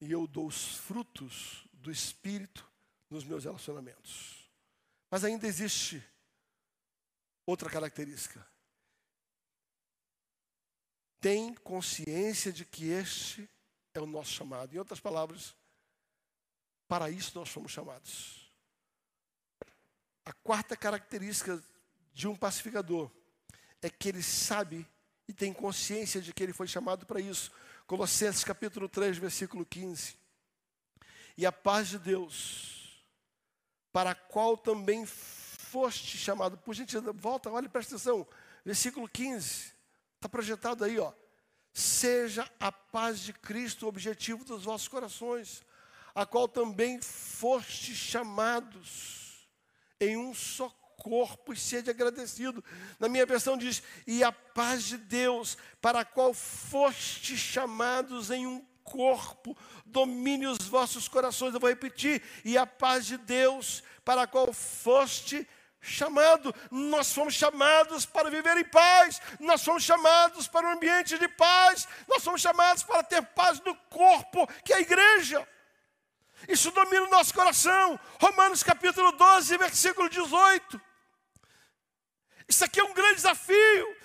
E 0.00 0.12
eu 0.12 0.26
dou 0.26 0.46
os 0.46 0.76
frutos 0.76 1.66
do 1.72 1.90
espírito 1.90 2.70
nos 3.10 3.24
meus 3.24 3.44
relacionamentos. 3.44 4.48
Mas 5.10 5.24
ainda 5.24 5.46
existe 5.46 6.04
outra 7.46 7.70
característica 7.70 8.46
tem 11.20 11.54
consciência 11.54 12.52
de 12.52 12.64
que 12.64 12.88
este 12.88 13.48
é 13.94 14.00
o 14.00 14.06
nosso 14.06 14.30
chamado. 14.30 14.74
Em 14.74 14.78
outras 14.78 15.00
palavras, 15.00 15.54
para 16.86 17.10
isso 17.10 17.38
nós 17.38 17.48
fomos 17.48 17.72
chamados. 17.72 18.37
A 20.28 20.32
quarta 20.44 20.76
característica 20.76 21.58
de 22.12 22.28
um 22.28 22.36
pacificador 22.36 23.10
é 23.80 23.88
que 23.88 24.10
ele 24.10 24.22
sabe 24.22 24.86
e 25.26 25.32
tem 25.32 25.54
consciência 25.54 26.20
de 26.20 26.34
que 26.34 26.42
ele 26.42 26.52
foi 26.52 26.68
chamado 26.68 27.06
para 27.06 27.18
isso. 27.18 27.50
Colossenses 27.86 28.44
capítulo 28.44 28.90
3, 28.90 29.16
versículo 29.16 29.64
15. 29.64 30.18
E 31.34 31.46
a 31.46 31.50
paz 31.50 31.88
de 31.88 31.98
Deus, 31.98 33.02
para 33.90 34.10
a 34.10 34.14
qual 34.14 34.58
também 34.58 35.06
foste 35.06 36.18
chamado. 36.18 36.58
Por 36.58 36.74
gentileza, 36.74 37.10
volta, 37.10 37.50
olha, 37.50 37.66
presta 37.66 37.94
atenção. 37.94 38.28
Versículo 38.62 39.08
15. 39.08 39.72
Está 40.16 40.28
projetado 40.28 40.84
aí, 40.84 40.98
ó. 40.98 41.10
Seja 41.72 42.46
a 42.60 42.70
paz 42.70 43.20
de 43.20 43.32
Cristo 43.32 43.86
o 43.86 43.88
objetivo 43.88 44.44
dos 44.44 44.64
vossos 44.64 44.88
corações, 44.88 45.64
a 46.14 46.26
qual 46.26 46.46
também 46.46 47.00
foste 47.00 47.94
chamados 47.94 49.27
em 50.00 50.16
um 50.16 50.34
só 50.34 50.68
corpo 50.96 51.52
e 51.52 51.56
sede 51.56 51.90
agradecido. 51.90 52.62
Na 52.98 53.08
minha 53.08 53.24
versão 53.24 53.56
diz: 53.56 53.82
e 54.06 54.22
a 54.22 54.32
paz 54.32 54.84
de 54.84 54.96
Deus, 54.96 55.56
para 55.80 56.00
a 56.00 56.04
qual 56.04 56.34
foste 56.34 57.36
chamados 57.36 58.30
em 58.30 58.46
um 58.46 58.64
corpo, 58.82 59.56
domine 59.84 60.46
os 60.46 60.58
vossos 60.58 61.08
corações. 61.08 61.54
Eu 61.54 61.60
vou 61.60 61.70
repetir: 61.70 62.22
e 62.44 62.58
a 62.58 62.66
paz 62.66 63.06
de 63.06 63.16
Deus, 63.16 63.82
para 64.04 64.22
a 64.22 64.26
qual 64.26 64.52
foste 64.52 65.48
chamado, 65.80 66.54
nós 66.70 67.12
fomos 67.12 67.34
chamados 67.34 68.04
para 68.04 68.30
viver 68.30 68.56
em 68.56 68.64
paz, 68.64 69.20
nós 69.38 69.62
fomos 69.62 69.84
chamados 69.84 70.48
para 70.48 70.66
um 70.66 70.72
ambiente 70.72 71.16
de 71.16 71.28
paz, 71.28 71.86
nós 72.08 72.24
fomos 72.24 72.40
chamados 72.40 72.82
para 72.82 73.02
ter 73.02 73.22
paz 73.22 73.60
no 73.60 73.74
corpo, 73.88 74.46
que 74.64 74.72
é 74.72 74.76
a 74.76 74.80
igreja. 74.80 75.46
Isso 76.46 76.70
domina 76.70 77.06
o 77.06 77.10
nosso 77.10 77.34
coração. 77.34 77.98
Romanos 78.20 78.62
capítulo 78.62 79.12
12, 79.12 79.56
versículo 79.56 80.08
18. 80.08 80.80
Isso 82.48 82.64
aqui 82.64 82.80
é 82.80 82.84
um 82.84 82.94
grande 82.94 83.16
desafio 83.16 83.96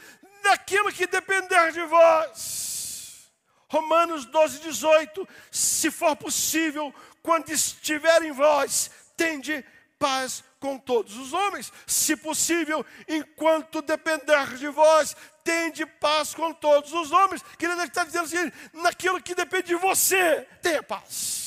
daquilo 0.43 0.91
que 0.91 1.07
depender 1.07 1.71
de 1.71 1.84
vós. 1.84 3.31
Romanos 3.69 4.25
12, 4.25 4.59
18. 4.59 5.27
Se 5.51 5.89
for 5.89 6.15
possível, 6.15 6.93
quando 7.21 7.49
estiver 7.49 8.21
em 8.23 8.31
vós, 8.31 8.91
tende 9.15 9.65
paz 9.97 10.43
com 10.59 10.77
todos 10.77 11.15
os 11.17 11.31
homens. 11.31 11.71
Se 11.88 12.15
possível, 12.15 12.86
enquanto 13.07 13.81
depender 13.81 14.57
de 14.57 14.67
vós, 14.67 15.15
tende 15.43 15.86
paz 15.86 16.34
com 16.36 16.53
todos 16.53 16.91
os 16.93 17.11
homens. 17.11 17.43
Querido, 17.57 17.79
ele 17.79 17.88
está 17.88 18.03
dizendo 18.03 18.25
assim: 18.25 18.51
naquilo 18.73 19.21
que 19.21 19.34
depende 19.34 19.67
de 19.67 19.75
você, 19.75 20.47
tenha 20.61 20.84
paz. 20.84 21.43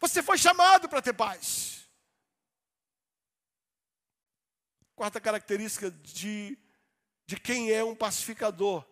Você 0.00 0.22
foi 0.22 0.38
chamado 0.38 0.88
para 0.88 1.02
ter 1.02 1.12
paz. 1.12 1.86
Quarta 4.96 5.20
característica 5.20 5.90
de, 5.90 6.58
de 7.26 7.38
quem 7.38 7.70
é 7.70 7.84
um 7.84 7.94
pacificador 7.94 8.84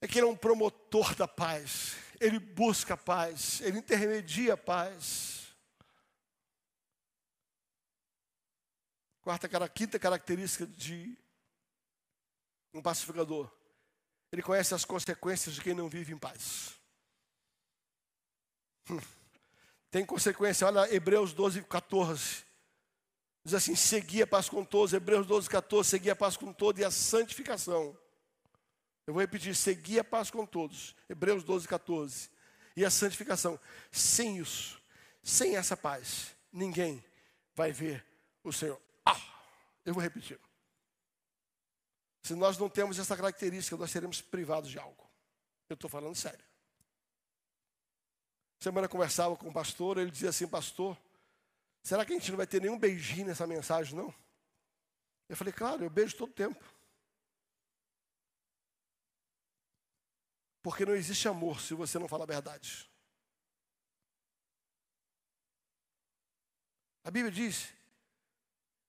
é 0.00 0.06
que 0.06 0.18
ele 0.18 0.26
é 0.26 0.30
um 0.30 0.36
promotor 0.36 1.14
da 1.16 1.26
paz. 1.26 1.96
Ele 2.20 2.38
busca 2.38 2.94
a 2.94 2.96
paz, 2.96 3.60
ele 3.60 3.78
intermedia 3.78 4.54
a 4.54 4.56
paz. 4.56 5.54
Quarta, 9.20 9.68
quinta 9.68 9.98
característica 9.98 10.66
de 10.66 11.18
um 12.72 12.80
pacificador. 12.80 13.52
Ele 14.30 14.42
conhece 14.42 14.74
as 14.74 14.84
consequências 14.84 15.54
de 15.54 15.60
quem 15.60 15.74
não 15.74 15.88
vive 15.88 16.12
em 16.12 16.18
paz. 16.18 16.74
Tem 19.90 20.04
consequência, 20.04 20.66
olha 20.66 20.92
Hebreus 20.94 21.32
12, 21.32 21.62
14. 21.62 22.44
Diz 23.44 23.54
assim: 23.54 23.74
seguir 23.74 24.22
a 24.22 24.26
paz 24.26 24.48
com 24.48 24.64
todos, 24.64 24.92
Hebreus 24.92 25.26
12, 25.26 25.48
14, 25.48 25.88
seguir 25.88 26.10
a 26.10 26.16
paz 26.16 26.36
com 26.36 26.52
todos 26.52 26.80
e 26.80 26.84
a 26.84 26.90
santificação. 26.90 27.96
Eu 29.06 29.14
vou 29.14 29.20
repetir: 29.20 29.54
seguir 29.54 30.00
a 30.00 30.04
paz 30.04 30.30
com 30.30 30.44
todos, 30.44 30.94
Hebreus 31.08 31.42
12, 31.42 31.66
14. 31.66 32.30
E 32.76 32.84
a 32.84 32.90
santificação. 32.90 33.58
Sem 33.90 34.38
isso, 34.38 34.80
sem 35.22 35.56
essa 35.56 35.76
paz, 35.76 36.36
ninguém 36.52 37.02
vai 37.54 37.72
ver 37.72 38.04
o 38.44 38.52
Senhor. 38.52 38.80
Eu 39.84 39.94
vou 39.94 40.02
repetir. 40.02 40.38
Se 42.22 42.34
nós 42.34 42.58
não 42.58 42.68
temos 42.68 42.98
essa 42.98 43.16
característica, 43.16 43.76
nós 43.76 43.90
seremos 43.90 44.20
privados 44.20 44.70
de 44.70 44.78
algo. 44.78 45.08
Eu 45.68 45.74
estou 45.74 45.88
falando 45.88 46.14
sério. 46.14 46.44
Semana 48.58 48.88
conversava 48.88 49.36
com 49.36 49.48
o 49.48 49.52
pastor, 49.52 49.98
ele 49.98 50.10
dizia 50.10 50.30
assim, 50.30 50.46
pastor, 50.48 50.98
será 51.82 52.04
que 52.04 52.12
a 52.12 52.16
gente 52.16 52.30
não 52.30 52.36
vai 52.36 52.46
ter 52.46 52.60
nenhum 52.60 52.78
beijinho 52.78 53.28
nessa 53.28 53.46
mensagem, 53.46 53.96
não? 53.96 54.12
Eu 55.28 55.36
falei, 55.36 55.52
claro, 55.52 55.84
eu 55.84 55.90
beijo 55.90 56.16
todo 56.16 56.32
tempo. 56.32 56.62
Porque 60.62 60.84
não 60.84 60.94
existe 60.94 61.28
amor 61.28 61.60
se 61.60 61.74
você 61.74 61.98
não 61.98 62.08
fala 62.08 62.24
a 62.24 62.26
verdade. 62.26 62.90
A 67.04 67.10
Bíblia 67.10 67.32
diz 67.32 67.72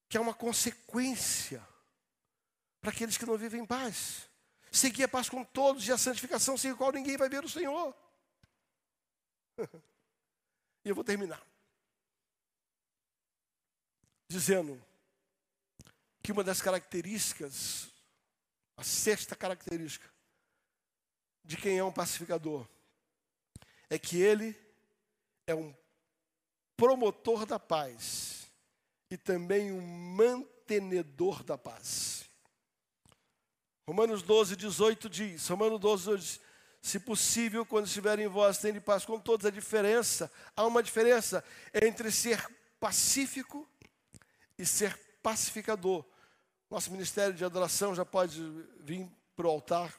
que 0.10 0.18
é 0.18 0.20
uma 0.20 0.34
consequência 0.34 1.66
para 2.82 2.90
aqueles 2.90 3.18
que 3.18 3.26
não 3.26 3.38
vivem 3.38 3.62
em 3.62 3.66
paz. 3.66 4.28
Seguir 4.72 5.04
a 5.04 5.08
paz 5.08 5.30
com 5.30 5.44
todos 5.44 5.88
e 5.88 5.92
a 5.92 5.98
santificação 5.98 6.58
sem 6.58 6.72
a 6.72 6.76
qual 6.76 6.92
ninguém 6.92 7.18
vai 7.18 7.30
ver 7.30 7.44
o 7.44 7.50
Senhor. 7.50 7.96
e 10.86 10.89
eu 10.89 10.95
vou 10.95 11.03
terminar 11.03 11.43
dizendo 14.30 14.80
que 16.22 16.32
uma 16.32 16.43
das 16.43 16.62
características, 16.62 17.89
a 18.78 18.84
sexta 18.84 19.36
característica 19.36 20.07
de 21.43 21.57
quem 21.57 21.80
é 21.80 21.84
um 21.84 21.91
pacificador, 21.91 22.68
é 23.89 23.97
que 23.97 24.22
ele 24.22 24.55
é 25.47 25.55
um 25.55 25.76
promotor 26.78 27.45
da 27.45 27.57
paz 27.57 28.47
e 29.10 29.18
também 29.18 29.72
um 29.72 29.82
mantenedor 29.82 31.43
da 31.43 31.57
paz. 31.57 32.30
Romanos 33.88 34.22
12, 34.22 34.55
18 34.55 35.10
diz, 35.10 35.47
Romanos 35.47 35.80
12, 35.80 36.18
diz, 36.18 36.41
se 36.82 37.00
possível, 37.00 37.66
quando 37.66 37.88
estiverem 37.88 38.26
em 38.26 38.30
vós, 38.30 38.58
tenham 38.58 38.82
paz 38.82 39.06
com 39.06 39.20
todos. 39.20 39.46
A 39.46 39.50
diferença, 39.50 40.32
há 40.56 40.66
uma 40.66 40.82
diferença 40.82 41.44
entre 41.74 42.12
ser 42.12 42.46
pacífico 42.80 43.68
e 44.58 44.66
ser 44.66 44.98
pacificador. 45.22 46.06
Nosso 46.70 46.92
ministério 46.92 47.34
de 47.34 47.44
adoração 47.44 47.94
já 47.94 48.06
pode 48.06 48.40
vir 48.80 49.10
para 49.36 49.48
o 49.48 49.50
altar. 49.50 49.94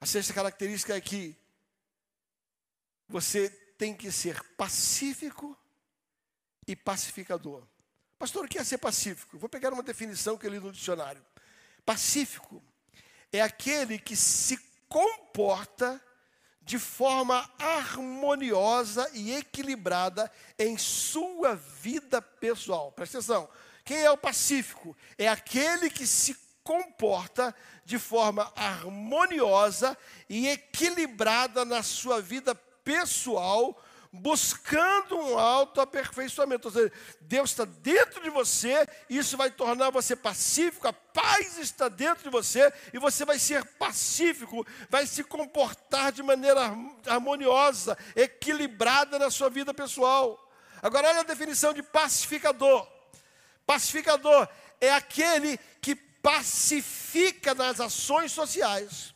A 0.00 0.06
sexta 0.06 0.32
característica 0.32 0.96
é 0.96 1.00
que 1.00 1.36
você 3.08 3.50
tem 3.78 3.94
que 3.94 4.10
ser 4.10 4.42
pacífico 4.54 5.56
e 6.66 6.74
pacificador. 6.74 7.62
Pastor, 8.18 8.44
o 8.44 8.48
que 8.48 8.58
é 8.58 8.64
ser 8.64 8.78
pacífico? 8.78 9.38
Vou 9.38 9.48
pegar 9.48 9.72
uma 9.72 9.82
definição 9.82 10.36
que 10.36 10.46
eu 10.46 10.50
li 10.50 10.58
no 10.58 10.72
dicionário. 10.72 11.24
Pacífico 11.84 12.62
é 13.32 13.40
aquele 13.40 13.98
que 13.98 14.14
se 14.14 14.58
comporta 14.88 16.00
de 16.60 16.78
forma 16.78 17.50
harmoniosa 17.58 19.10
e 19.14 19.34
equilibrada 19.34 20.30
em 20.58 20.78
sua 20.78 21.56
vida 21.56 22.22
pessoal. 22.22 22.92
Presta 22.92 23.18
atenção. 23.18 23.48
Quem 23.84 23.98
é 24.02 24.10
o 24.10 24.16
pacífico? 24.16 24.96
É 25.18 25.28
aquele 25.28 25.90
que 25.90 26.06
se 26.06 26.36
comporta 26.62 27.54
de 27.84 27.98
forma 27.98 28.52
harmoniosa 28.54 29.98
e 30.28 30.48
equilibrada 30.48 31.64
na 31.64 31.82
sua 31.82 32.20
vida 32.20 32.54
pessoal, 32.54 33.82
buscando 34.12 35.16
um 35.16 35.38
autoaperfeiçoamento. 35.38 36.68
Ou 36.68 36.74
seja, 36.74 36.92
Deus 37.22 37.50
está 37.50 37.64
dentro 37.64 38.22
de 38.22 38.28
você, 38.28 38.86
isso 39.08 39.36
vai 39.36 39.50
tornar 39.50 39.90
você 39.90 40.14
pacífico, 40.14 40.86
a 40.86 40.92
paz 40.92 41.56
está 41.58 41.88
dentro 41.88 42.24
de 42.24 42.30
você, 42.30 42.70
e 42.92 42.98
você 42.98 43.24
vai 43.24 43.38
ser 43.38 43.64
pacífico, 43.64 44.66
vai 44.90 45.06
se 45.06 45.24
comportar 45.24 46.12
de 46.12 46.22
maneira 46.22 46.74
harmoniosa, 47.06 47.96
equilibrada 48.14 49.18
na 49.18 49.30
sua 49.30 49.48
vida 49.48 49.72
pessoal. 49.72 50.38
Agora, 50.82 51.08
olha 51.08 51.20
a 51.20 51.24
definição 51.24 51.72
de 51.72 51.82
pacificador. 51.82 52.86
Pacificador 53.64 54.48
é 54.80 54.92
aquele 54.92 55.56
que 55.80 55.94
pacifica 55.94 57.54
nas 57.54 57.80
ações 57.80 58.32
sociais 58.32 59.14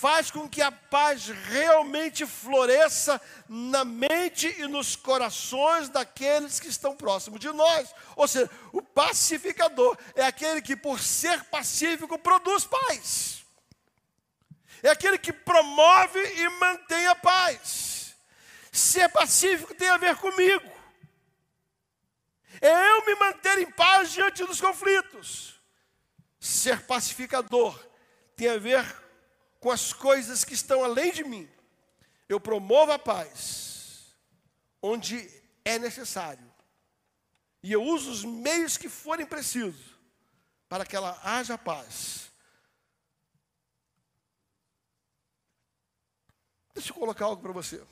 faz 0.00 0.30
com 0.30 0.48
que 0.48 0.62
a 0.62 0.72
paz 0.72 1.26
realmente 1.26 2.24
floresça 2.24 3.20
na 3.46 3.84
mente 3.84 4.48
e 4.58 4.66
nos 4.66 4.96
corações 4.96 5.90
daqueles 5.90 6.58
que 6.58 6.68
estão 6.68 6.96
próximos 6.96 7.38
de 7.38 7.52
nós. 7.52 7.94
Ou 8.16 8.26
seja, 8.26 8.50
o 8.72 8.80
pacificador 8.80 9.98
é 10.14 10.24
aquele 10.24 10.62
que, 10.62 10.74
por 10.74 10.98
ser 10.98 11.44
pacífico, 11.44 12.18
produz 12.18 12.64
paz. 12.64 13.44
É 14.82 14.88
aquele 14.88 15.18
que 15.18 15.34
promove 15.34 16.18
e 16.18 16.48
mantém 16.48 17.06
a 17.06 17.14
paz. 17.14 18.16
Ser 18.72 19.10
pacífico 19.10 19.74
tem 19.74 19.90
a 19.90 19.98
ver 19.98 20.16
comigo. 20.16 20.72
É 22.62 22.90
eu 22.92 23.04
me 23.04 23.14
manter 23.16 23.58
em 23.58 23.70
paz 23.70 24.12
diante 24.12 24.46
dos 24.46 24.62
conflitos. 24.62 25.60
Ser 26.40 26.80
pacificador 26.86 27.78
tem 28.34 28.48
a 28.48 28.56
ver 28.56 29.09
com 29.60 29.70
as 29.70 29.92
coisas 29.92 30.44
que 30.44 30.54
estão 30.54 30.82
além 30.82 31.12
de 31.12 31.22
mim. 31.22 31.48
Eu 32.28 32.40
promovo 32.40 32.90
a 32.90 32.98
paz 32.98 34.16
onde 34.82 35.30
é 35.64 35.78
necessário. 35.78 36.50
E 37.62 37.70
eu 37.70 37.82
uso 37.82 38.10
os 38.10 38.24
meios 38.24 38.78
que 38.78 38.88
forem 38.88 39.26
precisos 39.26 39.94
para 40.68 40.86
que 40.86 40.96
ela 40.96 41.20
haja 41.22 41.58
paz. 41.58 42.30
Deixa 46.72 46.90
eu 46.90 46.94
colocar 46.94 47.26
algo 47.26 47.42
para 47.42 47.52
você. 47.52 47.84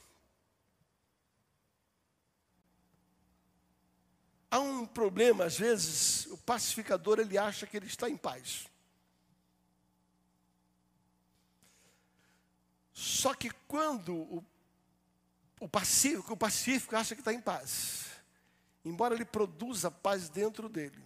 Há 4.50 4.60
um 4.60 4.86
problema, 4.86 5.44
às 5.44 5.58
vezes, 5.58 6.24
o 6.26 6.38
pacificador 6.38 7.18
ele 7.18 7.36
acha 7.36 7.66
que 7.66 7.76
ele 7.76 7.86
está 7.86 8.08
em 8.08 8.16
paz. 8.16 8.66
Só 12.98 13.32
que 13.32 13.48
quando 13.68 14.12
o, 14.12 14.44
o 15.60 15.68
pacífico, 15.68 16.32
o 16.32 16.36
pacífico 16.36 16.96
acha 16.96 17.14
que 17.14 17.20
está 17.20 17.32
em 17.32 17.40
paz, 17.40 18.06
embora 18.84 19.14
ele 19.14 19.24
produza 19.24 19.88
paz 19.88 20.28
dentro 20.28 20.68
dele, 20.68 21.00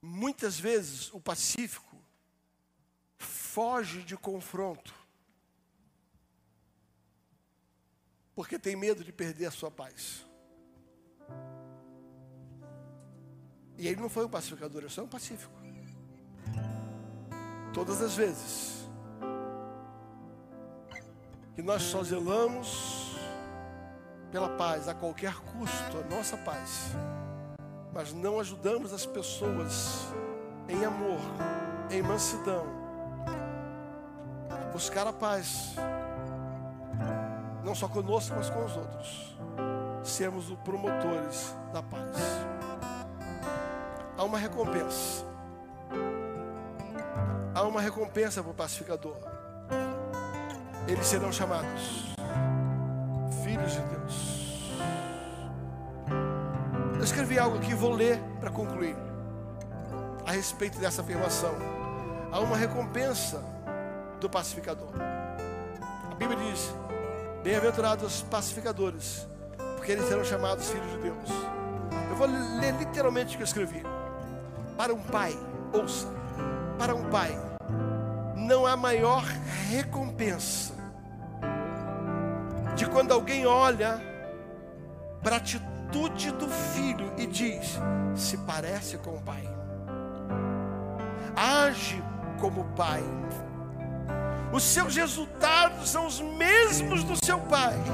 muitas 0.00 0.58
vezes 0.58 1.12
o 1.12 1.20
pacífico 1.20 2.02
foge 3.18 4.02
de 4.02 4.16
confronto, 4.16 4.94
porque 8.34 8.58
tem 8.58 8.76
medo 8.76 9.04
de 9.04 9.12
perder 9.12 9.44
a 9.44 9.50
sua 9.50 9.70
paz. 9.70 10.24
E 13.76 13.86
ele 13.88 14.00
não 14.00 14.08
foi 14.08 14.24
um 14.24 14.30
pacificador, 14.30 14.84
ele 14.84 14.90
só 14.90 15.02
é 15.02 15.04
um 15.04 15.08
pacífico. 15.08 15.52
Todas 17.74 18.00
as 18.00 18.14
vezes 18.14 18.77
que 21.58 21.62
nós 21.62 21.82
só 21.82 22.04
zelamos 22.04 23.18
pela 24.30 24.48
paz 24.50 24.86
a 24.86 24.94
qualquer 24.94 25.34
custo, 25.34 25.98
a 25.98 26.14
nossa 26.14 26.36
paz, 26.36 26.92
mas 27.92 28.12
não 28.12 28.38
ajudamos 28.38 28.92
as 28.92 29.04
pessoas 29.04 30.06
em 30.68 30.84
amor, 30.84 31.18
em 31.90 32.00
mansidão, 32.00 32.64
buscar 34.72 35.04
a 35.08 35.12
paz, 35.12 35.74
não 37.64 37.74
só 37.74 37.88
conosco, 37.88 38.36
mas 38.36 38.48
com 38.48 38.64
os 38.64 38.76
outros, 38.76 39.36
sermos 40.04 40.48
os 40.52 40.58
promotores 40.60 41.56
da 41.72 41.82
paz. 41.82 42.18
Há 44.16 44.22
uma 44.22 44.38
recompensa, 44.38 45.24
há 47.52 47.62
uma 47.64 47.80
recompensa 47.80 48.44
para 48.44 48.52
o 48.52 48.54
pacificador 48.54 49.37
eles 50.88 51.06
serão 51.06 51.30
chamados 51.30 52.14
filhos 53.44 53.72
de 53.72 53.80
Deus. 53.80 54.72
Eu 56.96 57.04
escrevi 57.04 57.38
algo 57.38 57.58
aqui, 57.58 57.74
vou 57.74 57.92
ler 57.92 58.18
para 58.40 58.50
concluir 58.50 58.96
a 60.26 60.32
respeito 60.32 60.78
dessa 60.78 61.02
afirmação. 61.02 61.54
Há 62.32 62.40
uma 62.40 62.56
recompensa 62.56 63.42
do 64.18 64.28
pacificador. 64.30 64.90
A 66.10 66.14
Bíblia 66.14 66.38
diz: 66.50 66.74
Bem-aventurados 67.42 68.04
os 68.04 68.22
pacificadores, 68.22 69.26
porque 69.76 69.92
eles 69.92 70.06
serão 70.06 70.24
chamados 70.24 70.70
filhos 70.70 70.90
de 70.92 70.98
Deus. 70.98 71.28
Eu 72.10 72.16
vou 72.16 72.26
ler 72.26 72.74
literalmente 72.78 73.34
o 73.34 73.36
que 73.36 73.42
eu 73.42 73.46
escrevi. 73.46 73.82
Para 74.76 74.94
um 74.94 75.02
pai, 75.02 75.38
ouça, 75.72 76.06
para 76.78 76.94
um 76.94 77.10
pai, 77.10 77.38
não 78.36 78.66
há 78.66 78.76
maior 78.76 79.22
recompensa 79.68 80.77
de 82.78 82.86
quando 82.86 83.12
alguém 83.12 83.44
olha 83.44 84.00
para 85.20 85.34
a 85.34 85.38
atitude 85.38 86.30
do 86.30 86.48
filho 86.48 87.12
e 87.18 87.26
diz: 87.26 87.76
se 88.14 88.38
parece 88.38 88.96
com 88.98 89.16
o 89.16 89.20
pai, 89.20 89.42
age 91.34 92.00
como 92.40 92.60
o 92.60 92.64
pai, 92.76 93.02
os 94.52 94.62
seus 94.62 94.94
resultados 94.94 95.90
são 95.90 96.06
os 96.06 96.20
mesmos 96.20 97.02
do 97.02 97.16
seu 97.24 97.40
pai. 97.40 97.74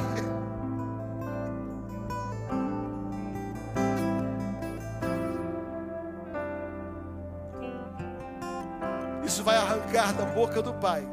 Isso 9.24 9.42
vai 9.42 9.56
arrancar 9.56 10.12
da 10.12 10.26
boca 10.26 10.60
do 10.60 10.74
pai 10.74 11.08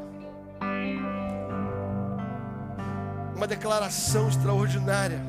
uma 3.42 3.46
declaração 3.48 4.28
extraordinária. 4.28 5.20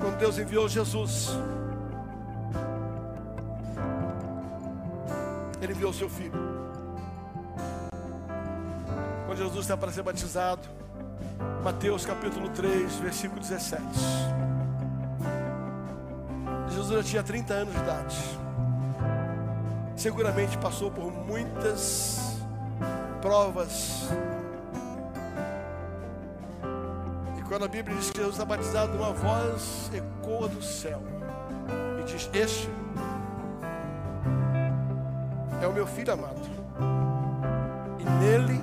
Quando 0.00 0.16
Deus 0.16 0.38
enviou 0.38 0.66
Jesus, 0.70 1.28
Ele 5.60 5.74
enviou 5.74 5.92
seu 5.92 6.08
filho. 6.08 6.32
Quando 9.26 9.36
Jesus 9.36 9.60
está 9.60 9.76
para 9.76 9.92
ser 9.92 10.02
batizado, 10.02 10.66
Mateus 11.62 12.06
capítulo 12.06 12.48
3, 12.48 12.90
versículo 13.00 13.38
17. 13.38 13.84
Jesus 16.70 16.88
já 16.88 17.02
tinha 17.02 17.22
30 17.22 17.52
anos 17.52 17.74
de 17.74 17.80
idade. 17.80 18.16
Seguramente 19.94 20.56
passou 20.56 20.90
por 20.90 21.12
muitas 21.12 22.23
provas. 23.24 24.06
E 27.38 27.42
quando 27.44 27.64
a 27.64 27.68
Bíblia 27.68 27.96
diz 27.96 28.10
que 28.10 28.18
Jesus 28.18 28.34
está 28.34 28.44
batizado, 28.44 28.98
uma 28.98 29.14
voz 29.14 29.90
ecoa 29.94 30.46
do 30.46 30.62
céu 30.62 31.00
e 31.98 32.04
diz: 32.04 32.28
Este 32.34 32.68
é 35.62 35.66
o 35.66 35.72
meu 35.72 35.86
filho 35.86 36.12
amado, 36.12 36.42
e 37.98 38.04
nele 38.04 38.60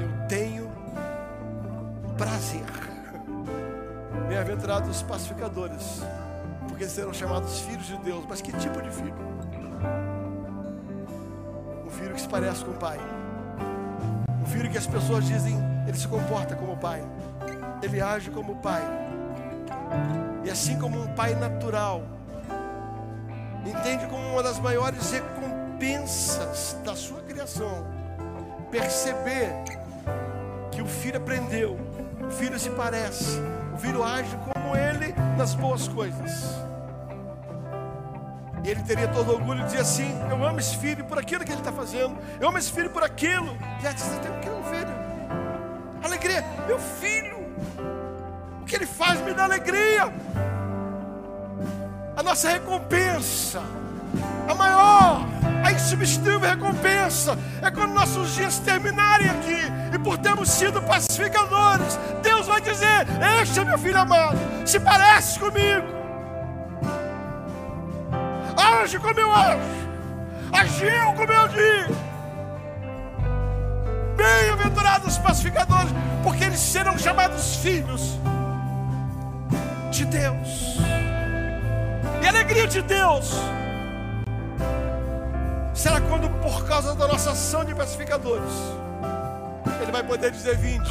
eu 0.00 0.26
tenho 0.26 0.72
prazer. 2.16 2.64
Bem-aventurados 4.26 4.88
os 4.88 5.02
pacificadores, 5.02 6.00
porque 6.66 6.86
serão 6.86 7.12
chamados 7.12 7.60
filhos 7.60 7.84
de 7.84 7.98
Deus. 7.98 8.24
Mas 8.26 8.40
que 8.40 8.52
tipo 8.52 8.80
de 8.80 8.90
filho? 8.90 9.14
Um 11.84 11.90
filho 11.90 12.14
que 12.14 12.20
se 12.22 12.28
parece 12.28 12.64
com 12.64 12.70
o 12.70 12.78
pai. 12.78 13.19
Filho 14.50 14.70
que 14.70 14.78
as 14.78 14.86
pessoas 14.86 15.24
dizem, 15.24 15.56
ele 15.86 15.96
se 15.96 16.08
comporta 16.08 16.56
como 16.56 16.76
pai. 16.76 17.02
Ele 17.82 18.00
age 18.00 18.30
como 18.30 18.56
pai. 18.56 18.82
E 20.44 20.50
assim 20.50 20.78
como 20.78 21.00
um 21.00 21.06
pai 21.14 21.34
natural, 21.34 22.02
entende 23.64 24.06
como 24.06 24.26
uma 24.32 24.42
das 24.42 24.58
maiores 24.58 25.10
recompensas 25.12 26.76
da 26.84 26.96
sua 26.96 27.20
criação, 27.22 27.86
perceber 28.70 29.52
que 30.72 30.80
o 30.82 30.86
filho 30.86 31.18
aprendeu, 31.18 31.78
o 32.26 32.30
filho 32.30 32.58
se 32.58 32.70
parece, 32.70 33.38
o 33.74 33.78
filho 33.78 34.02
age 34.02 34.36
como 34.52 34.76
ele 34.76 35.14
nas 35.36 35.54
boas 35.54 35.86
coisas. 35.88 36.69
Ele 38.64 38.82
teria 38.82 39.08
todo 39.08 39.32
orgulho 39.32 39.60
de 39.60 39.66
dizer 39.66 39.80
assim: 39.80 40.14
Eu 40.28 40.44
amo 40.44 40.58
esse 40.60 40.76
filho 40.76 41.04
por 41.04 41.18
aquilo 41.18 41.44
que 41.44 41.52
ele 41.52 41.60
está 41.60 41.72
fazendo, 41.72 42.16
eu 42.40 42.48
amo 42.48 42.58
esse 42.58 42.70
filho 42.70 42.90
por 42.90 43.02
aquilo. 43.02 43.56
E 43.82 43.86
a 43.86 43.92
você 43.92 44.18
tem 44.18 44.30
o 44.30 44.40
que 44.40 44.48
é 44.48 44.52
um 44.52 44.64
filho? 44.64 45.10
Alegria, 46.02 46.44
meu 46.66 46.78
filho, 46.78 47.38
o 48.60 48.64
que 48.64 48.74
ele 48.74 48.86
faz 48.86 49.20
me 49.20 49.32
dá 49.32 49.44
alegria. 49.44 50.12
A 52.16 52.22
nossa 52.22 52.50
recompensa, 52.50 53.62
a 54.46 54.54
maior, 54.54 55.26
a 55.64 55.72
insubstituível 55.72 56.40
recompensa, 56.40 57.38
é 57.62 57.70
quando 57.70 57.92
nossos 57.92 58.34
dias 58.34 58.58
terminarem 58.58 59.28
aqui 59.30 59.94
e 59.94 59.98
por 59.98 60.18
termos 60.18 60.50
sido 60.50 60.82
pacificadores, 60.82 61.98
Deus 62.22 62.46
vai 62.46 62.60
dizer: 62.60 63.06
Este 63.42 63.60
é 63.60 63.64
meu 63.64 63.78
filho 63.78 63.98
amado, 63.98 64.38
se 64.66 64.78
parece 64.78 65.38
comigo 65.38 65.99
age 68.70 68.98
como 68.98 69.18
eu 69.18 69.32
ajo, 69.32 69.58
agiu 70.52 71.12
como 71.16 71.32
eu 71.32 71.48
digo. 71.48 72.00
Bem-aventurados 74.16 75.14
os 75.14 75.18
pacificadores, 75.18 75.92
porque 76.22 76.44
eles 76.44 76.60
serão 76.60 76.98
chamados 76.98 77.56
filhos 77.56 78.18
de 79.90 80.04
Deus. 80.04 80.78
E 82.22 82.26
a 82.26 82.28
alegria 82.28 82.66
de 82.66 82.82
Deus 82.82 83.32
será 85.74 86.00
quando, 86.02 86.28
por 86.42 86.66
causa 86.66 86.94
da 86.94 87.08
nossa 87.08 87.30
ação 87.30 87.64
de 87.64 87.74
pacificadores, 87.74 88.52
Ele 89.80 89.90
vai 89.90 90.02
poder 90.02 90.30
dizer: 90.30 90.56
Vinde, 90.56 90.90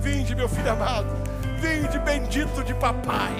vinde, 0.00 0.34
meu 0.36 0.48
filho 0.48 0.70
amado, 0.70 1.08
vinde, 1.60 1.98
bendito 1.98 2.62
de 2.62 2.74
papai, 2.74 3.34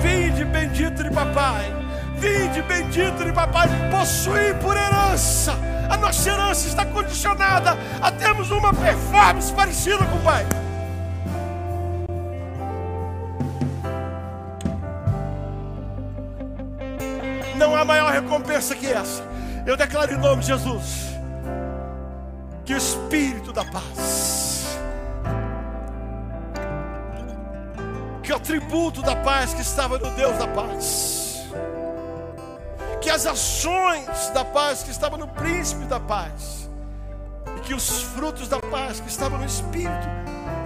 vinde, 0.00 0.44
bendito 0.46 1.02
de 1.02 1.10
papai. 1.10 1.87
Vinde, 2.18 2.62
bendito 2.62 3.24
de 3.24 3.32
papai, 3.32 3.68
possuir 3.90 4.56
por 4.58 4.76
herança. 4.76 5.56
A 5.88 5.96
nossa 5.96 6.28
herança 6.28 6.66
está 6.66 6.84
condicionada 6.84 7.76
a 8.02 8.10
termos 8.10 8.50
uma 8.50 8.74
performance 8.74 9.52
parecida 9.52 10.04
com 10.04 10.16
o 10.16 10.22
Pai. 10.22 10.44
Não 17.56 17.74
há 17.74 17.84
maior 17.84 18.12
recompensa 18.12 18.74
que 18.74 18.86
essa. 18.86 19.22
Eu 19.64 19.76
declaro 19.76 20.12
em 20.12 20.18
nome 20.18 20.42
de 20.42 20.48
Jesus 20.48 21.08
que 22.64 22.74
o 22.74 22.76
Espírito 22.76 23.50
da 23.52 23.64
paz, 23.64 24.78
que 28.22 28.30
o 28.30 28.36
atributo 28.36 29.02
da 29.02 29.16
paz 29.16 29.54
que 29.54 29.62
estava 29.62 29.98
no 29.98 30.10
Deus 30.10 30.36
da 30.36 30.46
paz, 30.48 31.17
que 33.08 33.12
as 33.12 33.24
ações 33.24 34.28
da 34.34 34.44
paz 34.44 34.82
que 34.82 34.90
estavam 34.90 35.18
no 35.18 35.26
príncipe 35.28 35.86
da 35.86 35.98
paz, 35.98 36.68
e 37.56 37.60
que 37.60 37.72
os 37.72 38.02
frutos 38.02 38.48
da 38.48 38.60
paz 38.60 39.00
que 39.00 39.08
estavam 39.08 39.38
no 39.38 39.46
Espírito, 39.46 40.06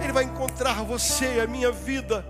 Ele 0.03 0.11
vai 0.11 0.25
encontrar 0.25 0.83
você 0.83 1.39
a 1.41 1.47
minha 1.47 1.71
vida, 1.71 2.25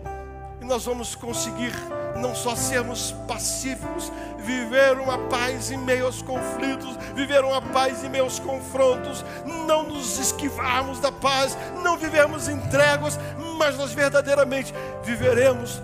e 0.61 0.65
nós 0.65 0.85
vamos 0.85 1.15
conseguir 1.15 1.73
não 2.15 2.35
só 2.35 2.55
sermos 2.55 3.11
pacíficos, 3.27 4.11
viver 4.37 4.99
uma 4.99 5.17
paz 5.17 5.71
em 5.71 5.77
meio 5.77 6.05
aos 6.05 6.21
conflitos, 6.21 6.95
viver 7.15 7.43
uma 7.43 7.59
paz 7.59 8.03
em 8.03 8.09
meio 8.09 8.25
aos 8.25 8.37
confrontos, 8.37 9.25
não 9.65 9.81
nos 9.81 10.19
esquivarmos 10.19 10.99
da 10.99 11.11
paz, 11.11 11.57
não 11.83 11.97
vivermos 11.97 12.47
em 12.47 12.59
tréguas, 12.69 13.17
mas 13.57 13.75
nós 13.79 13.93
verdadeiramente 13.93 14.75
viveremos 15.03 15.81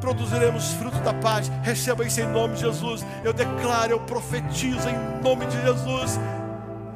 produziremos 0.00 0.72
fruto 0.72 0.98
da 1.00 1.14
paz. 1.14 1.50
Receba 1.62 2.04
isso 2.04 2.20
em 2.20 2.26
nome 2.26 2.54
de 2.54 2.60
Jesus. 2.60 3.04
Eu 3.24 3.32
declaro, 3.32 3.92
eu 3.92 4.00
profetizo 4.00 4.88
em 4.88 5.22
nome 5.22 5.46
de 5.46 5.60
Jesus 5.62 6.18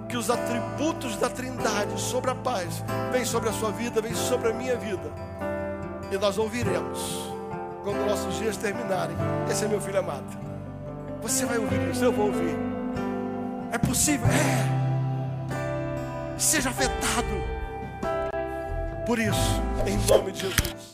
que 0.08 0.16
os 0.16 0.28
atributos 0.30 1.16
da 1.16 1.30
Trindade 1.30 1.98
sobre 1.98 2.30
a 2.30 2.34
paz 2.34 2.84
vêm 3.10 3.24
sobre 3.24 3.48
a 3.48 3.52
sua 3.52 3.70
vida, 3.70 4.00
vêm 4.00 4.14
sobre 4.14 4.50
a 4.50 4.52
minha 4.52 4.76
vida. 4.76 5.10
E 6.10 6.18
nós 6.18 6.36
ouviremos 6.36 7.32
quando 7.82 8.04
nossos 8.06 8.36
dias 8.36 8.56
terminarem. 8.56 9.16
Esse 9.50 9.64
é 9.64 9.68
meu 9.68 9.80
filho 9.80 9.98
amado. 9.98 10.26
Você 11.22 11.46
vai 11.46 11.58
ouvir 11.58 11.90
isso, 11.90 12.04
eu 12.04 12.12
vou 12.12 12.26
ouvir. 12.26 12.56
É 13.72 13.78
possível? 13.78 14.26
É. 14.28 14.82
Seja 16.38 16.70
afetado 16.70 17.42
por 19.06 19.18
isso, 19.18 19.62
em 19.86 19.96
nome 20.06 20.32
de 20.32 20.40
Jesus. 20.40 20.91